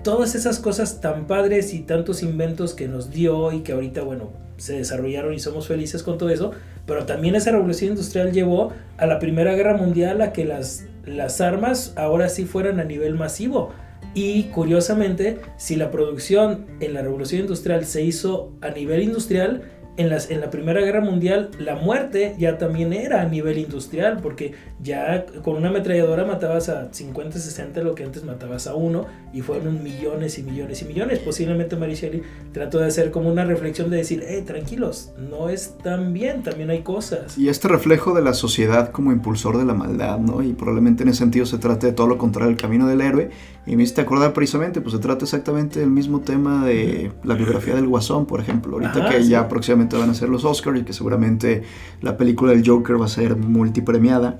todas 0.07 0.35
esas 0.35 0.59
cosas 0.59 1.01
tan 1.01 1.27
padres 1.27 1.73
y 1.73 1.81
tantos 1.81 2.23
inventos 2.23 2.73
que 2.73 2.87
nos 2.87 3.11
dio 3.11 3.51
y 3.51 3.59
que 3.59 3.73
ahorita, 3.73 4.03
bueno, 4.03 4.29
se 4.55 4.77
desarrollaron 4.77 5.33
y 5.33 5.39
somos 5.39 5.67
felices 5.67 6.01
con 6.01 6.17
todo 6.17 6.29
eso, 6.29 6.51
pero 6.85 7.05
también 7.05 7.35
esa 7.35 7.51
revolución 7.51 7.89
industrial 7.89 8.31
llevó 8.31 8.71
a 8.95 9.05
la 9.05 9.19
Primera 9.19 9.53
Guerra 9.53 9.75
Mundial 9.75 10.21
a 10.21 10.31
que 10.31 10.45
las, 10.45 10.85
las 11.05 11.41
armas 11.41 11.91
ahora 11.97 12.29
sí 12.29 12.45
fueran 12.45 12.79
a 12.79 12.85
nivel 12.85 13.15
masivo. 13.15 13.73
Y 14.13 14.43
curiosamente, 14.43 15.39
si 15.57 15.75
la 15.75 15.91
producción 15.91 16.67
en 16.79 16.93
la 16.93 17.01
revolución 17.01 17.41
industrial 17.41 17.85
se 17.85 18.01
hizo 18.03 18.53
a 18.61 18.69
nivel 18.69 19.03
industrial, 19.03 19.63
en, 19.97 20.09
las, 20.09 20.31
en 20.31 20.39
la 20.39 20.49
Primera 20.49 20.79
Guerra 20.79 21.01
Mundial 21.01 21.51
la 21.59 21.75
muerte 21.75 22.35
ya 22.37 22.57
también 22.57 22.93
era 22.93 23.21
a 23.21 23.25
nivel 23.25 23.57
industrial, 23.57 24.19
porque 24.23 24.53
ya 24.79 25.25
con 25.43 25.55
una 25.55 25.69
ametralladora 25.69 26.25
matabas 26.25 26.69
a 26.69 26.93
50, 26.93 27.39
60 27.39 27.81
lo 27.81 27.95
que 27.95 28.03
antes 28.03 28.23
matabas 28.23 28.67
a 28.67 28.75
uno, 28.75 29.05
y 29.33 29.41
fueron 29.41 29.83
millones 29.83 30.37
y 30.37 30.43
millones 30.43 30.81
y 30.81 30.85
millones. 30.85 31.19
Posiblemente 31.19 31.75
Mary 31.75 31.95
Shelley 31.95 32.21
trató 32.51 32.79
de 32.79 32.87
hacer 32.87 33.11
como 33.11 33.29
una 33.29 33.43
reflexión 33.43 33.89
de 33.89 33.97
decir, 33.97 34.23
hey, 34.27 34.43
tranquilos, 34.45 35.11
no 35.17 35.49
es 35.49 35.77
tan 35.79 36.13
bien, 36.13 36.43
también 36.43 36.69
hay 36.69 36.81
cosas. 36.81 37.37
Y 37.37 37.49
este 37.49 37.67
reflejo 37.67 38.13
de 38.13 38.21
la 38.21 38.33
sociedad 38.33 38.91
como 38.91 39.11
impulsor 39.11 39.57
de 39.57 39.65
la 39.65 39.73
maldad, 39.73 40.19
¿no? 40.19 40.43
Y 40.43 40.53
probablemente 40.53 41.03
en 41.03 41.09
ese 41.09 41.19
sentido 41.19 41.45
se 41.45 41.57
trate 41.57 41.87
de 41.87 41.93
todo 41.93 42.07
lo 42.07 42.17
contrario, 42.17 42.51
el 42.51 42.57
camino 42.57 42.87
del 42.87 43.01
héroe. 43.01 43.29
Y 43.65 43.75
me 43.75 43.83
hiciste 43.83 44.01
acordar 44.01 44.31
precisamente, 44.33 44.79
pues 44.79 44.93
se 44.93 44.99
trata 44.99 45.25
exactamente 45.25 45.79
del 45.79 45.89
mismo 45.89 46.21
tema 46.21 46.65
de 46.65 47.11
la 47.23 47.33
biografía 47.33 47.75
del 47.75 47.87
Guasón, 47.87 48.25
por 48.25 48.39
ejemplo. 48.39 48.73
Ahorita 48.73 49.05
Ajá, 49.05 49.09
que 49.09 49.23
sí. 49.23 49.29
ya 49.29 49.49
próximamente 49.49 49.97
van 49.97 50.09
a 50.09 50.13
ser 50.13 50.29
los 50.29 50.45
Oscars 50.45 50.79
y 50.79 50.83
que 50.83 50.93
seguramente 50.93 51.63
la 52.01 52.15
película 52.15 52.51
del 52.51 52.65
Joker 52.65 52.99
va 52.99 53.05
a 53.05 53.09
ser 53.09 53.35
multipremiada. 53.35 54.37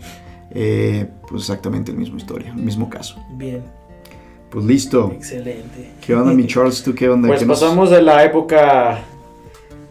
Eh, 0.52 1.06
pues 1.30 1.44
exactamente 1.44 1.92
el 1.92 1.98
mismo 1.98 2.18
historia, 2.18 2.50
el 2.52 2.62
mismo 2.64 2.90
caso. 2.90 3.18
Bien, 3.34 3.62
Pues 4.50 4.66
listo. 4.66 5.12
excelente. 5.14 5.92
¿Qué 6.06 6.16
onda, 6.16 6.34
mi 6.34 6.48
Charles? 6.48 6.82
¿Tú 6.84 6.96
qué 6.96 7.10
onda? 7.10 7.28
Pues 7.28 7.42
¿Qué 7.42 7.46
nos- 7.46 7.60
pasamos 7.60 7.90
de 7.92 8.02
la 8.02 8.24
época 8.24 9.00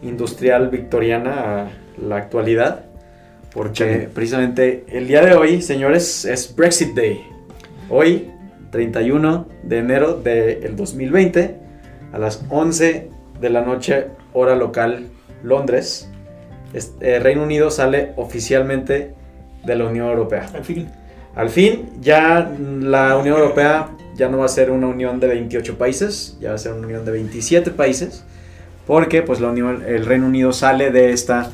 industrial 0.01 0.69
victoriana 0.69 1.61
a 1.63 1.69
la 2.01 2.17
actualidad. 2.17 2.83
Porque 3.53 3.73
Chale. 3.73 4.09
precisamente 4.13 4.85
el 4.89 5.07
día 5.07 5.21
de 5.25 5.33
hoy, 5.33 5.61
señores, 5.61 6.25
es 6.25 6.53
Brexit 6.55 6.93
Day. 6.95 7.23
Hoy, 7.89 8.29
31 8.71 9.47
de 9.63 9.79
enero 9.79 10.13
del 10.13 10.75
2020, 10.75 11.55
a 12.13 12.19
las 12.19 12.43
11 12.49 13.09
de 13.39 13.49
la 13.49 13.61
noche, 13.61 14.07
hora 14.33 14.55
local, 14.55 15.07
Londres, 15.43 16.09
es- 16.73 16.93
eh, 16.99 17.19
Reino 17.19 17.43
Unido 17.43 17.71
sale 17.71 18.11
oficialmente 18.17 19.13
de 19.67 19.75
la 19.75 19.85
Unión 19.85 20.07
Europea. 20.07 20.47
Al 20.55 20.63
fin, 20.63 20.89
Al 21.35 21.49
fin, 21.51 21.89
ya 22.01 22.51
la 22.79 23.15
Unión 23.15 23.37
Europea 23.37 23.89
ya 24.15 24.27
no 24.27 24.39
va 24.39 24.45
a 24.45 24.49
ser 24.49 24.71
una 24.71 24.87
unión 24.87 25.19
de 25.19 25.27
28 25.27 25.77
países, 25.77 26.35
ya 26.41 26.49
va 26.49 26.55
a 26.55 26.57
ser 26.57 26.73
una 26.73 26.87
unión 26.87 27.05
de 27.05 27.11
27 27.11 27.69
países, 27.69 28.23
porque 28.87 29.21
pues 29.21 29.39
la 29.39 29.49
unión, 29.49 29.83
el 29.87 30.03
Reino 30.07 30.25
Unido 30.25 30.51
sale 30.51 30.89
de 30.89 31.11
esta 31.11 31.51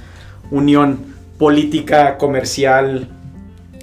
unión 0.51 0.99
política, 1.37 2.17
comercial, 2.17 3.09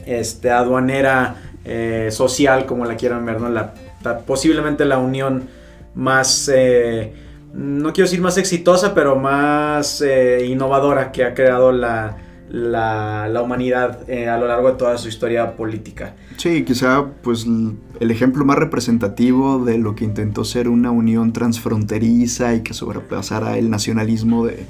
este, 0.07 0.51
aduanera, 0.51 1.35
eh, 1.67 2.09
social, 2.11 2.65
como 2.65 2.87
la 2.87 2.97
quieran 2.97 3.27
ver, 3.27 3.39
¿no? 3.39 3.51
La- 3.51 3.75
la- 4.03 4.19
posiblemente 4.21 4.87
la 4.87 4.97
unión 4.97 5.49
más, 5.95 6.51
eh, 6.55 7.13
no 7.53 7.93
quiero 7.93 8.07
decir 8.09 8.23
más 8.23 8.39
exitosa, 8.39 8.95
pero 8.95 9.17
más 9.17 10.01
eh, 10.01 10.47
innovadora 10.47 11.13
que 11.13 11.25
ha 11.25 11.35
creado 11.35 11.73
la, 11.73 12.17
la, 12.51 13.29
la 13.29 13.43
humanidad 13.43 14.09
eh, 14.09 14.29
a 14.29 14.37
lo 14.37 14.47
largo 14.47 14.73
de 14.73 14.77
toda 14.77 14.99
su 14.99 15.09
historia 15.09 15.57
política. 15.57 16.15
Sí, 16.37 16.65
quizá 16.65 17.07
pues 17.23 17.47
el 18.01 18.11
ejemplo 18.11 18.45
más 18.45 18.59
representativo 18.59 19.65
de 19.65 19.79
lo 19.79 19.95
que 19.95 20.05
intentó 20.05 20.45
ser 20.45 20.69
una 20.69 20.91
unión 20.91 21.33
transfronteriza 21.33 22.55
y 22.55 22.63
que 22.63 22.75
sobrepasara 22.75 23.57
el 23.57 23.71
nacionalismo 23.71 24.47
de, 24.47 24.67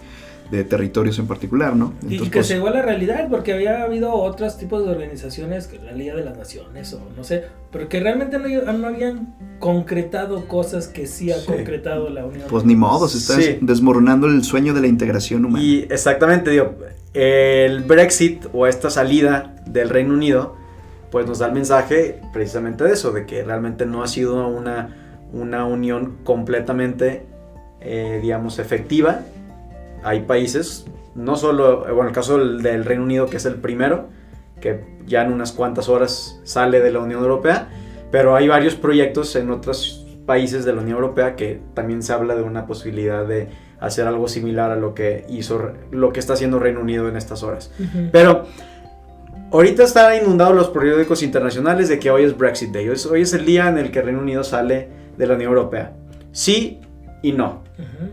de 0.51 0.65
territorios 0.65 1.19
en 1.19 1.27
particular, 1.27 1.77
¿no? 1.77 1.93
y 2.09 2.19
que 2.19 2.31
pues, 2.31 2.47
se 2.49 2.55
llegó 2.55 2.69
a 2.69 2.73
la 2.73 2.83
realidad, 2.83 3.29
porque 3.31 3.53
había 3.53 3.83
habido 3.83 4.13
otros 4.15 4.59
tipos 4.59 4.85
de 4.85 4.91
organizaciones, 4.91 5.67
que 5.69 5.79
la 5.79 5.93
Liga 5.93 6.15
de 6.17 6.25
las 6.25 6.37
Naciones 6.37 6.93
o 6.93 7.01
no 7.17 7.23
sé, 7.23 7.45
pero 7.71 7.89
que 7.89 8.01
realmente 8.01 8.39
no, 8.39 8.73
no 8.73 8.87
habían 8.89 9.35
concretado 9.61 10.49
cosas 10.49 10.89
que 10.89 11.07
sí 11.07 11.31
ha 11.31 11.37
Sí. 11.39 11.47
concretado 11.47 12.11
la 12.11 12.25
Unión 12.27 12.45
pues 12.49 12.65
ni 12.65 12.75
modo, 12.75 13.07
se 13.09 13.19
está 13.19 13.35
Sí. 13.41 13.59
desmoronando 13.61 14.27
el 14.27 14.43
sueño 14.43 14.75
de 14.75 14.81
la 14.81 14.87
integración 14.89 15.45
humana. 15.45 15.63
Y 15.65 15.87
exactamente, 15.91 16.51
digo, 16.51 16.75
el 17.15 17.83
Brexit 17.85 18.47
o 18.53 18.67
esta 18.67 18.91
salida 18.91 19.55
del 19.67 19.89
Reino 19.89 20.15
Unido, 20.15 20.57
pues 21.11 21.27
nos 21.27 21.39
da 21.41 21.47
el 21.47 21.53
mensaje 21.53 22.21
precisamente 22.33 22.85
de 22.85 22.93
eso, 22.93 23.13
de 23.13 23.27
que 23.27 23.43
realmente 23.43 23.87
no 23.87 24.03
ha 24.03 24.09
sido 24.09 24.47
una, 24.49 24.97
una 25.33 25.65
unión 25.65 26.19
completamente, 26.25 27.27
eh, 27.81 28.19
digamos, 28.23 28.59
efectiva. 28.59 29.21
Hay 30.03 30.21
países, 30.21 30.87
no 31.15 31.37
solo, 31.37 31.89
eh, 31.89 31.93
bueno, 31.93 32.09
el 32.09 32.15
caso 32.15 32.39
del, 32.39 32.63
del 32.63 32.85
Reino 32.85 33.05
Unido, 33.05 33.27
que 33.27 33.37
es 33.37 33.47
el 33.47 33.57
primero, 33.57 34.09
que 34.61 34.85
ya 35.07 35.23
en 35.23 35.33
unas 35.33 35.53
cuantas 35.53 35.89
horas 35.89 36.41
sale 36.45 36.81
de 36.81 36.93
la 36.93 37.01
Unión 37.01 37.23
Europea, 37.23 37.69
pero 38.11 38.35
hay 38.37 38.49
varios 38.49 38.75
proyectos 38.75 39.35
en 39.37 39.51
otros 39.51 40.07
países 40.27 40.65
de 40.65 40.73
la 40.73 40.83
Unión 40.83 40.97
Europea 40.97 41.35
que 41.35 41.61
también 41.75 42.03
se 42.03 42.13
habla 42.13 42.37
de 42.37 42.43
una 42.43 42.67
posibilidad 42.67 43.27
de 43.27 43.49
hacer 43.81 44.07
algo 44.07 44.29
similar 44.29 44.71
a 44.71 44.77
lo 44.77 44.95
que 44.95 45.25
hizo, 45.29 45.73
lo 45.91 46.13
que 46.13 46.21
está 46.21 46.35
haciendo 46.35 46.59
Reino 46.59 46.81
Unido 46.81 47.09
en 47.09 47.17
estas 47.17 47.43
horas. 47.43 47.73
Pero 48.13 48.45
ahorita 49.51 49.83
están 49.85 50.23
inundados 50.23 50.55
los 50.55 50.69
periódicos 50.69 51.23
internacionales 51.23 51.89
de 51.89 51.99
que 51.99 52.11
hoy 52.11 52.25
es 52.25 52.37
Brexit 52.37 52.71
Day. 52.71 52.89
Hoy 52.89 52.95
es, 52.95 53.07
hoy 53.07 53.23
es 53.23 53.33
el 53.33 53.47
día 53.47 53.69
en 53.69 53.79
el 53.79 53.91
que 53.91 54.03
Reino 54.03 54.21
Unido 54.21 54.45
sale 54.45 54.89
de 55.17 55.27
la 55.27 55.35
Unión 55.35 55.51
Europea. 55.51 55.95
Sí 56.33 56.81
y 57.23 57.33
no. 57.33 57.63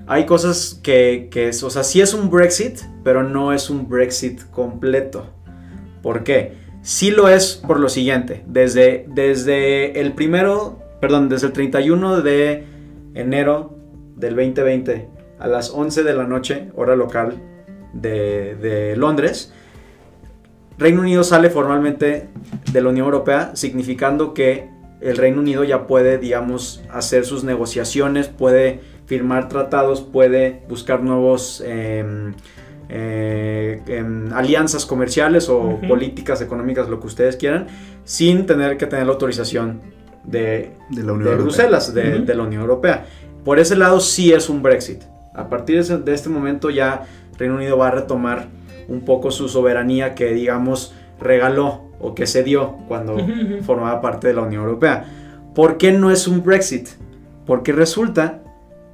Hay 0.05 0.25
cosas 0.25 0.79
que, 0.81 1.27
que 1.31 1.49
es, 1.49 1.63
o 1.63 1.69
sea, 1.69 1.83
sí 1.83 2.01
es 2.01 2.13
un 2.13 2.29
Brexit, 2.29 2.79
pero 3.03 3.23
no 3.23 3.53
es 3.53 3.69
un 3.69 3.87
Brexit 3.87 4.49
completo. 4.51 5.27
¿Por 6.01 6.23
qué? 6.23 6.53
Sí 6.81 7.11
lo 7.11 7.27
es 7.27 7.55
por 7.55 7.79
lo 7.79 7.89
siguiente. 7.89 8.43
Desde, 8.47 9.05
desde 9.09 9.99
el 9.99 10.13
primero, 10.13 10.79
perdón, 11.01 11.27
desde 11.29 11.47
el 11.47 11.53
31 11.53 12.21
de 12.21 12.63
enero 13.13 13.77
del 14.15 14.35
2020 14.35 15.09
a 15.39 15.47
las 15.47 15.71
11 15.71 16.03
de 16.03 16.13
la 16.13 16.23
noche, 16.25 16.69
hora 16.75 16.95
local 16.95 17.41
de, 17.93 18.55
de 18.55 18.95
Londres, 18.95 19.53
Reino 20.77 21.01
Unido 21.01 21.23
sale 21.23 21.49
formalmente 21.49 22.29
de 22.71 22.81
la 22.81 22.89
Unión 22.89 23.05
Europea, 23.05 23.51
significando 23.55 24.33
que 24.33 24.69
el 25.01 25.17
Reino 25.17 25.39
Unido 25.39 25.63
ya 25.63 25.87
puede, 25.87 26.17
digamos, 26.17 26.83
hacer 26.91 27.25
sus 27.25 27.43
negociaciones, 27.43 28.27
puede 28.27 28.79
firmar 29.07 29.49
tratados, 29.49 30.01
puede 30.01 30.61
buscar 30.69 31.01
nuevos 31.01 31.63
em, 31.65 32.33
eh, 32.89 33.81
em, 33.87 34.31
alianzas 34.33 34.85
comerciales 34.85 35.49
o 35.49 35.79
políticas 35.87 36.41
económicas, 36.41 36.87
lo 36.87 36.99
que 36.99 37.07
ustedes 37.07 37.35
quieran, 37.35 37.67
sin 38.03 38.45
tener 38.45 38.77
que 38.77 38.85
tener 38.85 39.05
la 39.05 39.13
autorización 39.13 39.81
de, 40.23 40.71
De 40.89 41.03
la 41.03 41.13
Unión 41.13 41.29
de. 41.31 41.35
Bruselas, 41.43 41.93
de, 41.93 42.35
la 42.35 42.43
Unión 42.43 42.61
Europea. 42.61 43.05
Por 43.43 43.59
ese 43.59 43.75
lado 43.75 43.99
sí 43.99 44.31
es 44.33 44.49
un 44.49 44.61
Brexit. 44.61 45.03
A 45.33 45.49
partir 45.49 45.75
de 45.77 45.81
ese- 45.81 45.97
de 45.97 46.13
este 46.13 46.29
momento 46.29 46.69
ya 46.69 47.03
Reino 47.37 47.55
Unido 47.55 47.77
va 47.77 47.87
a 47.89 47.91
retomar 47.91 48.47
un 48.87 49.01
poco 49.01 49.31
su 49.31 49.47
soberanía 49.49 50.15
que 50.15 50.33
digamos 50.33 50.93
regaló 51.19 51.83
o 51.99 52.13
que 52.15 52.25
se 52.27 52.43
dio 52.43 52.77
cuando 52.87 53.17
formaba 53.63 54.01
parte 54.01 54.27
de 54.27 54.33
la 54.33 54.41
Unión 54.41 54.63
Europea. 54.63 55.05
¿Por 55.55 55.77
qué 55.77 55.91
no 55.91 56.11
es 56.11 56.27
un 56.27 56.43
Brexit? 56.43 56.89
Porque 57.45 57.71
resulta 57.73 58.41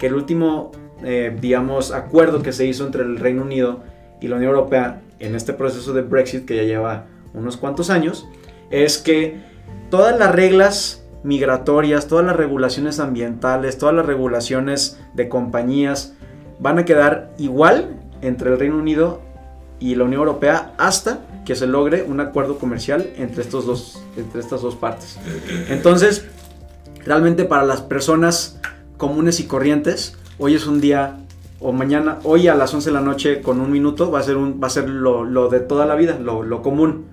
que 0.04 0.08
el 0.08 0.16
último, 0.16 0.74
eh, 1.06 1.34
digamos, 1.39 1.93
acuerdo 1.93 2.43
que 2.43 2.51
se 2.51 2.66
hizo 2.66 2.86
entre 2.86 3.04
el 3.04 3.16
Reino 3.16 3.41
Unido 3.41 3.84
y 4.20 4.28
la 4.28 4.36
Unión 4.36 4.51
Europea 4.51 5.01
en 5.20 5.34
este 5.34 5.54
proceso 5.54 5.93
de 5.93 6.01
Brexit 6.01 6.43
que 6.43 6.58
ya 6.58 6.64
lleva 6.64 7.06
unos 7.34 7.56
cuantos 7.56 7.89
años, 7.89 8.28
es 8.70 8.97
que 8.97 9.39
todas 9.89 10.20
las 10.20 10.36
reglas 10.36 11.06
migratorias, 11.24 12.10
todas 12.10 12.26
las 12.26 12.36
regulaciones 12.36 12.99
ambientales, 12.99 13.78
todas 13.78 13.95
las 13.95 14.06
regulaciones 14.06 14.99
de 15.14 15.30
compañías 15.30 16.16
van 16.60 16.80
a 16.80 16.84
quedar 16.84 17.32
igual 17.38 18.01
entre 18.22 18.51
el 18.51 18.60
Reino 18.60 18.76
Unido 18.76 19.22
y 19.80 19.95
la 19.95 20.04
Unión 20.04 20.20
Europea 20.20 20.74
hasta 20.78 21.22
que 21.45 21.56
se 21.56 21.66
logre 21.66 22.04
un 22.04 22.20
acuerdo 22.20 22.58
comercial 22.58 23.10
entre, 23.16 23.41
estos 23.41 23.66
dos, 23.66 24.04
entre 24.18 24.41
estas 24.41 24.64
dos 24.64 24.76
partes. 24.76 25.18
Entonces, 25.70 26.26
realmente 27.06 27.45
para 27.45 27.64
las 27.64 27.80
personas 27.80 28.60
comunes 29.04 29.41
y 29.41 29.47
corrientes, 29.47 30.18
hoy 30.39 30.56
es 30.56 30.66
un 30.66 30.80
día 30.80 31.18
o 31.60 31.74
mañana, 31.74 32.20
hoy 32.24 32.47
a 32.47 32.56
las 32.56 32.74
11 32.74 32.89
de 32.89 32.93
la 32.93 33.01
noche 33.01 33.41
con 33.41 33.60
un 33.60 33.70
minuto 33.70 34.10
va 34.10 34.20
a 34.20 34.24
ser, 34.24 34.38
un, 34.38 34.62
va 34.64 34.68
a 34.68 34.70
ser 34.70 34.88
lo, 34.88 35.26
lo 35.26 35.49
de 35.49 35.60
toda 35.60 35.86
la 35.86 35.95
vida, 35.95 36.18
lo, 36.18 36.41
lo 36.41 36.62
común. 36.62 37.08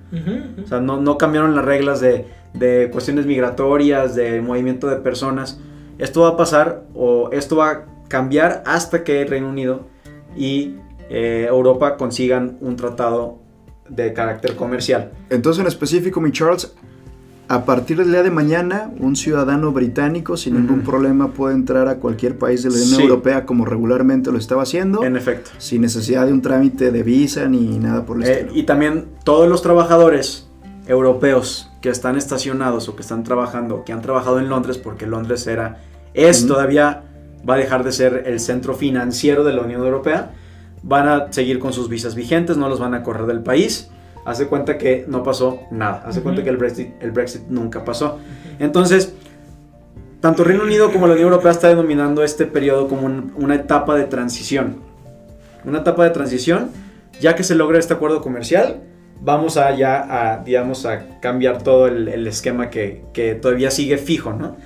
O 0.63 0.69
sea, 0.69 0.81
no, 0.81 1.01
no 1.01 1.19
cambiaron 1.19 1.57
las 1.57 1.65
reglas 1.65 2.01
de, 2.01 2.27
de 2.55 2.91
cuestiones 2.93 3.27
migratorias, 3.27 4.15
de 4.15 4.41
movimiento 4.41 4.87
de 4.87 4.97
personas. 4.99 5.59
Esto 5.99 6.21
va 6.21 6.29
a 6.29 6.37
pasar 6.37 6.85
o 6.95 7.31
esto 7.33 7.57
va 7.57 7.71
a 7.71 7.85
cambiar 8.07 8.63
hasta 8.67 9.03
que 9.03 9.25
Reino 9.25 9.49
Unido 9.49 9.89
y 10.37 10.77
eh, 11.09 11.47
Europa 11.49 11.97
consigan 11.97 12.57
un 12.61 12.77
tratado 12.77 13.41
de 13.89 14.13
carácter 14.13 14.55
comercial. 14.55 15.11
Entonces, 15.29 15.61
en 15.61 15.67
específico, 15.67 16.21
mi 16.21 16.31
Charles, 16.31 16.73
a 17.51 17.65
partir 17.65 17.97
del 17.97 18.13
día 18.13 18.23
de 18.23 18.31
mañana, 18.31 18.93
un 19.01 19.17
ciudadano 19.17 19.73
británico 19.73 20.37
sin 20.37 20.55
ningún 20.55 20.83
problema 20.83 21.33
puede 21.33 21.57
entrar 21.57 21.89
a 21.89 21.97
cualquier 21.97 22.39
país 22.39 22.63
de 22.63 22.69
la 22.71 22.77
Unión 22.77 22.89
Sí. 22.97 23.03
Europea 23.03 23.45
como 23.45 23.65
regularmente 23.65 24.31
lo 24.31 24.39
estaba 24.39 24.63
haciendo, 24.63 25.03
En 25.03 25.17
efecto. 25.17 25.51
sin 25.59 25.81
necesidad 25.83 26.27
de 26.27 26.33
un 26.33 26.43
trámite 26.43 26.93
de 26.93 27.03
visa 27.03 27.49
ni 27.49 27.77
nada 27.81 28.07
por 28.07 28.19
el 28.19 28.23
Eh, 28.23 28.33
estilo. 28.33 28.53
y 28.55 28.63
también 28.63 29.07
todos 29.25 29.49
los 29.49 29.63
trabajadores 29.63 30.47
europeos 30.87 31.69
que 31.81 31.89
están 31.89 32.17
estacionados 32.17 32.89
o 32.89 32.95
que 32.95 33.03
están 33.03 33.25
trabajando, 33.25 33.83
que 33.85 33.93
han 33.93 34.01
trabajado 34.01 34.39
en 34.39 34.49
Londres, 34.49 34.79
porque 34.79 35.07
Londres 35.09 35.45
era, 35.49 35.79
es 36.15 36.47
todavía, 36.47 37.03
va 37.49 37.55
a 37.55 37.59
dejar 37.59 37.83
de 37.83 37.91
ser 37.91 38.23
el 38.27 38.39
centro 38.39 38.75
financiero 38.75 39.43
de 39.43 39.55
la 39.55 39.63
Unión 39.63 39.83
Europea, 39.83 40.31
van 40.85 41.09
a 41.09 41.33
seguir 41.33 41.59
con 41.59 41.73
sus 41.73 41.89
visas 41.89 42.15
vigentes, 42.15 42.57
no 42.57 42.69
los 42.69 42.79
van 42.79 42.95
a 42.95 43.03
correr 43.03 43.27
del 43.27 43.41
país. 43.43 43.91
Hace 44.25 44.47
cuenta 44.47 44.77
que 44.79 45.05
no 45.09 45.23
pasó 45.23 45.61
nada. 45.71 46.03
Hace 46.07 46.21
cuenta 46.21 46.43
que 46.45 46.51
el 46.51 46.57
Brexit, 46.57 46.91
el 47.01 47.11
Brexit 47.11 47.43
nunca 47.49 47.85
pasó. 47.85 48.19
Entonces, 48.59 49.15
tanto 50.21 50.45
Reino 50.45 50.65
Unido 50.65 50.93
como 50.93 51.07
la 51.07 51.15
Unión 51.15 51.29
Europea 51.31 51.53
está 51.53 51.69
denominando 51.69 52.23
este 52.23 52.45
periodo 52.47 52.89
como 52.89 53.07
un- 53.07 53.33
una 53.37 53.55
etapa 53.55 53.97
de 53.97 54.05
transición. 54.05 54.77
Una 55.65 55.79
etapa 55.79 56.05
de 56.05 56.11
transición, 56.11 56.71
ya 57.21 57.35
que 57.35 57.43
se 57.43 57.55
logra 57.55 57.79
este 57.79 57.95
acuerdo 57.95 58.21
comercial, 58.21 58.81
vamos 59.23 59.57
a 59.57 59.75
ya 59.75 60.33
a, 60.35 60.39
digamos, 60.45 60.85
a 60.87 61.21
cambiar 61.21 61.63
todo 61.63 61.87
el, 61.87 62.09
el 62.09 62.27
esquema 62.27 62.71
que, 62.71 63.03
que 63.13 63.35
todavía 63.35 63.71
sigue 63.71 63.97
fijo, 63.99 64.33
¿no? 64.33 64.57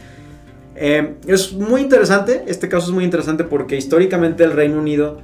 Eh, 0.77 1.15
es 1.29 1.53
muy 1.53 1.81
interesante, 1.81 2.43
este 2.49 2.69
caso 2.69 2.87
es 2.89 2.93
muy 2.93 3.05
interesante 3.05 3.45
porque 3.45 3.77
históricamente 3.77 4.43
el 4.43 4.53
Reino 4.53 4.79
Unido 4.79 5.21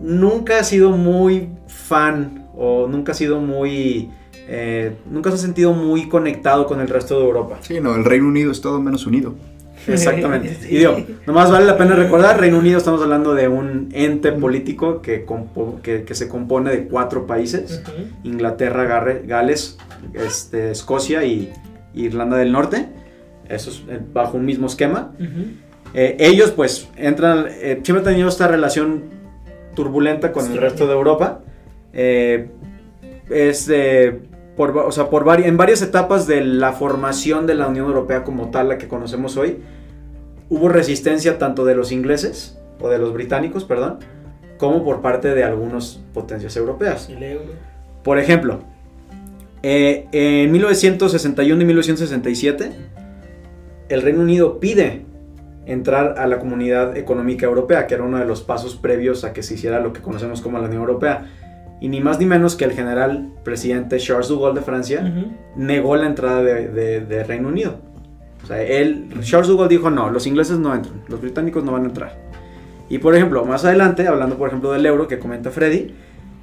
nunca 0.00 0.58
ha 0.58 0.64
sido 0.64 0.90
muy 0.90 1.48
fan 1.66 2.43
o 2.56 2.86
nunca 2.88 3.12
ha 3.12 3.14
sido 3.14 3.40
muy... 3.40 4.10
eh, 4.48 4.92
nunca 5.10 5.30
se 5.30 5.36
ha 5.36 5.38
sentido 5.40 5.72
muy 5.72 6.08
conectado 6.08 6.66
con 6.66 6.80
el 6.80 6.88
resto 6.88 7.18
de 7.18 7.24
Europa. 7.26 7.58
Sí, 7.60 7.80
no, 7.80 7.94
el 7.96 8.04
Reino 8.04 8.28
Unido 8.28 8.50
es 8.52 8.60
todo 8.60 8.80
menos 8.80 9.06
unido. 9.06 9.34
Exactamente. 9.86 10.54
Sí. 10.60 10.68
Y 10.74 10.78
digo, 10.78 10.96
nomás 11.26 11.50
vale 11.50 11.66
la 11.66 11.76
pena 11.76 11.94
recordar, 11.94 12.40
Reino 12.40 12.58
Unido 12.58 12.78
estamos 12.78 13.02
hablando 13.02 13.34
de 13.34 13.48
un 13.48 13.88
ente 13.92 14.32
político 14.32 15.02
que, 15.02 15.26
compo- 15.26 15.80
que, 15.82 16.04
que 16.04 16.14
se 16.14 16.28
compone 16.28 16.70
de 16.70 16.84
cuatro 16.86 17.26
países. 17.26 17.82
Inglaterra, 18.22 18.84
Garre- 18.84 19.26
Gales, 19.26 19.76
este, 20.14 20.70
Escocia 20.70 21.24
y 21.24 21.52
Irlanda 21.94 22.36
del 22.38 22.50
Norte, 22.52 22.88
eso 23.48 23.70
es 23.70 23.82
eh, 23.88 24.00
bajo 24.12 24.36
un 24.38 24.44
mismo 24.46 24.66
esquema. 24.68 25.12
Eh, 25.92 26.16
ellos 26.18 26.50
pues 26.50 26.88
entran, 26.96 27.46
eh, 27.48 27.80
siempre 27.84 27.98
han 27.98 28.04
tenido 28.04 28.28
esta 28.28 28.48
relación 28.48 29.04
turbulenta 29.74 30.32
con 30.32 30.50
el 30.50 30.56
resto 30.58 30.86
de 30.86 30.92
Europa. 30.94 31.40
Eh, 31.94 32.48
es 33.30 33.68
eh, 33.72 34.18
por, 34.56 34.76
o 34.76 34.92
sea, 34.92 35.08
por 35.10 35.24
vari- 35.24 35.46
en 35.46 35.56
varias 35.56 35.80
etapas 35.82 36.26
de 36.26 36.42
la 36.44 36.72
formación 36.72 37.46
de 37.46 37.54
la 37.54 37.68
Unión 37.68 37.86
Europea 37.86 38.24
como 38.24 38.50
tal, 38.50 38.68
la 38.68 38.78
que 38.78 38.88
conocemos 38.88 39.36
hoy, 39.36 39.58
hubo 40.50 40.68
resistencia 40.68 41.38
tanto 41.38 41.64
de 41.64 41.74
los 41.74 41.92
ingleses, 41.92 42.58
o 42.80 42.88
de 42.88 42.98
los 42.98 43.12
británicos, 43.14 43.64
perdón, 43.64 43.98
como 44.58 44.84
por 44.84 45.00
parte 45.00 45.34
de 45.34 45.44
algunas 45.44 46.02
potencias 46.12 46.56
europeas. 46.56 47.08
El 47.08 47.22
euro. 47.22 47.52
Por 48.02 48.18
ejemplo, 48.18 48.60
eh, 49.62 50.06
en 50.12 50.52
1961 50.52 51.62
y 51.62 51.64
1967, 51.64 52.70
el 53.88 54.02
Reino 54.02 54.20
Unido 54.20 54.60
pide 54.60 55.06
entrar 55.66 56.16
a 56.18 56.26
la 56.26 56.38
Comunidad 56.38 56.96
Económica 56.96 57.46
Europea, 57.46 57.86
que 57.86 57.94
era 57.94 58.02
uno 58.04 58.18
de 58.18 58.26
los 58.26 58.42
pasos 58.42 58.76
previos 58.76 59.24
a 59.24 59.32
que 59.32 59.42
se 59.42 59.54
hiciera 59.54 59.80
lo 59.80 59.92
que 59.94 60.02
conocemos 60.02 60.42
como 60.42 60.58
la 60.58 60.66
Unión 60.66 60.82
Europea. 60.82 61.26
Y 61.80 61.88
ni 61.88 62.00
más 62.00 62.18
ni 62.18 62.26
menos 62.26 62.56
que 62.56 62.64
el 62.64 62.72
general 62.72 63.30
presidente 63.42 63.98
Charles 63.98 64.28
de 64.28 64.36
Gaulle 64.36 64.54
de 64.58 64.64
Francia 64.64 65.00
Ujú. 65.02 65.32
negó 65.56 65.96
la 65.96 66.06
entrada 66.06 66.42
de, 66.42 66.68
de- 66.68 67.00
de 67.00 67.24
Reino 67.24 67.48
Unido. 67.48 67.76
O 68.42 68.46
sea, 68.46 68.62
él, 68.62 69.08
Charles 69.22 69.48
de 69.48 69.54
Gaulle 69.54 69.68
dijo, 69.68 69.90
no, 69.90 70.10
los 70.10 70.26
ingleses 70.26 70.58
no 70.58 70.74
entran, 70.74 71.02
los 71.08 71.20
británicos 71.20 71.64
no 71.64 71.72
van 71.72 71.82
a 71.84 71.86
entrar. 71.86 72.16
Y 72.88 72.98
por 72.98 73.14
ejemplo, 73.14 73.44
más 73.44 73.64
adelante, 73.64 74.06
hablando 74.06 74.36
por 74.36 74.48
ejemplo 74.48 74.70
del 74.72 74.84
euro 74.86 75.08
que 75.08 75.18
comenta 75.18 75.50
Freddy, 75.50 75.94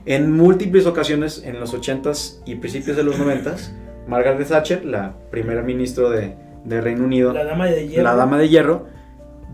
en 0.05 0.35
múltiples 0.35 0.85
ocasiones 0.87 1.43
en 1.45 1.59
los 1.59 1.73
80s 1.75 2.41
y 2.45 2.55
principios 2.55 2.97
de 2.97 3.03
los 3.03 3.19
90s, 3.19 3.71
Margaret 4.07 4.47
Thatcher, 4.47 4.83
la 4.83 5.13
primera 5.29 5.61
ministra 5.61 6.09
de, 6.09 6.33
de 6.65 6.81
Reino 6.81 7.05
Unido, 7.05 7.33
La 7.33 7.43
dama 7.45 7.67
de 7.67 7.87
hierro. 7.87 8.03
la 8.03 8.15
dama 8.15 8.37
de 8.39 8.49
hierro, 8.49 8.85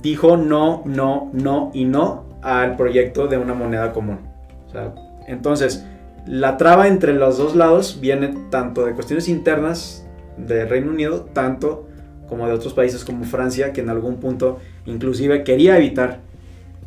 dijo 0.02 0.38
no, 0.38 0.84
no, 0.86 1.30
no 1.34 1.72
y 1.74 1.84
no 1.86 2.26
al 2.42 2.78
proyecto 2.78 3.28
de 3.28 3.38
una 3.38 3.54
moneda 3.54 3.92
común. 3.92 4.20
O 4.68 4.72
sea, 4.72 4.94
entonces, 5.28 5.86
la 6.26 6.58
traba 6.58 6.88
entre 6.88 7.14
los 7.14 7.38
dos 7.38 7.56
lados 7.56 8.00
viene 8.02 8.34
tanto 8.50 8.86
de 8.86 8.94
cuestiones 8.94 9.30
internas 9.30 10.06
de 10.38 10.66
Reino 10.66 10.92
Unido, 10.92 11.22
tanto 11.34 11.88
como 12.28 12.48
de 12.48 12.54
otros 12.54 12.74
países 12.74 13.06
como 13.06 13.24
Francia, 13.24 13.72
que 13.72 13.82
en 13.82 13.90
algún 13.90 14.18
punto 14.18 14.60
inclusive 14.86 15.44
quería 15.44 15.78
evitar 15.78 16.20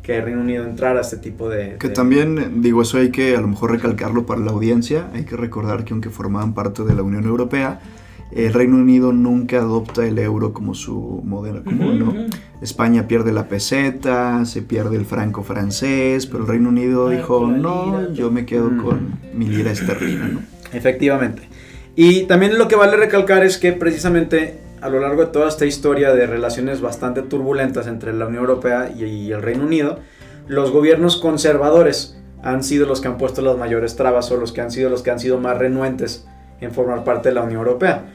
que 0.03 0.19
Reino 0.21 0.41
Unido 0.41 0.63
entrara 0.63 0.99
a 0.99 1.01
este 1.01 1.17
tipo 1.17 1.49
de... 1.49 1.77
Que 1.79 1.87
de- 1.89 1.93
también, 1.93 2.61
digo, 2.61 2.81
eso 2.81 2.97
hay 2.97 3.09
que 3.11 3.35
a 3.35 3.41
lo 3.41 3.47
mejor 3.47 3.71
recalcarlo 3.71 4.25
para 4.25 4.39
la 4.41 4.51
audiencia. 4.51 5.07
Hay 5.13 5.25
que 5.25 5.35
recordar 5.35 5.83
que 5.85 5.93
aunque 5.93 6.09
formaban 6.09 6.53
parte 6.53 6.83
de 6.83 6.93
la 6.95 7.03
Unión 7.03 7.25
Europea, 7.25 7.79
el 8.33 8.53
Reino 8.53 8.77
Unido 8.77 9.11
nunca 9.13 9.57
adopta 9.59 10.05
el 10.05 10.17
euro 10.19 10.53
como 10.53 10.73
su 10.73 11.21
modelo 11.25 11.63
común, 11.63 11.99
¿no? 11.99 12.13
España 12.61 13.07
pierde 13.07 13.31
la 13.33 13.47
peseta, 13.47 14.45
se 14.45 14.61
pierde 14.61 14.95
el 14.95 15.05
franco 15.05 15.43
francés, 15.43 16.27
pero 16.27 16.43
el 16.43 16.47
Reino 16.49 16.69
Unido 16.69 17.07
Ah, 17.07 17.11
dijo, 17.11 17.47
no, 17.47 17.99
lira". 17.99 18.13
yo 18.13 18.31
me 18.31 18.45
quedo 18.45 18.69
Mm. 18.71 18.77
con 18.83 19.13
mi 19.33 19.45
lira 19.47 19.71
esterlina, 19.71 20.27
¿no? 20.27 20.39
Efectivamente. 20.73 21.43
Y 21.95 22.23
también 22.23 22.57
lo 22.57 22.67
que 22.67 22.75
vale 22.75 22.95
recalcar 22.95 23.43
es 23.43 23.57
que 23.57 23.73
precisamente 23.73 24.59
a 24.81 24.89
lo 24.89 24.99
largo 24.99 25.25
de 25.25 25.31
toda 25.31 25.47
esta 25.49 25.65
historia 25.65 26.13
de 26.13 26.25
relaciones 26.25 26.81
bastante 26.81 27.21
turbulentas 27.21 27.85
entre 27.87 28.13
la 28.13 28.27
Unión 28.27 28.43
Europea 28.43 28.91
y, 28.97 29.03
y 29.03 29.31
el 29.31 29.41
Reino 29.41 29.65
Unido, 29.65 29.99
los 30.47 30.71
gobiernos 30.71 31.17
conservadores 31.17 32.17
han 32.43 32.63
sido 32.63 32.87
los 32.87 33.01
que 33.01 33.07
han 33.07 33.17
puesto 33.17 33.41
las 33.41 33.57
mayores 33.57 33.95
trabas 33.95 34.31
o 34.31 34.37
los 34.37 34.51
que 34.53 34.61
han 34.61 34.71
sido 34.71 34.89
los 34.89 35.03
que 35.03 35.11
han 35.11 35.19
sido 35.19 35.39
más 35.39 35.57
renuentes 35.57 36.25
en 36.61 36.71
formar 36.71 37.03
parte 37.03 37.29
de 37.29 37.35
la 37.35 37.41
Unión 37.43 37.59
Europea. 37.59 38.05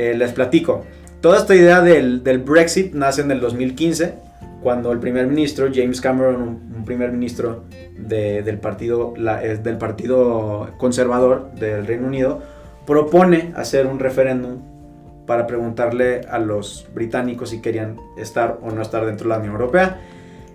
Eh, 0.00 0.14
les 0.14 0.32
platico. 0.32 0.86
Toda 1.20 1.36
esta 1.36 1.54
idea 1.54 1.82
del, 1.82 2.22
Brexit 2.38 2.94
nace 2.94 3.20
en 3.20 3.30
el 3.30 3.38
2015, 3.38 4.14
cuando 4.62 4.92
el 4.92 4.98
primer 4.98 5.26
ministro, 5.26 5.68
James 5.70 6.00
Cameron, 6.00 6.40
un, 6.40 6.84
primer 6.86 7.12
ministro 7.12 7.64
de, 7.98 8.42
del, 8.42 8.58
partido, 8.58 9.12
la, 9.18 9.40
del 9.40 9.76
Partido 9.76 10.70
Conservador 10.78 11.52
del 11.52 11.86
Reino 11.86 12.06
Unido, 12.06 12.40
propone 12.86 13.52
hacer 13.54 13.86
un 13.86 13.98
referéndum 13.98 14.62
para 15.26 15.46
preguntarle 15.46 16.22
a 16.30 16.38
los 16.38 16.86
británicos 16.94 17.50
si 17.50 17.60
querían 17.60 17.98
estar 18.16 18.58
o 18.62 18.70
no 18.70 18.80
estar 18.80 19.04
dentro 19.04 19.24
de 19.24 19.34
la 19.34 19.38
Unión 19.38 19.52
Europea. 19.52 20.00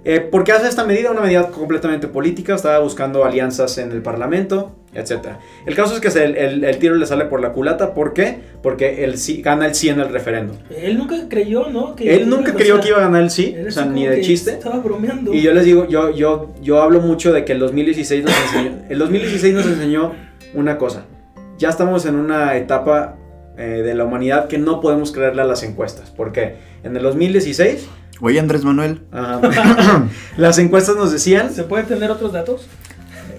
Eh, 0.07 0.19
¿Por 0.19 0.43
qué 0.43 0.51
hace 0.51 0.67
esta 0.67 0.85
medida? 0.85 1.09
Una 1.09 1.21
medida 1.21 1.47
completamente 1.47 2.07
política, 2.07 2.53
estaba 2.53 2.77
buscando 2.77 3.25
alianzas 3.25 3.79
en 3.79 3.91
el 3.91 4.03
Parlamento, 4.03 4.75
etc. 4.93 5.29
El 5.65 5.75
caso 5.75 5.95
es 5.95 5.99
que 5.99 6.23
el, 6.23 6.63
el, 6.63 6.77
tiro 6.77 6.93
le 6.93 7.07
sale 7.07 7.25
por 7.25 7.41
la 7.41 7.53
culata, 7.53 7.95
¿por 7.95 8.13
qué? 8.13 8.37
Porque 8.61 9.03
él 9.03 9.17
sí, 9.17 9.41
gana 9.41 9.65
el 9.65 9.73
sí 9.73 9.89
en 9.89 9.99
el 9.99 10.09
referéndum. 10.09 10.57
Él 10.69 10.99
nunca 10.99 11.15
creyó, 11.27 11.69
¿no? 11.69 11.95
Que 11.95 12.15
él 12.15 12.29
nunca 12.29 12.53
creyó 12.53 12.79
que 12.79 12.89
iba 12.89 12.99
a 12.99 13.01
ganar 13.01 13.23
el 13.23 13.31
sí, 13.31 13.55
o 13.67 13.71
sea, 13.71 13.85
ni 13.85 14.05
de 14.05 14.21
chiste. 14.21 14.51
Estaba 14.51 14.77
bromeando. 14.77 15.33
Y 15.33 15.41
yo 15.41 15.51
les 15.55 15.65
digo, 15.65 15.87
yo, 15.87 16.11
yo, 16.11 16.53
yo 16.61 16.83
hablo 16.83 17.01
mucho 17.01 17.33
de 17.33 17.43
que 17.43 17.53
el 17.53 17.59
2016 17.59 18.25
nos 18.25 18.33
enseñó, 18.43 18.77
el 18.87 18.99
2016 18.99 19.55
nos 19.55 19.65
enseñó 19.65 20.11
una 20.53 20.77
cosa. 20.77 21.05
Ya 21.57 21.69
estamos 21.69 22.05
en 22.05 22.13
una 22.13 22.57
etapa 22.57 23.17
eh, 23.57 23.81
de 23.83 23.95
la 23.95 24.03
humanidad 24.03 24.49
que 24.49 24.59
no 24.59 24.81
podemos 24.81 25.11
creerle 25.11 25.41
a 25.41 25.45
las 25.45 25.63
encuestas. 25.63 26.11
Porque 26.11 26.57
en 26.83 26.95
el 26.95 27.01
2016 27.01 27.87
Oye, 28.21 28.39
Andrés 28.39 28.63
Manuel. 28.63 29.01
Las 30.37 30.57
encuestas 30.57 30.95
nos 30.95 31.11
decían. 31.11 31.53
¿Se 31.53 31.63
pueden 31.63 31.85
tener 31.85 32.11
otros 32.11 32.31
datos? 32.33 32.67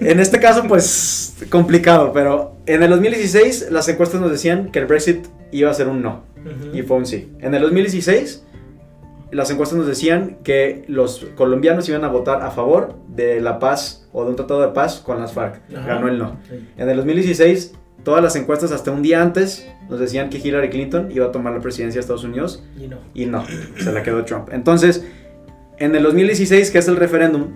En 0.00 0.20
este 0.20 0.40
caso, 0.40 0.64
pues 0.68 1.34
complicado, 1.48 2.12
pero 2.12 2.56
en 2.66 2.82
el 2.82 2.90
2016 2.90 3.68
las 3.70 3.88
encuestas 3.88 4.20
nos 4.20 4.30
decían 4.30 4.70
que 4.70 4.78
el 4.78 4.86
Brexit 4.86 5.26
iba 5.52 5.70
a 5.70 5.74
ser 5.74 5.88
un 5.88 6.02
no 6.02 6.24
y 6.72 6.82
fue 6.82 6.96
un 6.96 7.06
sí. 7.06 7.32
En 7.40 7.54
el 7.54 7.62
2016 7.62 8.44
las 9.32 9.50
encuestas 9.50 9.78
nos 9.78 9.86
decían 9.86 10.38
que 10.44 10.84
los 10.86 11.26
colombianos 11.34 11.88
iban 11.88 12.04
a 12.04 12.08
votar 12.08 12.42
a 12.42 12.50
favor 12.50 12.94
de 13.08 13.40
la 13.40 13.58
paz 13.58 14.08
o 14.12 14.24
de 14.24 14.30
un 14.30 14.36
tratado 14.36 14.60
de 14.60 14.68
paz 14.68 15.00
con 15.04 15.18
las 15.18 15.32
FARC. 15.32 15.60
Ganó 15.70 16.08
el 16.08 16.18
no. 16.18 16.36
En 16.76 16.88
el 16.88 16.96
2016 16.96 17.74
todas 18.06 18.22
las 18.22 18.36
encuestas 18.36 18.70
hasta 18.70 18.92
un 18.92 19.02
día 19.02 19.20
antes 19.20 19.68
nos 19.88 19.98
decían 19.98 20.30
que 20.30 20.38
Hillary 20.38 20.70
Clinton 20.70 21.10
iba 21.10 21.26
a 21.26 21.32
tomar 21.32 21.52
la 21.52 21.58
presidencia 21.58 21.98
de 21.98 22.02
Estados 22.02 22.22
Unidos. 22.22 22.62
Y 22.78 22.86
no. 22.86 22.98
Y 23.14 23.26
no, 23.26 23.44
se 23.78 23.90
la 23.90 24.04
quedó 24.04 24.24
Trump. 24.24 24.50
Entonces, 24.52 25.04
en 25.78 25.92
el 25.92 26.04
2016, 26.04 26.70
que 26.70 26.78
es 26.78 26.86
el 26.86 26.94
referéndum, 26.94 27.48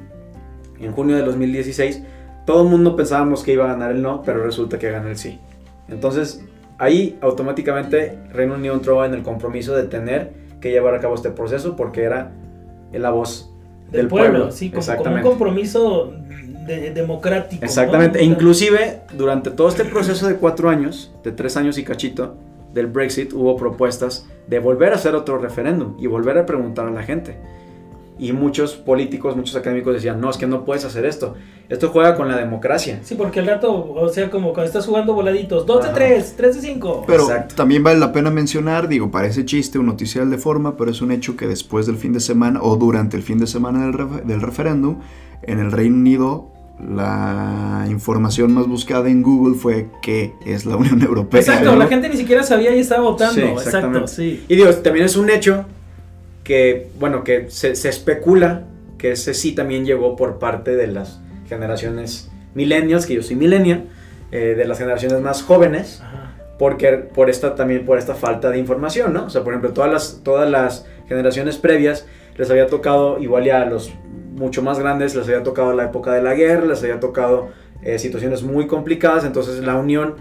en 0.81 0.91
junio 0.91 1.15
de 1.15 1.23
2016, 1.23 2.03
todo 2.47 2.65
el 2.65 2.69
mundo 2.69 2.97
pensábamos 2.97 3.45
que 3.45 3.53
iba 3.53 3.67
a 3.67 3.69
ganar 3.69 3.93
el 3.93 4.03
no, 4.03 4.25
pero 4.25 4.43
resulta 4.43 4.77
que 4.77 4.91
gana 4.91 5.09
el 5.09 5.17
sí. 5.17 5.39
Entonces, 5.89 6.45
ahí 6.79 7.17
automáticamente 7.21 8.19
Reino 8.33 8.55
Unido 8.55 8.75
entró 8.75 9.05
en 9.05 9.15
el 9.15 9.23
compromiso 9.23 9.77
de 9.77 9.85
tener 9.85 10.33
que 10.61 10.73
llevar 10.73 10.97
a 10.97 11.01
cabo 11.01 11.15
este 11.15 11.31
proceso 11.31 11.77
porque 11.77 12.03
era 12.03 12.33
la 12.93 13.11
voz 13.11 13.55
del, 13.93 14.09
pueblo. 14.09 14.51
Sí, 14.51 14.73
como, 14.73 15.15
un 15.15 15.23
compromiso 15.23 16.13
democrático. 16.93 17.65
Exactamente, 17.65 18.21
e 18.21 18.25
inclusive 18.25 19.01
durante 19.13 19.51
todo 19.51 19.69
este 19.69 19.85
proceso 19.85 20.27
de 20.29 20.37
cuatro 20.37 20.69
años, 20.69 21.13
de 21.23 21.33
tres 21.33 21.57
años 21.57 21.79
y 21.79 21.85
cachito, 21.85 22.37
del 22.73 22.87
Brexit, 22.87 23.33
hubo 23.33 23.57
propuestas 23.57 24.27
de 24.47 24.59
volver 24.59 24.93
a 24.93 24.97
hacer 24.97 25.15
otro 25.15 25.39
referéndum 25.39 25.97
y 25.99 26.07
volver 26.07 26.39
a 26.39 26.47
preguntar 26.47 26.87
a 26.87 26.91
la 26.91 27.03
gente. 27.03 27.37
Y 28.19 28.33
muchos 28.33 28.75
políticos, 28.75 29.35
muchos 29.35 29.57
académicos 29.57 29.95
decían, 29.95 30.21
no, 30.21 30.29
es 30.29 30.37
que 30.37 30.47
no 30.47 30.67
puedes 30.67 30.85
hacer 30.85 31.07
esto. 31.07 31.37
Esto 31.71 31.89
juega 31.89 32.17
con 32.17 32.29
la 32.29 32.37
democracia. 32.37 33.01
Sí, 33.03 33.15
porque 33.15 33.41
el 33.41 33.47
rato, 33.47 33.95
o 33.95 34.09
sea, 34.11 34.29
como 34.29 34.53
cuando 34.53 34.67
estás 34.67 34.87
jugando 34.87 35.15
voladitos, 35.15 35.65
2 35.65 35.87
de 35.87 35.91
3, 35.95 36.35
3 36.37 36.57
de 36.57 36.61
5. 36.61 37.05
Pero 37.07 37.29
también 37.57 37.83
vale 37.83 37.99
la 37.99 38.13
pena 38.13 38.31
mencionar, 38.31 38.89
digo, 38.89 39.11
parece 39.11 39.47
chiste 39.47 39.79
un 39.79 39.87
noticial 39.87 40.29
de 40.31 40.37
forma, 40.37 40.77
pero 40.77 40.91
es 40.91 41.01
un 41.01 41.13
hecho 41.13 41.35
que 41.35 41.47
después 41.47 41.87
del 41.87 41.97
fin 41.97 42.13
de 42.13 42.21
semana 42.21 42.61
o 42.63 42.77
durante 42.77 43.17
el 43.17 43.23
fin 43.23 43.39
de 43.39 43.47
semana 43.47 43.87
del, 43.87 44.27
del 44.27 44.43
referéndum, 44.43 44.99
en 45.43 45.59
el 45.59 45.73
Reino 45.73 45.97
Unido 45.97 46.51
la 46.89 47.87
información 47.89 48.53
más 48.53 48.67
buscada 48.67 49.09
en 49.09 49.23
Google 49.23 49.55
fue 49.55 49.89
que 50.03 50.33
es 50.45 50.67
la 50.67 50.77
Unión 50.77 51.03
Europea. 51.03 51.41
Exacto, 51.41 51.77
la 51.77 51.87
gente 51.87 52.09
ni 52.09 52.17
siquiera 52.17 52.43
sabía 52.43 52.75
y 52.75 52.81
estaba 52.81 53.03
votando. 53.03 53.41
Exacto, 53.41 54.07
sí. 54.07 54.45
Y 54.49 54.57
digo, 54.57 54.71
también 54.75 55.07
es 55.07 55.17
un 55.17 55.31
hecho 55.31 55.67
que, 56.45 56.89
bueno, 56.99 57.23
que 57.23 57.51
se, 57.51 57.71
especula 57.71 58.65
que 58.99 59.13
ese 59.13 59.35
sí 59.35 59.53
también 59.53 59.85
llegó 59.85 60.17
por 60.17 60.39
parte 60.39 60.77
de 60.77 60.87
las 60.87 61.21
generaciones 61.49 62.31
millennials, 62.55 63.07
que 63.07 63.15
yo 63.15 63.23
soy 63.23 63.37
millennial, 63.37 63.85
eh, 64.33 64.55
de 64.57 64.65
las 64.65 64.79
generaciones 64.79 65.21
más 65.21 65.43
jóvenes, 65.43 66.03
porque 66.59 66.93
por 66.93 67.31
esta 67.31 67.55
también 67.55 67.85
por 67.85 67.99
esta 67.99 68.15
falta 68.15 68.51
de 68.51 68.59
información, 68.59 69.13
¿no? 69.13 69.27
O 69.27 69.31
sea, 69.31 69.43
por 69.43 69.53
ejemplo, 69.53 69.73
todas 69.73 69.91
las, 69.91 70.21
todas 70.23 70.51
las 70.51 70.87
generaciones 71.09 71.57
previas 71.57 72.07
les 72.37 72.51
había 72.51 72.67
tocado 72.67 73.19
igual 73.19 73.45
ya 73.45 73.63
a 73.63 73.67
los 73.67 73.93
mucho 74.41 74.63
más 74.63 74.79
grandes, 74.79 75.15
les 75.15 75.29
había 75.29 75.43
tocado 75.43 75.75
la 75.75 75.85
época 75.85 76.15
de 76.15 76.23
la 76.23 76.35
guerra, 76.35 76.65
les 76.65 76.83
había 76.83 76.99
tocado 76.99 77.51
eh, 77.83 77.99
situaciones 77.99 78.43
muy 78.43 78.67
complicadas, 78.67 79.25
entonces 79.27 79.63
la 79.63 79.77
Unión 79.77 80.15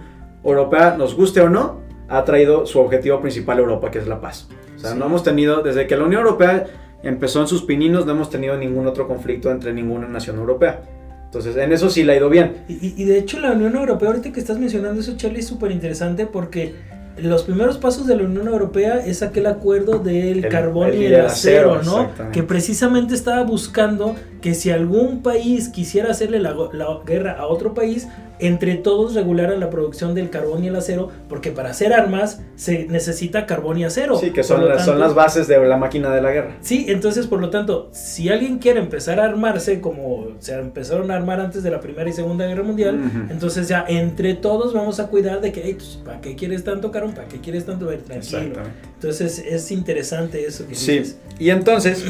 Europea, 0.43 0.95
nos 0.97 1.15
guste 1.15 1.39
o 1.39 1.49
no, 1.49 1.79
ha 2.09 2.25
traído 2.25 2.65
su 2.65 2.79
objetivo 2.79 3.21
principal 3.21 3.57
a 3.57 3.61
Europa, 3.61 3.89
que 3.91 3.99
es 3.99 4.07
la 4.07 4.19
paz. 4.19 4.49
O 4.75 4.79
sea, 4.79 4.93
no 4.93 5.05
hemos 5.05 5.23
tenido, 5.23 5.63
desde 5.63 5.87
que 5.87 5.95
la 5.95 6.03
Unión 6.03 6.21
Europea 6.21 6.65
empezó 7.01 7.39
en 7.39 7.47
sus 7.47 7.63
pininos, 7.63 8.05
no 8.05 8.11
hemos 8.11 8.29
tenido 8.29 8.57
ningún 8.57 8.87
otro 8.87 9.07
conflicto 9.07 9.51
entre 9.51 9.73
ninguna 9.73 10.07
nación 10.07 10.37
europea. 10.37 10.81
Entonces, 11.25 11.55
en 11.55 11.71
eso 11.71 11.89
sí 11.89 12.03
le 12.03 12.13
ha 12.13 12.17
ido 12.17 12.29
bien. 12.29 12.65
Y, 12.67 13.01
y 13.01 13.05
de 13.05 13.19
hecho, 13.19 13.39
la 13.39 13.53
Unión 13.53 13.75
Europea, 13.75 14.09
ahorita 14.09 14.33
que 14.33 14.39
estás 14.41 14.59
mencionando 14.59 14.99
eso, 14.99 15.15
Charlie, 15.15 15.39
es 15.39 15.47
súper 15.47 15.71
interesante 15.71 16.25
porque 16.25 16.75
los 17.21 17.43
primeros 17.43 17.77
pasos 17.77 18.07
de 18.07 18.15
la 18.15 18.23
Unión 18.23 18.47
Europea 18.47 18.97
es 19.05 19.21
aquel 19.21 19.45
acuerdo 19.47 19.99
del 19.99 20.47
carbón 20.49 20.93
y 20.93 21.05
el 21.05 21.21
acero, 21.21 21.81
¿no? 21.83 22.09
Que 22.31 22.43
precisamente 22.43 23.15
estaba 23.15 23.43
buscando 23.43 24.15
que 24.41 24.53
si 24.53 24.71
algún 24.71 25.21
país 25.21 25.69
quisiera 25.69 26.11
hacerle 26.11 26.39
la, 26.39 26.55
la, 26.73 26.99
guerra 27.05 27.33
a 27.39 27.47
otro 27.47 27.73
país, 27.73 28.07
entre 28.39 28.75
todos 28.75 29.13
regularan 29.15 29.59
la 29.59 29.69
producción 29.69 30.15
del 30.15 30.29
carbón 30.29 30.63
y 30.63 30.67
el 30.67 30.75
acero, 30.75 31.09
porque 31.27 31.51
para 31.51 31.71
hacer 31.71 31.93
armas 31.93 32.41
se 32.55 32.85
necesita 32.85 33.45
carbón 33.45 33.77
y 33.77 33.83
acero. 33.83 34.17
Sí, 34.17 34.31
que 34.31 34.43
son, 34.43 34.67
las, 34.67 34.85
son 34.85 34.99
las 34.99 35.13
bases 35.13 35.47
de 35.47 35.59
la 35.59 35.77
máquina 35.77 36.13
de 36.13 36.21
la 36.21 36.31
guerra. 36.31 36.57
Sí, 36.61 36.85
entonces 36.87 37.27
por 37.27 37.41
lo 37.41 37.49
tanto, 37.49 37.89
si 37.91 38.29
alguien 38.29 38.59
quiere 38.59 38.79
empezar 38.79 39.19
a 39.19 39.25
armarse 39.25 39.81
como 39.81 40.27
se 40.39 40.53
empezaron 40.53 41.11
a 41.11 41.15
armar 41.15 41.41
antes 41.41 41.63
de 41.63 41.71
la 41.71 41.81
Primera 41.81 42.09
y 42.09 42.13
Segunda 42.13 42.45
Guerra 42.47 42.63
Mundial, 42.63 42.99
entonces 43.29 43.67
ya 43.67 43.85
entre 43.87 44.35
todos 44.35 44.73
vamos 44.73 44.99
a 44.99 45.07
cuidar 45.07 45.41
de 45.41 45.51
que, 45.51 45.61
pues, 45.75 45.99
¿para 46.05 46.21
qué 46.21 46.35
quieres 46.35 46.63
tanto 46.63 46.91
carbón? 46.91 47.13
¿Para 47.13 47.27
qué 47.27 47.39
quieres 47.39 47.65
tanto 47.65 47.87
ver? 47.87 48.01
Tranquilo. 48.01 48.61
Entonces 48.95 49.39
es 49.39 49.71
interesante 49.71 50.45
eso 50.45 50.67
que 50.67 50.75
Sí, 50.75 51.03
y 51.39 51.49
entonces, 51.49 52.03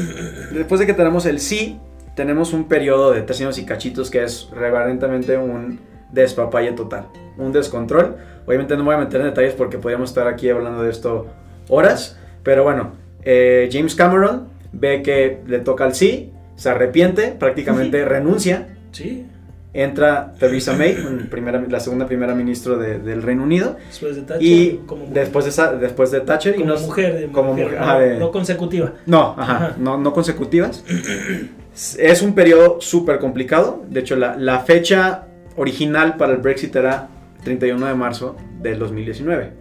después 0.52 0.78
de 0.78 0.86
que 0.86 0.94
tenemos 0.94 1.26
el 1.26 1.40
sí, 1.40 1.78
tenemos 2.20 2.52
un 2.52 2.68
periodo 2.68 3.12
de 3.12 3.22
tres 3.22 3.40
años 3.40 3.56
y 3.56 3.64
cachitos 3.64 4.10
que 4.10 4.22
es 4.22 4.50
reverentemente 4.52 5.38
un 5.38 5.80
despapalle 6.12 6.72
total, 6.72 7.06
un 7.38 7.50
descontrol. 7.50 8.16
Obviamente 8.44 8.76
no 8.76 8.80
me 8.80 8.88
voy 8.88 8.96
a 8.96 8.98
meter 8.98 9.22
en 9.22 9.28
detalles 9.28 9.54
porque 9.54 9.78
podríamos 9.78 10.10
estar 10.10 10.28
aquí 10.28 10.50
hablando 10.50 10.82
de 10.82 10.90
esto 10.90 11.28
horas, 11.70 12.18
pero 12.42 12.62
bueno, 12.62 12.92
eh, 13.22 13.70
James 13.72 13.94
Cameron 13.94 14.48
ve 14.70 15.00
que 15.00 15.40
le 15.46 15.60
toca 15.60 15.86
el 15.86 15.94
sí, 15.94 16.30
se 16.56 16.68
arrepiente, 16.68 17.28
prácticamente 17.28 18.04
renuncia. 18.16 18.68
Sí. 18.92 19.26
Entra 19.72 20.34
Theresa 20.38 20.74
May, 20.74 20.94
primera, 21.30 21.64
la 21.70 21.80
segunda 21.80 22.06
primera 22.06 22.34
ministra 22.34 22.76
del 22.76 23.22
Reino 23.22 23.44
Unido. 23.44 23.76
Después 23.86 24.16
de 24.16 24.22
Thatcher. 24.22 24.46
Y 24.46 24.80
después, 25.10 25.56
de, 25.56 25.78
después 25.78 26.10
de 26.10 26.20
Thatcher. 26.20 26.54
Como 26.56 26.74
y 26.74 26.80
mujer. 26.80 27.28
como 27.32 27.54
mujer, 27.54 28.18
no, 28.18 28.30
consecutiva. 28.30 28.92
No, 29.06 29.36
ajá, 29.38 29.76
No, 29.78 29.96
no 29.96 30.12
consecutivas. 30.12 30.84
es 31.98 32.22
un 32.22 32.34
periodo 32.34 32.80
súper 32.80 33.18
complicado. 33.18 33.84
De 33.88 34.00
hecho, 34.00 34.16
la, 34.16 34.58
fecha 34.60 35.26
original 35.56 36.16
para 36.16 36.32
el 36.32 36.38
Brexit 36.38 36.74
era 36.76 37.08
31 37.44 37.86
de 37.86 37.94
marzo 37.94 38.36
del 38.60 38.78
2019. 38.78 39.52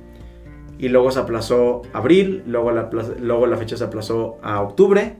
Y 0.78 0.89
luego 0.89 1.11
se 1.11 1.20
aplazó 1.20 1.82
abril, 1.93 2.43
luego 2.45 2.72
la, 2.72 2.89
luego 3.20 3.47
la 3.47 3.57
fecha 3.57 3.78
se 3.78 3.84
aplazó 3.84 4.38
a 4.41 4.61
octubre. 4.61 5.17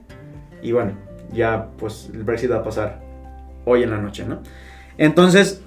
Y 0.62 0.72
bueno, 0.72 0.92
ya 1.32 1.68
pues 1.78 2.10
el 2.12 2.22
Brexit 2.22 2.50
va 2.50 2.56
a 2.56 2.62
pasar 2.62 3.00
hoy 3.64 3.82
en 3.82 3.90
la 3.90 3.98
noche, 3.98 4.24
¿no? 4.26 4.40
Entonces, 4.96 5.62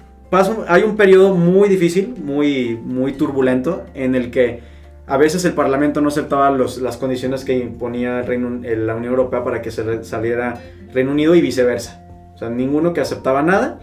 hay 0.68 0.82
un 0.82 0.96
periodo 0.96 1.34
muy 1.34 1.68
difícil, 1.68 2.14
muy, 2.22 2.76
muy 2.76 3.12
turbulento, 3.12 3.84
en 3.94 4.14
el 4.14 4.30
que 4.30 4.62
a 5.06 5.16
veces 5.16 5.44
el 5.44 5.52
Parlamento 5.52 6.00
no 6.00 6.08
aceptaba 6.08 6.50
las 6.50 6.96
condiciones 6.96 7.44
que 7.44 7.58
imponía 7.58 8.22
Reino, 8.22 8.60
la 8.62 8.94
Unión 8.94 9.12
Europea 9.12 9.44
para 9.44 9.60
que 9.60 9.70
se 9.70 10.04
saliera 10.04 10.60
Reino 10.92 11.12
Unido 11.12 11.34
y 11.34 11.40
viceversa. 11.40 12.06
O 12.34 12.38
sea, 12.38 12.48
ninguno 12.48 12.92
que 12.92 13.00
aceptaba 13.00 13.42
nada. 13.42 13.80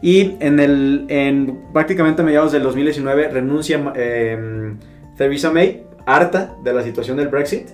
Y 0.00 0.36
en 0.40 0.58
el, 0.58 1.06
en 1.08 1.60
prácticamente 1.72 2.22
a 2.22 2.24
mediados 2.24 2.52
del 2.52 2.62
2019 2.64 3.28
renuncia 3.28 3.92
eh, 3.94 4.74
Theresa 5.16 5.52
May, 5.52 5.84
harta 6.06 6.56
de 6.64 6.72
la 6.72 6.82
situación 6.82 7.16
del 7.18 7.28
Brexit. 7.28 7.68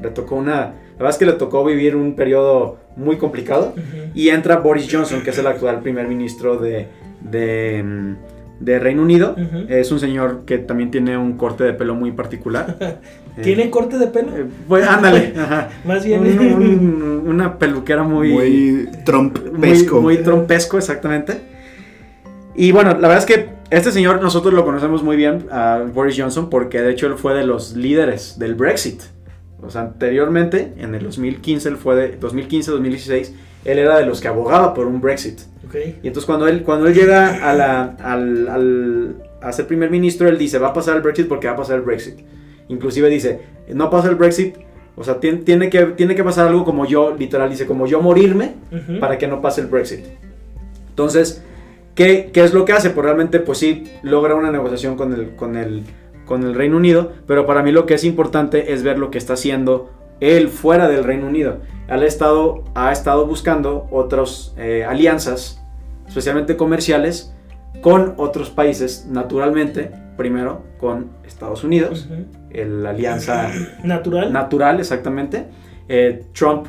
Le 0.00 0.10
tocó 0.10 0.36
una, 0.36 0.54
la 0.54 0.74
verdad 0.98 1.10
es 1.10 1.18
que 1.18 1.26
le 1.26 1.32
tocó 1.32 1.64
vivir 1.64 1.96
un 1.96 2.14
periodo 2.14 2.78
muy 2.96 3.16
complicado. 3.16 3.74
Y 4.14 4.28
entra 4.28 4.56
Boris 4.58 4.88
Johnson, 4.90 5.22
que 5.22 5.30
es 5.30 5.38
el 5.38 5.46
actual 5.46 5.80
primer 5.80 6.08
ministro 6.08 6.56
de, 6.56 6.88
de, 7.20 8.14
de 8.60 8.78
Reino 8.78 9.02
Unido. 9.02 9.36
Es 9.68 9.90
un 9.92 10.00
señor 10.00 10.42
que 10.46 10.58
también 10.58 10.90
tiene 10.90 11.16
un 11.18 11.36
corte 11.36 11.64
de 11.64 11.72
pelo 11.74 11.94
muy 11.94 12.12
particular. 12.12 12.76
¿Tiene 13.42 13.64
Eh, 13.64 13.70
corte 13.70 13.98
de 13.98 14.06
pelo? 14.06 14.28
eh, 14.36 14.46
pues 14.68 14.86
ándale. 14.86 15.32
ajá. 15.38 15.68
Más 15.84 16.04
bien. 16.04 16.20
Un- 16.22 16.38
un- 16.62 17.22
una 17.26 17.58
peluquera 17.58 18.02
muy, 18.04 18.32
Muy 18.32 18.88
Trump 19.04 19.38
muy, 19.52 19.60
pesco. 19.60 20.00
muy 20.00 20.16
trompesco, 20.18 20.78
exactamente. 20.78 21.40
Y 22.54 22.70
bueno, 22.72 22.90
la 22.90 23.08
verdad 23.08 23.18
es 23.18 23.26
que 23.26 23.48
este 23.70 23.90
señor 23.90 24.22
nosotros 24.22 24.54
lo 24.54 24.64
conocemos 24.64 25.02
muy 25.02 25.16
bien, 25.16 25.46
a 25.50 25.82
Boris 25.92 26.14
Johnson, 26.16 26.48
porque 26.48 26.80
de 26.80 26.92
hecho 26.92 27.08
él 27.08 27.14
fue 27.14 27.34
de 27.34 27.44
los 27.44 27.74
líderes 27.74 28.38
del 28.38 28.54
Brexit. 28.54 29.02
O 29.60 29.70
sea, 29.70 29.80
anteriormente, 29.80 30.74
en 30.76 30.94
el 30.94 31.02
2015, 31.04 31.68
él 31.70 31.76
fue 31.76 31.96
de 31.96 32.20
2015-2016, 32.20 33.32
él 33.64 33.78
era 33.78 33.98
de 33.98 34.06
los 34.06 34.20
que 34.20 34.28
abogaba 34.28 34.74
por 34.74 34.86
un 34.86 35.00
Brexit. 35.00 35.40
Y 36.02 36.06
entonces 36.06 36.26
cuando 36.26 36.46
él, 36.48 36.62
cuando 36.62 36.86
él 36.86 36.94
llega 36.94 37.48
a, 37.50 37.54
la, 37.54 37.96
al, 38.02 38.48
al- 38.48 39.14
a 39.40 39.52
ser 39.52 39.66
primer 39.66 39.90
ministro, 39.90 40.28
él 40.28 40.38
dice, 40.38 40.58
va 40.58 40.68
a 40.68 40.72
pasar 40.72 40.96
el 40.96 41.02
Brexit 41.02 41.28
porque 41.28 41.46
va 41.46 41.54
a 41.54 41.56
pasar 41.56 41.76
el 41.76 41.82
Brexit. 41.82 42.20
Inclusive 42.68 43.08
dice, 43.10 43.40
no 43.68 43.90
pasa 43.90 44.08
el 44.08 44.14
Brexit, 44.14 44.56
o 44.96 45.04
sea, 45.04 45.20
tiene, 45.20 45.38
tiene, 45.38 45.68
que, 45.70 45.84
tiene 45.86 46.14
que 46.14 46.24
pasar 46.24 46.46
algo 46.48 46.64
como 46.64 46.86
yo, 46.86 47.14
literal, 47.16 47.50
dice, 47.50 47.66
como 47.66 47.86
yo 47.86 48.00
morirme 48.00 48.54
para 49.00 49.18
que 49.18 49.26
no 49.26 49.40
pase 49.42 49.60
el 49.60 49.66
Brexit. 49.66 50.04
Entonces, 50.88 51.42
¿qué, 51.94 52.30
qué 52.32 52.44
es 52.44 52.54
lo 52.54 52.64
que 52.64 52.72
hace? 52.72 52.90
Pues 52.90 53.04
realmente, 53.04 53.40
pues 53.40 53.58
sí, 53.58 53.84
logra 54.02 54.34
una 54.34 54.50
negociación 54.50 54.96
con 54.96 55.12
el, 55.12 55.34
con, 55.34 55.56
el, 55.56 55.82
con 56.24 56.44
el 56.44 56.54
Reino 56.54 56.76
Unido, 56.76 57.12
pero 57.26 57.44
para 57.46 57.62
mí 57.62 57.72
lo 57.72 57.84
que 57.86 57.94
es 57.94 58.04
importante 58.04 58.72
es 58.72 58.82
ver 58.82 58.98
lo 58.98 59.10
que 59.10 59.18
está 59.18 59.34
haciendo 59.34 59.90
él 60.20 60.48
fuera 60.48 60.88
del 60.88 61.04
Reino 61.04 61.26
Unido. 61.26 61.58
Él 61.88 62.02
ha 62.02 62.06
estado, 62.06 62.62
ha 62.74 62.92
estado 62.92 63.26
buscando 63.26 63.88
otras 63.90 64.54
eh, 64.56 64.84
alianzas, 64.88 65.60
especialmente 66.14 66.56
comerciales, 66.56 67.34
con 67.80 68.14
otros 68.18 68.48
países, 68.50 69.06
naturalmente, 69.10 69.90
primero 70.16 70.62
con 70.78 71.08
Estados 71.26 71.64
Unidos, 71.64 72.06
Ujú. 72.08 72.22
el- 72.50 72.84
la 72.84 72.90
alianza 72.90 73.50
Natural. 73.82 74.32
natural, 74.32 74.78
exactamente. 74.78 75.46
Eh, 75.88 76.22
Trump 76.32 76.66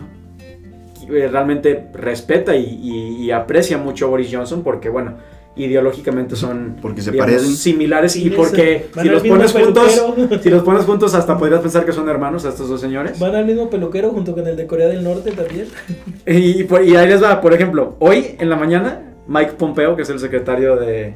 eh, 1.07 1.27
realmente 1.31 1.89
respeta 1.93 2.55
y, 2.55 2.63
y- 2.81 3.23
y 3.25 3.31
aprecia 3.31 3.77
mucho 3.77 4.07
a 4.07 4.09
Boris 4.09 4.29
Johnson 4.31 4.63
porque, 4.63 4.89
bueno, 4.89 5.13
ideológicamente 5.55 6.35
son 6.35 6.77
Porque 6.81 7.01
se 7.03 7.11
digamos, 7.11 7.33
parecen. 7.33 7.55
similares 7.55 8.15
y 8.15 8.23
Sí, 8.23 8.29
porque 8.31 8.87
van 8.95 9.05
si 9.05 9.11
los 9.11 9.21
pones 9.23 9.51
juntos, 9.53 10.03
si 10.41 10.49
los 10.49 10.63
pones 10.63 10.83
juntos 10.85 11.13
hasta 11.13 11.37
podrías 11.37 11.61
pensar 11.61 11.85
que 11.85 11.91
son 11.93 12.09
hermanos 12.09 12.43
a 12.45 12.49
estos 12.49 12.67
dos 12.67 12.81
señores. 12.81 13.19
Van 13.19 13.35
al 13.35 13.45
mismo 13.45 13.69
peluquero 13.69 14.09
junto 14.09 14.33
con 14.33 14.47
el 14.47 14.57
de 14.57 14.65
Corea 14.65 14.87
del 14.87 15.03
Norte 15.03 15.31
también. 15.31 15.67
Y, 16.25 16.63
por- 16.63 16.83
y 16.83 16.95
ahí 16.95 17.07
les 17.07 17.21
va, 17.23 17.39
por 17.39 17.53
ejemplo, 17.53 17.95
hoy 17.99 18.35
en 18.39 18.49
la 18.49 18.55
mañana, 18.55 19.04
Mike 19.27 19.53
Pompeo, 19.53 19.95
que 19.95 20.03
es 20.03 20.09
el 20.09 20.19
secretario 20.19 20.75
de, 20.75 21.15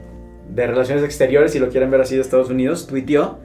de 0.49 0.68
Relaciones 0.68 1.03
Exteriores, 1.03 1.51
si 1.51 1.60
lo 1.60 1.70
quieren 1.70 1.91
ver 1.91 2.01
así 2.01 2.16
de 2.16 2.22
Estados 2.22 2.49
Unidos, 2.49 2.88
tuiteó 2.88 3.38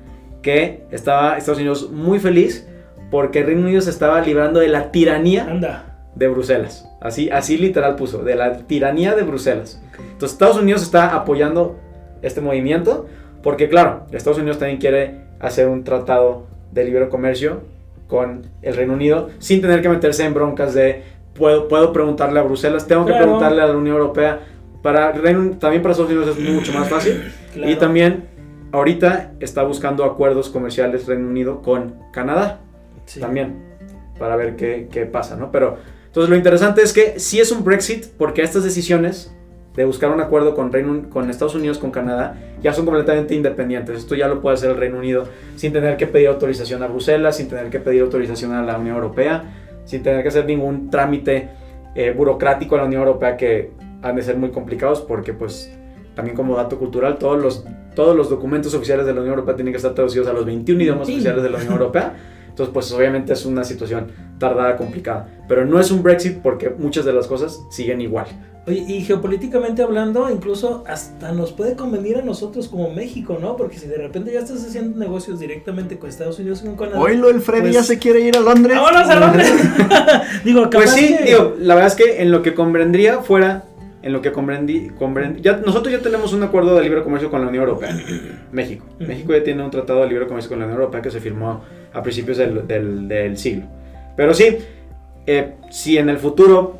que 0.42 0.84
estaba 0.90 1.36
Estados 1.38 1.58
Unidos 1.58 1.90
muy 1.90 2.18
feliz 2.18 2.68
porque 3.10 3.42
Reino 3.42 3.62
Unido 3.62 3.80
se 3.80 3.90
estaba 3.90 4.20
librando 4.20 4.60
de 4.60 4.68
la 4.68 4.90
tiranía 4.90 5.46
Anda. 5.48 6.08
de 6.14 6.28
Bruselas. 6.28 6.88
Así, 7.00 7.30
así 7.30 7.56
literal 7.58 7.96
puso, 7.96 8.22
de 8.22 8.34
la 8.34 8.58
tiranía 8.66 9.14
de 9.14 9.22
Bruselas. 9.22 9.82
Entonces 9.98 10.32
Estados 10.32 10.58
Unidos 10.58 10.82
está 10.82 11.14
apoyando 11.14 11.78
este 12.22 12.40
movimiento 12.40 13.06
porque 13.42 13.68
claro, 13.68 14.06
Estados 14.12 14.38
Unidos 14.38 14.58
también 14.58 14.78
quiere 14.78 15.20
hacer 15.40 15.68
un 15.68 15.84
tratado 15.84 16.46
de 16.72 16.84
libre 16.84 17.08
comercio 17.08 17.60
con 18.08 18.46
el 18.62 18.74
Reino 18.74 18.94
Unido 18.94 19.28
sin 19.38 19.60
tener 19.60 19.82
que 19.82 19.88
meterse 19.88 20.24
en 20.24 20.34
broncas 20.34 20.72
de 20.74 21.02
puedo, 21.34 21.68
puedo 21.68 21.92
preguntarle 21.92 22.40
a 22.40 22.42
Bruselas, 22.42 22.86
tengo 22.86 23.04
que 23.04 23.10
Claro. 23.12 23.24
preguntarle 23.26 23.62
a 23.62 23.66
la 23.66 23.76
Unión 23.76 23.96
Europea. 23.96 24.40
Para 24.84 25.12
Reino- 25.12 25.56
también 25.58 25.80
para 25.82 25.92
Estados 25.92 26.12
Unidos 26.12 26.36
es 26.36 26.44
mucho 26.48 26.72
más 26.74 26.88
fácil. 26.88 27.24
Claro. 27.54 27.70
Y 27.70 27.76
también 27.76 28.24
ahorita 28.72 29.34
está 29.38 29.62
buscando 29.62 30.04
acuerdos 30.04 30.50
comerciales 30.50 31.06
Reino 31.06 31.28
Unido 31.28 31.62
con 31.62 31.94
Canadá 32.12 32.58
Sí. 33.06 33.20
también 33.20 33.54
para 34.18 34.34
ver 34.34 34.56
qué, 34.56 34.88
qué 34.90 35.06
pasa, 35.06 35.36
¿no? 35.36 35.52
Pero 35.52 35.76
entonces 36.06 36.28
lo 36.28 36.34
interesante 36.36 36.82
es 36.82 36.92
que 36.92 37.20
sí 37.20 37.38
es 37.40 37.52
un 37.52 37.62
Brexit 37.62 38.06
porque 38.18 38.42
estas 38.42 38.64
decisiones 38.64 39.32
de 39.76 39.84
buscar 39.84 40.10
un 40.10 40.20
acuerdo 40.20 40.54
con, 40.56 40.72
Reino, 40.72 41.08
con 41.10 41.30
Estados 41.30 41.54
Unidos, 41.54 41.78
con 41.78 41.92
Canadá, 41.92 42.36
ya 42.60 42.72
son 42.72 42.84
completamente 42.86 43.34
independientes. 43.36 43.96
Esto 43.98 44.16
ya 44.16 44.26
lo 44.26 44.40
puede 44.42 44.54
hacer 44.54 44.70
el 44.72 44.76
Reino 44.76 44.98
Unido 44.98 45.28
sin 45.56 45.72
tener 45.72 45.96
que 45.96 46.06
pedir 46.08 46.26
autorización 46.28 46.82
a 46.82 46.88
Bruselas, 46.88 47.36
sin 47.36 47.48
tener 47.48 47.70
que 47.70 47.78
pedir 47.78 48.02
autorización 48.02 48.52
a 48.52 48.62
la 48.64 48.76
Unión 48.78 48.96
Europea, 48.96 49.44
sin 49.84 50.02
tener 50.02 50.22
que 50.22 50.28
hacer 50.28 50.44
ningún 50.46 50.90
trámite 50.90 51.48
eh, 51.94 52.12
burocrático 52.16 52.74
a 52.74 52.78
la 52.78 52.84
Unión 52.86 53.02
Europea 53.02 53.36
que 53.36 53.70
han 54.04 54.16
de 54.16 54.22
ser 54.22 54.36
muy 54.36 54.50
complicados 54.50 55.00
porque 55.00 55.32
pues 55.32 55.72
también 56.14 56.36
como 56.36 56.56
dato 56.56 56.78
cultural 56.78 57.18
todos 57.18 57.40
los, 57.42 57.64
todos 57.96 58.14
los 58.16 58.30
documentos 58.30 58.72
oficiales 58.74 59.04
de 59.06 59.12
la 59.14 59.20
Unión 59.20 59.34
Europea 59.34 59.56
tienen 59.56 59.72
que 59.72 59.78
estar 59.78 59.94
traducidos 59.94 60.28
a 60.28 60.32
los 60.32 60.44
21 60.46 60.80
idiomas 60.82 61.06
Sí. 61.08 61.14
oficiales 61.14 61.42
de 61.42 61.50
la 61.50 61.56
Unión 61.56 61.72
Europea. 61.72 62.14
Entonces, 62.48 62.72
pues 62.72 62.92
obviamente 62.92 63.32
es 63.32 63.44
una 63.46 63.64
situación 63.64 64.12
tardada, 64.38 64.76
complicada. 64.76 65.28
Pero 65.48 65.64
no 65.66 65.80
es 65.80 65.90
un 65.90 66.04
Brexit 66.04 66.38
porque 66.40 66.70
muchas 66.70 67.04
de 67.04 67.12
las 67.12 67.26
cosas 67.26 67.60
siguen 67.70 68.00
igual. 68.00 68.26
Oye, 68.68 68.84
y 68.86 69.00
geopolíticamente 69.02 69.82
hablando, 69.82 70.30
incluso 70.30 70.84
hasta 70.86 71.32
nos 71.32 71.50
puede 71.52 71.74
convenir 71.74 72.16
a 72.16 72.22
nosotros 72.22 72.68
como 72.68 72.90
México, 72.92 73.38
¿no? 73.40 73.56
Porque 73.56 73.76
si 73.78 73.88
de 73.88 73.98
repente 73.98 74.32
ya 74.32 74.38
estás 74.38 74.64
haciendo 74.64 74.96
negocios 74.98 75.40
directamente 75.40 75.98
con 75.98 76.08
Estados 76.08 76.38
Unidos 76.38 76.60
y 76.62 76.66
con 76.68 76.76
Canadá. 76.76 77.00
Oílo, 77.00 77.28
el 77.28 77.40
Freddy 77.40 77.62
Pues- 77.62 77.74
ya 77.74 77.82
se 77.82 77.98
quiere 77.98 78.20
ir 78.20 78.36
a 78.36 78.40
Londres. 78.40 78.76
¡Vámonos 78.80 79.10
a 79.10 79.18
Londres! 79.18 79.52
digo, 80.44 80.62
capaz 80.62 80.76
Pues 80.76 80.90
sí, 80.92 81.08
que- 81.16 81.24
digo, 81.24 81.54
la 81.58 81.74
verdad 81.74 81.90
es 81.90 81.96
que 81.96 82.22
en 82.22 82.30
lo 82.30 82.42
que 82.42 82.54
convendría 82.54 83.18
fuera, 83.18 83.64
en 84.04 84.12
lo 84.12 84.20
que 84.20 84.32
comprendí, 84.32 84.90
comprend- 84.98 85.40
ya, 85.40 85.56
nosotros 85.56 85.90
ya 85.92 86.00
tenemos 86.00 86.32
un 86.34 86.42
acuerdo 86.42 86.76
de 86.76 86.82
libre 86.82 87.02
comercio 87.02 87.30
con 87.30 87.40
la 87.40 87.48
Unión 87.48 87.64
Europea, 87.64 87.96
México. 88.52 88.84
México 88.98 89.32
ya 89.32 89.42
tiene 89.42 89.64
un 89.64 89.70
tratado 89.70 90.02
de 90.02 90.08
libre 90.08 90.26
comercio 90.26 90.50
con 90.50 90.58
la 90.58 90.66
Unión 90.66 90.78
Europea 90.80 91.00
que 91.02 91.10
se 91.10 91.20
firmó 91.20 91.62
a 91.92 92.02
principios 92.02 92.36
del, 92.36 92.66
del- 92.66 93.08
del 93.08 93.36
siglo. 93.38 93.64
Pero 94.16 94.34
sí, 94.34 94.58
eh, 95.26 95.54
si 95.70 95.96
en 95.98 96.08
el 96.10 96.18
futuro 96.18 96.76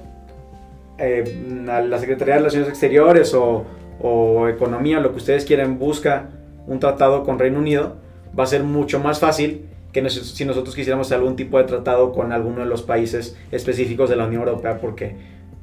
eh, 0.99 1.25
la 1.67 1.99
Secretaría 1.99 2.35
de 2.35 2.39
Relaciones 2.41 2.69
Exteriores 2.69 3.35
o, 3.35 3.65
o 4.01 4.47
Economía, 4.49 5.01
lo 5.01 5.11
que 5.13 5.17
ustedes 5.17 5.45
quieren, 5.45 5.79
busca 5.79 6.29
un 6.67 6.79
tratado 6.79 7.25
con 7.25 7.39
Reino 7.39 7.59
Unido, 7.59 7.97
va 8.39 8.45
a 8.45 8.47
ser 8.47 8.63
mucho 8.65 9.01
más 9.01 9.19
fácil 9.19 9.67
que 9.93 10.09
si 10.11 10.45
nosotros 10.45 10.75
quisiéramos 10.75 11.11
algún 11.13 11.37
tipo 11.37 11.57
de 11.59 11.65
tratado 11.65 12.13
con 12.13 12.33
alguno 12.33 12.61
de 12.61 12.67
los 12.67 12.83
países 12.83 13.37
específicos 13.53 14.11
de 14.11 14.17
la 14.17 14.27
Unión 14.27 14.43
Europea, 14.43 14.79
porque 14.81 15.15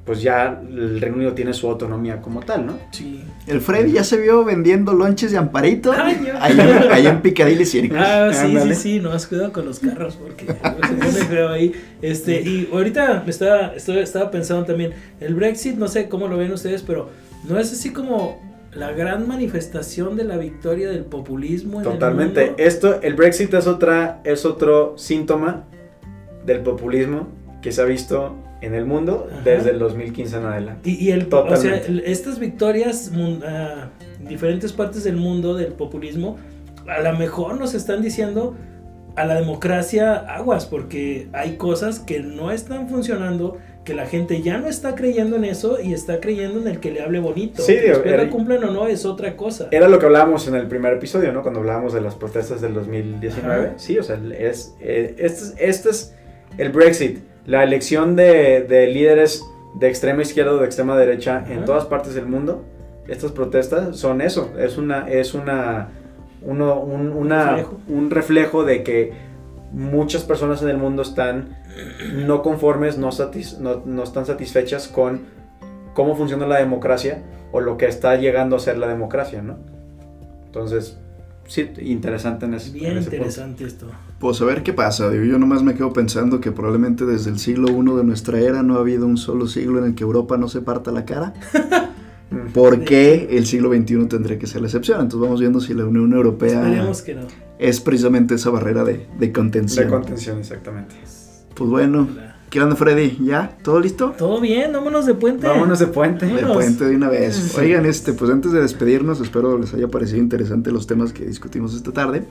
pues 0.06 0.22
ya 0.22 0.62
el 0.68 1.00
Reino 1.00 1.18
Unido 1.18 1.34
tiene 1.34 1.54
su 1.54 1.70
autonomía 1.70 2.22
como 2.22 2.40
tal, 2.40 2.66
¿no? 2.66 2.78
Sí. 2.92 3.24
El 3.48 3.62
Freddy 3.62 3.94
ya 3.94 4.04
se 4.04 4.18
vio 4.18 4.44
vendiendo 4.44 4.94
lonches 4.94 5.32
de 5.32 5.38
Amparito. 5.38 5.92
Ay, 5.96 6.22
yo. 6.26 6.34
Allá, 6.40 6.94
allá 6.94 7.10
en 7.12 7.22
Picadilly 7.22 7.66
Circus. 7.66 7.98
Ah, 8.00 8.32
sí, 8.34 8.48
Ándale. 8.48 8.76
sí, 8.76 8.82
sí, 8.82 9.00
no 9.00 9.12
has 9.12 9.28
cuidado 9.28 9.52
con 9.52 9.66
los 9.66 9.80
carros 9.80 10.16
porque 10.16 10.46
se 10.48 10.54
pone 10.54 11.12
feo 11.12 11.50
ahí. 11.50 11.74
Este, 12.02 12.42
y 12.42 12.70
ahorita 12.72 13.22
me 13.24 13.30
estaba, 13.32 13.74
estaba, 13.76 14.00
estaba 14.00 14.32
pensando 14.32 14.66
también, 14.66 14.94
el 15.20 15.36
Brexit, 15.36 15.76
no 15.76 15.88
sé 15.88 16.10
cómo 16.10 16.28
lo 16.28 16.38
ven 16.38 16.52
ustedes, 16.52 16.82
pero 16.82 17.10
no 17.48 17.60
es 17.60 17.72
así 17.72 17.92
como 17.92 18.42
la 18.74 18.92
gran 18.92 19.28
manifestación 19.28 20.16
de 20.16 20.24
la 20.24 20.38
victoria 20.38 20.90
del 20.90 21.04
populismo 21.04 21.80
en 21.80 21.84
Totalmente. 21.84 22.42
el 22.42 22.48
mundo. 22.48 22.64
Esto, 22.64 23.02
el 23.02 23.14
Brexit 23.14 23.54
es 23.54 23.68
otra, 23.68 24.22
es 24.24 24.46
otro 24.46 24.96
síntoma 24.98 25.66
del 26.46 26.62
populismo 26.62 27.28
que 27.62 27.72
se 27.72 27.82
ha 27.82 27.86
visto 27.86 28.36
en 28.62 28.74
el 28.76 28.86
mundo 28.86 29.28
Ajá. 29.32 29.42
desde 29.44 29.72
el 29.72 29.80
2015 29.80 30.38
en 30.38 30.46
adelante. 30.46 30.90
Y, 30.90 30.94
y 31.08 31.12
el, 31.12 31.28
o 31.32 31.56
sea, 31.56 31.80
Totalmente. 31.82 32.12
estas 32.12 32.40
victorias 32.40 33.12
en 33.14 33.40
diferentes 34.28 34.72
partes 34.74 35.04
del 35.04 35.18
mundo 35.18 35.56
del 35.56 35.74
populismo, 35.74 36.38
a 36.88 37.02
lo 37.02 37.18
mejor 37.18 37.60
nos 37.60 37.74
están 37.74 38.02
diciendo 38.02 38.56
a 39.16 39.26
la 39.26 39.36
democracia 39.36 40.16
aguas, 40.16 40.66
porque 40.66 41.28
hay 41.34 41.58
cosas 41.58 42.00
que 42.00 42.20
no 42.22 42.50
están 42.52 42.88
funcionando, 42.88 43.58
que 43.84 43.94
la 43.94 44.06
gente 44.06 44.42
ya 44.42 44.58
no 44.60 44.68
está 44.68 44.96
creyendo 44.96 45.36
en 45.36 45.44
eso 45.44 45.80
y 45.82 45.94
está 45.94 46.20
creyendo 46.22 46.60
en 46.62 46.68
el 46.68 46.80
que 46.80 46.92
le 46.92 47.02
hable 47.02 47.20
bonito. 47.20 47.62
Sí, 47.62 47.76
digo, 47.76 48.04
era- 48.06 48.30
cumplen 48.30 48.64
o 48.64 48.72
no 48.72 48.88
es 48.88 49.06
otra 49.06 49.36
cosa. 49.36 49.68
Era 49.72 49.90
lo 49.90 50.00
que 50.00 50.06
hablábamos 50.06 50.48
en 50.48 50.56
el 50.56 50.68
primer 50.68 50.94
episodio, 50.94 51.34
¿no? 51.34 51.42
Cuando 51.42 51.60
hablábamos 51.60 51.94
de 51.94 52.00
las 52.02 52.16
protestas 52.16 52.62
del 52.62 52.74
2019. 52.76 53.66
Ajá. 53.66 53.74
Sí, 53.78 53.98
o 53.98 54.04
sea, 54.04 54.18
es, 54.38 54.76
eh, 54.80 55.16
este, 55.18 55.44
es, 55.44 55.56
este 55.58 55.90
es 55.90 56.16
el 56.58 56.72
Brexit, 56.72 57.20
la 57.46 57.64
elección 57.64 58.16
de, 58.16 58.62
de 58.62 58.88
líderes 58.88 59.44
de 59.80 59.88
extrema 59.88 60.22
izquierda 60.22 60.52
o 60.54 60.58
de 60.58 60.66
extrema 60.66 60.98
derecha 60.98 61.44
en 61.50 61.66
todas 61.66 61.86
partes 61.86 62.14
del 62.14 62.26
mundo. 62.26 62.64
Estas 63.08 63.32
protestas 63.32 63.98
son 63.98 64.22
eso, 64.22 64.52
es 64.60 64.78
una, 64.78 65.10
es 65.10 65.34
una, 65.34 65.90
uno- 66.42 66.80
un, 66.80 67.12
una- 67.12 67.52
Reflejo. 67.52 67.80
un 67.88 68.10
reflejo 68.12 68.64
de 68.64 68.84
que 68.84 69.14
muchas 69.72 70.24
personas 70.24 70.62
en 70.62 70.70
el 70.70 70.78
mundo 70.78 71.02
están 71.02 71.58
no 72.14 72.42
conformes, 72.42 72.98
no, 72.98 73.10
satis- 73.12 73.58
no, 73.58 73.82
no 73.86 74.04
están 74.04 74.26
satisfechas 74.26 74.88
con 74.88 75.22
cómo 75.94 76.16
funciona 76.16 76.46
la 76.46 76.58
democracia 76.58 77.24
o 77.52 77.60
lo 77.60 77.78
que 77.78 77.86
está 77.88 78.16
llegando 78.18 78.56
a 78.56 78.60
ser 78.60 78.78
la 78.78 78.88
democracia, 78.88 79.42
¿no? 79.42 79.58
Entonces, 80.46 80.98
sí, 81.48 81.70
interesante 81.80 82.46
en 82.46 82.54
ese, 82.54 82.72
Bien 82.72 82.92
en 82.92 82.98
ese 83.00 83.10
punto. 83.10 83.16
interesante 83.26 83.64
esto. 83.66 83.88
Pues 84.22 84.40
a 84.40 84.46
ver 84.46 84.62
qué 84.62 84.72
pasa. 84.72 85.10
Digo, 85.10 85.24
yo 85.26 85.40
nomás 85.40 85.64
me 85.64 85.74
quedo 85.74 85.92
pensando 85.94 86.40
que 86.40 86.52
probablemente 86.52 87.06
desde 87.06 87.32
el 87.32 87.40
siglo 87.40 87.70
I 87.70 87.98
de 87.98 88.04
nuestra 88.04 88.40
era 88.40 88.62
no 88.62 88.76
ha 88.78 88.82
habido 88.82 89.08
un 89.08 89.18
solo 89.18 89.48
siglo 89.48 89.80
en 89.80 89.86
el 89.86 89.96
que 89.96 90.04
Europa 90.04 90.38
no 90.38 90.48
se 90.48 90.62
parta 90.62 90.92
la 90.92 91.06
cara. 91.06 91.34
Por 92.54 92.84
qué 92.86 93.30
el 93.32 93.48
siglo 93.48 93.74
XXI 93.74 94.06
tendría 94.06 94.38
que 94.38 94.46
ser 94.46 94.62
la 94.62 94.68
excepción. 94.68 95.02
Entonces 95.02 95.22
vamos 95.22 95.40
viendo 95.40 95.60
si 95.60 95.74
la 95.74 95.86
Unión 95.86 96.14
Europea 96.14 96.62
Esperemos 96.62 97.02
que 97.02 97.16
no. 97.16 97.22
es 97.58 97.82
precisamente 97.82 98.36
esa 98.36 98.52
barrera 98.52 98.84
de, 98.84 99.08
de 99.20 99.32
contención. 99.32 99.86
De 99.86 99.92
contención, 99.92 100.38
exactamente. 100.38 100.96
Pues 101.56 101.70
bueno, 101.70 102.08
¿qué 102.52 102.62
onda 102.62 102.76
Freddy? 102.76 103.18
¿Ya? 103.26 103.58
¿Todo 103.64 103.80
listo? 103.80 104.14
Todo 104.18 104.40
bien, 104.40 104.72
vámonos 104.72 105.08
de 105.08 105.16
puente. 105.16 105.48
Vámonos 105.48 105.80
de 105.80 105.88
puente. 105.88 106.28
De 106.28 106.34
Vámonos. 106.36 106.54
puente 106.58 106.86
de 106.86 106.96
una 106.96 107.10
vez. 107.10 107.58
Oigan, 107.58 107.88
este, 107.88 108.14
pues 108.14 108.30
antes 108.30 108.52
de 108.52 108.62
despedirnos, 108.62 109.20
espero 109.20 109.58
les 109.58 109.74
haya 109.74 109.88
parecido 109.88 110.20
interesante 110.20 110.72
los 110.72 110.86
temas 110.86 111.12
que 111.12 111.26
discutimos 111.26 111.74
esta 111.74 111.92
tarde. 111.92 112.28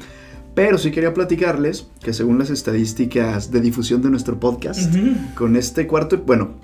Pero 0.55 0.79
sí 0.79 0.91
quería 0.91 1.15
platicarles 1.15 1.89
que 2.03 2.13
según 2.13 2.39
las 2.39 2.51
estadísticas 2.51 3.51
de 3.51 3.61
difusión 3.61 4.03
de 4.03 4.11
nuestro 4.11 4.41
podcast, 4.41 4.93
con 5.35 5.57
este 5.57 5.87
cuarto, 5.87 6.19
bueno, 6.27 6.55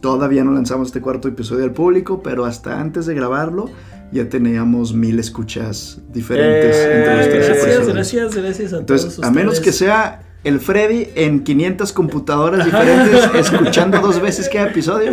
todavía 0.00 0.44
no 0.44 0.52
lanzamos 0.52 0.88
este 0.88 1.00
cuarto 1.00 1.28
episodio 1.28 1.64
al 1.64 1.72
público, 1.72 2.22
pero 2.22 2.44
hasta 2.44 2.80
antes 2.80 3.06
de 3.06 3.14
grabarlo 3.14 3.70
ya 4.12 4.28
teníamos 4.28 4.94
mil 4.94 5.18
escuchas 5.18 6.00
diferentes 6.12 6.76
Eh, 6.76 6.98
entre 6.98 7.16
los 7.16 7.28
tres 7.28 7.48
Gracias, 7.48 7.88
gracias, 7.88 8.36
gracias 8.36 8.72
a 8.72 8.78
Entonces, 8.78 9.16
todos 9.16 9.26
a 9.26 9.30
menos 9.30 9.60
que 9.60 9.72
sea 9.72 10.22
el 10.44 10.60
Freddy 10.60 11.08
en 11.14 11.42
500 11.42 11.92
computadoras 11.92 12.64
diferentes 12.64 13.30
escuchando 13.34 13.98
dos 14.00 14.20
veces 14.20 14.48
cada 14.52 14.68
episodio, 14.68 15.12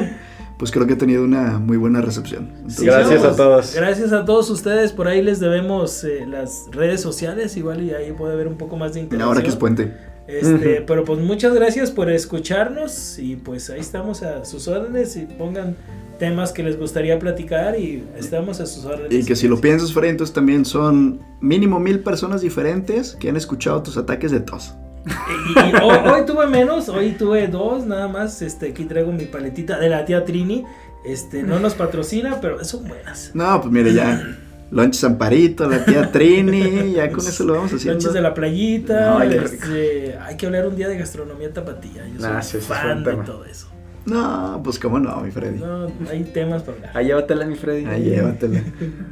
pues 0.62 0.70
creo 0.70 0.86
que 0.86 0.93
ha 0.93 0.97
tenido 0.99 1.24
una 1.24 1.57
muy 1.57 1.76
buena 1.76 2.01
recepción. 2.01 2.51
Entonces, 2.57 2.84
Gracias 2.84 3.20
a 3.22 3.24
Vamos. 3.24 3.38
todos. 3.38 3.74
Gracias 3.74 4.14
a 4.14 4.26
todos 4.26 4.47
ustedes. 4.51 4.91
Por 4.91 5.07
ahí 5.07 5.24
les 5.24 5.39
debemos 5.39 6.03
eh, 6.03 6.24
las 6.28 6.68
redes 6.70 7.01
sociales. 7.01 7.57
Igual 7.57 7.82
y 7.82 7.95
ahí 7.95 8.12
puede 8.12 8.34
haber 8.34 8.47
un 8.47 8.59
poco 8.59 8.78
más 8.78 8.93
de 8.93 8.99
interacción. 8.99 9.28
ahora 9.28 9.41
que 9.41 9.49
es 9.49 9.55
puente. 9.55 9.91
Este, 10.28 10.84
pero 10.86 11.03
pues 11.03 11.18
muchas 11.18 11.55
gracias 11.55 11.89
por 11.89 12.12
escucharnos. 12.12 13.18
Y 13.18 13.38
pues 13.38 13.72
ahí 13.72 13.80
estamos 13.80 14.22
a 14.22 14.45
sus 14.45 14.68
órdenes. 14.68 15.16
Y 15.16 15.22
pongan 15.22 15.76
temas 16.20 16.51
que 16.51 16.62
les 16.62 16.78
gustaría 16.78 17.18
platicar. 17.18 17.80
Y 17.80 18.03
estamos 18.16 18.59
a 18.59 18.68
sus 18.68 18.86
órdenes. 18.86 19.12
Y 19.12 19.26
que 19.26 19.36
si 19.36 19.47
lo 19.47 19.59
piensas, 19.59 19.91
Freddy, 19.91 20.09
entonces 20.09 20.36
también 20.36 20.64
son 20.64 21.22
mínimo 21.39 21.80
mil 21.80 22.01
personas 22.01 22.41
diferentes 22.41 23.18
que 23.20 23.30
han 23.30 23.36
escuchado 23.36 23.82
tus 23.82 23.97
ataques 23.97 24.30
de 24.30 24.41
tos. 24.41 24.76
Y, 25.06 25.60
y 25.60 25.74
hoy, 25.82 25.97
hoy 26.12 26.26
tuve 26.26 26.47
menos, 26.47 26.89
hoy 26.89 27.12
tuve 27.12 27.47
dos 27.47 27.86
nada 27.86 28.08
más. 28.08 28.41
Este, 28.41 28.70
aquí 28.70 28.86
traigo 28.86 29.12
mi 29.12 29.26
paletita 29.26 29.80
de 29.80 29.89
la 29.89 30.06
tía 30.06 30.24
Trini. 30.26 30.64
Este, 31.04 31.41
no 31.43 31.60
nos 31.60 31.74
patrocina, 31.74 32.39
pero 32.41 32.64
son 32.64 32.88
buenas. 32.88 33.32
No, 33.34 33.60
pues 33.62 33.72
mire, 33.74 33.93
ya. 33.93 34.38
Lonches 34.70 35.04
Amparito, 35.04 35.68
la 35.68 35.84
tía 35.84 36.12
Trini, 36.12 36.93
ya 36.93 37.10
con 37.12 37.20
eso 37.20 37.43
lo 37.43 37.56
vamos 37.56 37.74
haciendo. 37.74 37.95
Noches 37.99 38.14
de 38.14 38.22
la 38.22 38.34
playita. 38.34 39.26
Este, 39.26 40.18
hay 40.18 40.38
que 40.38 40.45
hablar 40.45 40.68
un 40.68 40.76
día 40.76 40.88
de 40.88 40.97
gastronomía 40.97 41.52
tapatía. 41.52 42.08
Yo 42.08 42.20
soy 42.22 42.30
Ah, 42.32 42.41
sí, 42.41 42.58
fan 42.60 43.04
de 43.04 43.14
todo 43.16 43.43
eso. 43.45 43.68
No, 44.06 44.62
pues 44.64 44.80
cómo 44.80 44.97
no, 44.99 45.20
mi 45.22 45.30
Freddy. 45.30 45.60
No, 45.60 45.88
hay 46.10 46.24
temas 46.24 46.64
para 46.64 46.78
hablar. 46.78 46.97
Ahí 46.97 47.06
llévatela, 47.08 47.45
mi 47.45 47.56
Freddy. 47.56 47.86
Ahí 47.86 48.04
llévatela. 48.04 48.62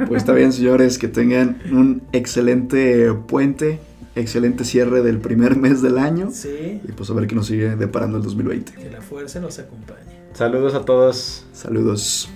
Pues 0.07 0.21
está 0.23 0.33
bien, 0.33 0.51
señores, 0.53 0.97
que 0.97 1.07
tengan 1.07 1.61
un 1.71 2.01
excelente 2.11 3.13
puente, 3.27 3.79
excelente 4.15 4.63
cierre 4.65 5.01
del 5.01 5.19
primer 5.19 5.55
mes 5.57 5.81
del 5.81 5.97
año. 5.97 6.29
Sí, 6.31 6.81
Y 6.87 6.91
pues 6.93 7.09
a 7.09 7.13
ver 7.13 7.27
qué 7.27 7.35
nos 7.35 7.47
sigue 7.47 7.75
deparando 7.75 8.17
el 8.17 8.23
2020. 8.23 8.73
que 8.73 8.89
la 8.89 9.01
fuerza 9.01 9.39
nos 9.39 9.59
acompañe. 9.59 10.19
Saludos 10.33 10.73
a 10.75 10.85
todos. 10.85 11.45
Saludos. 11.53 12.29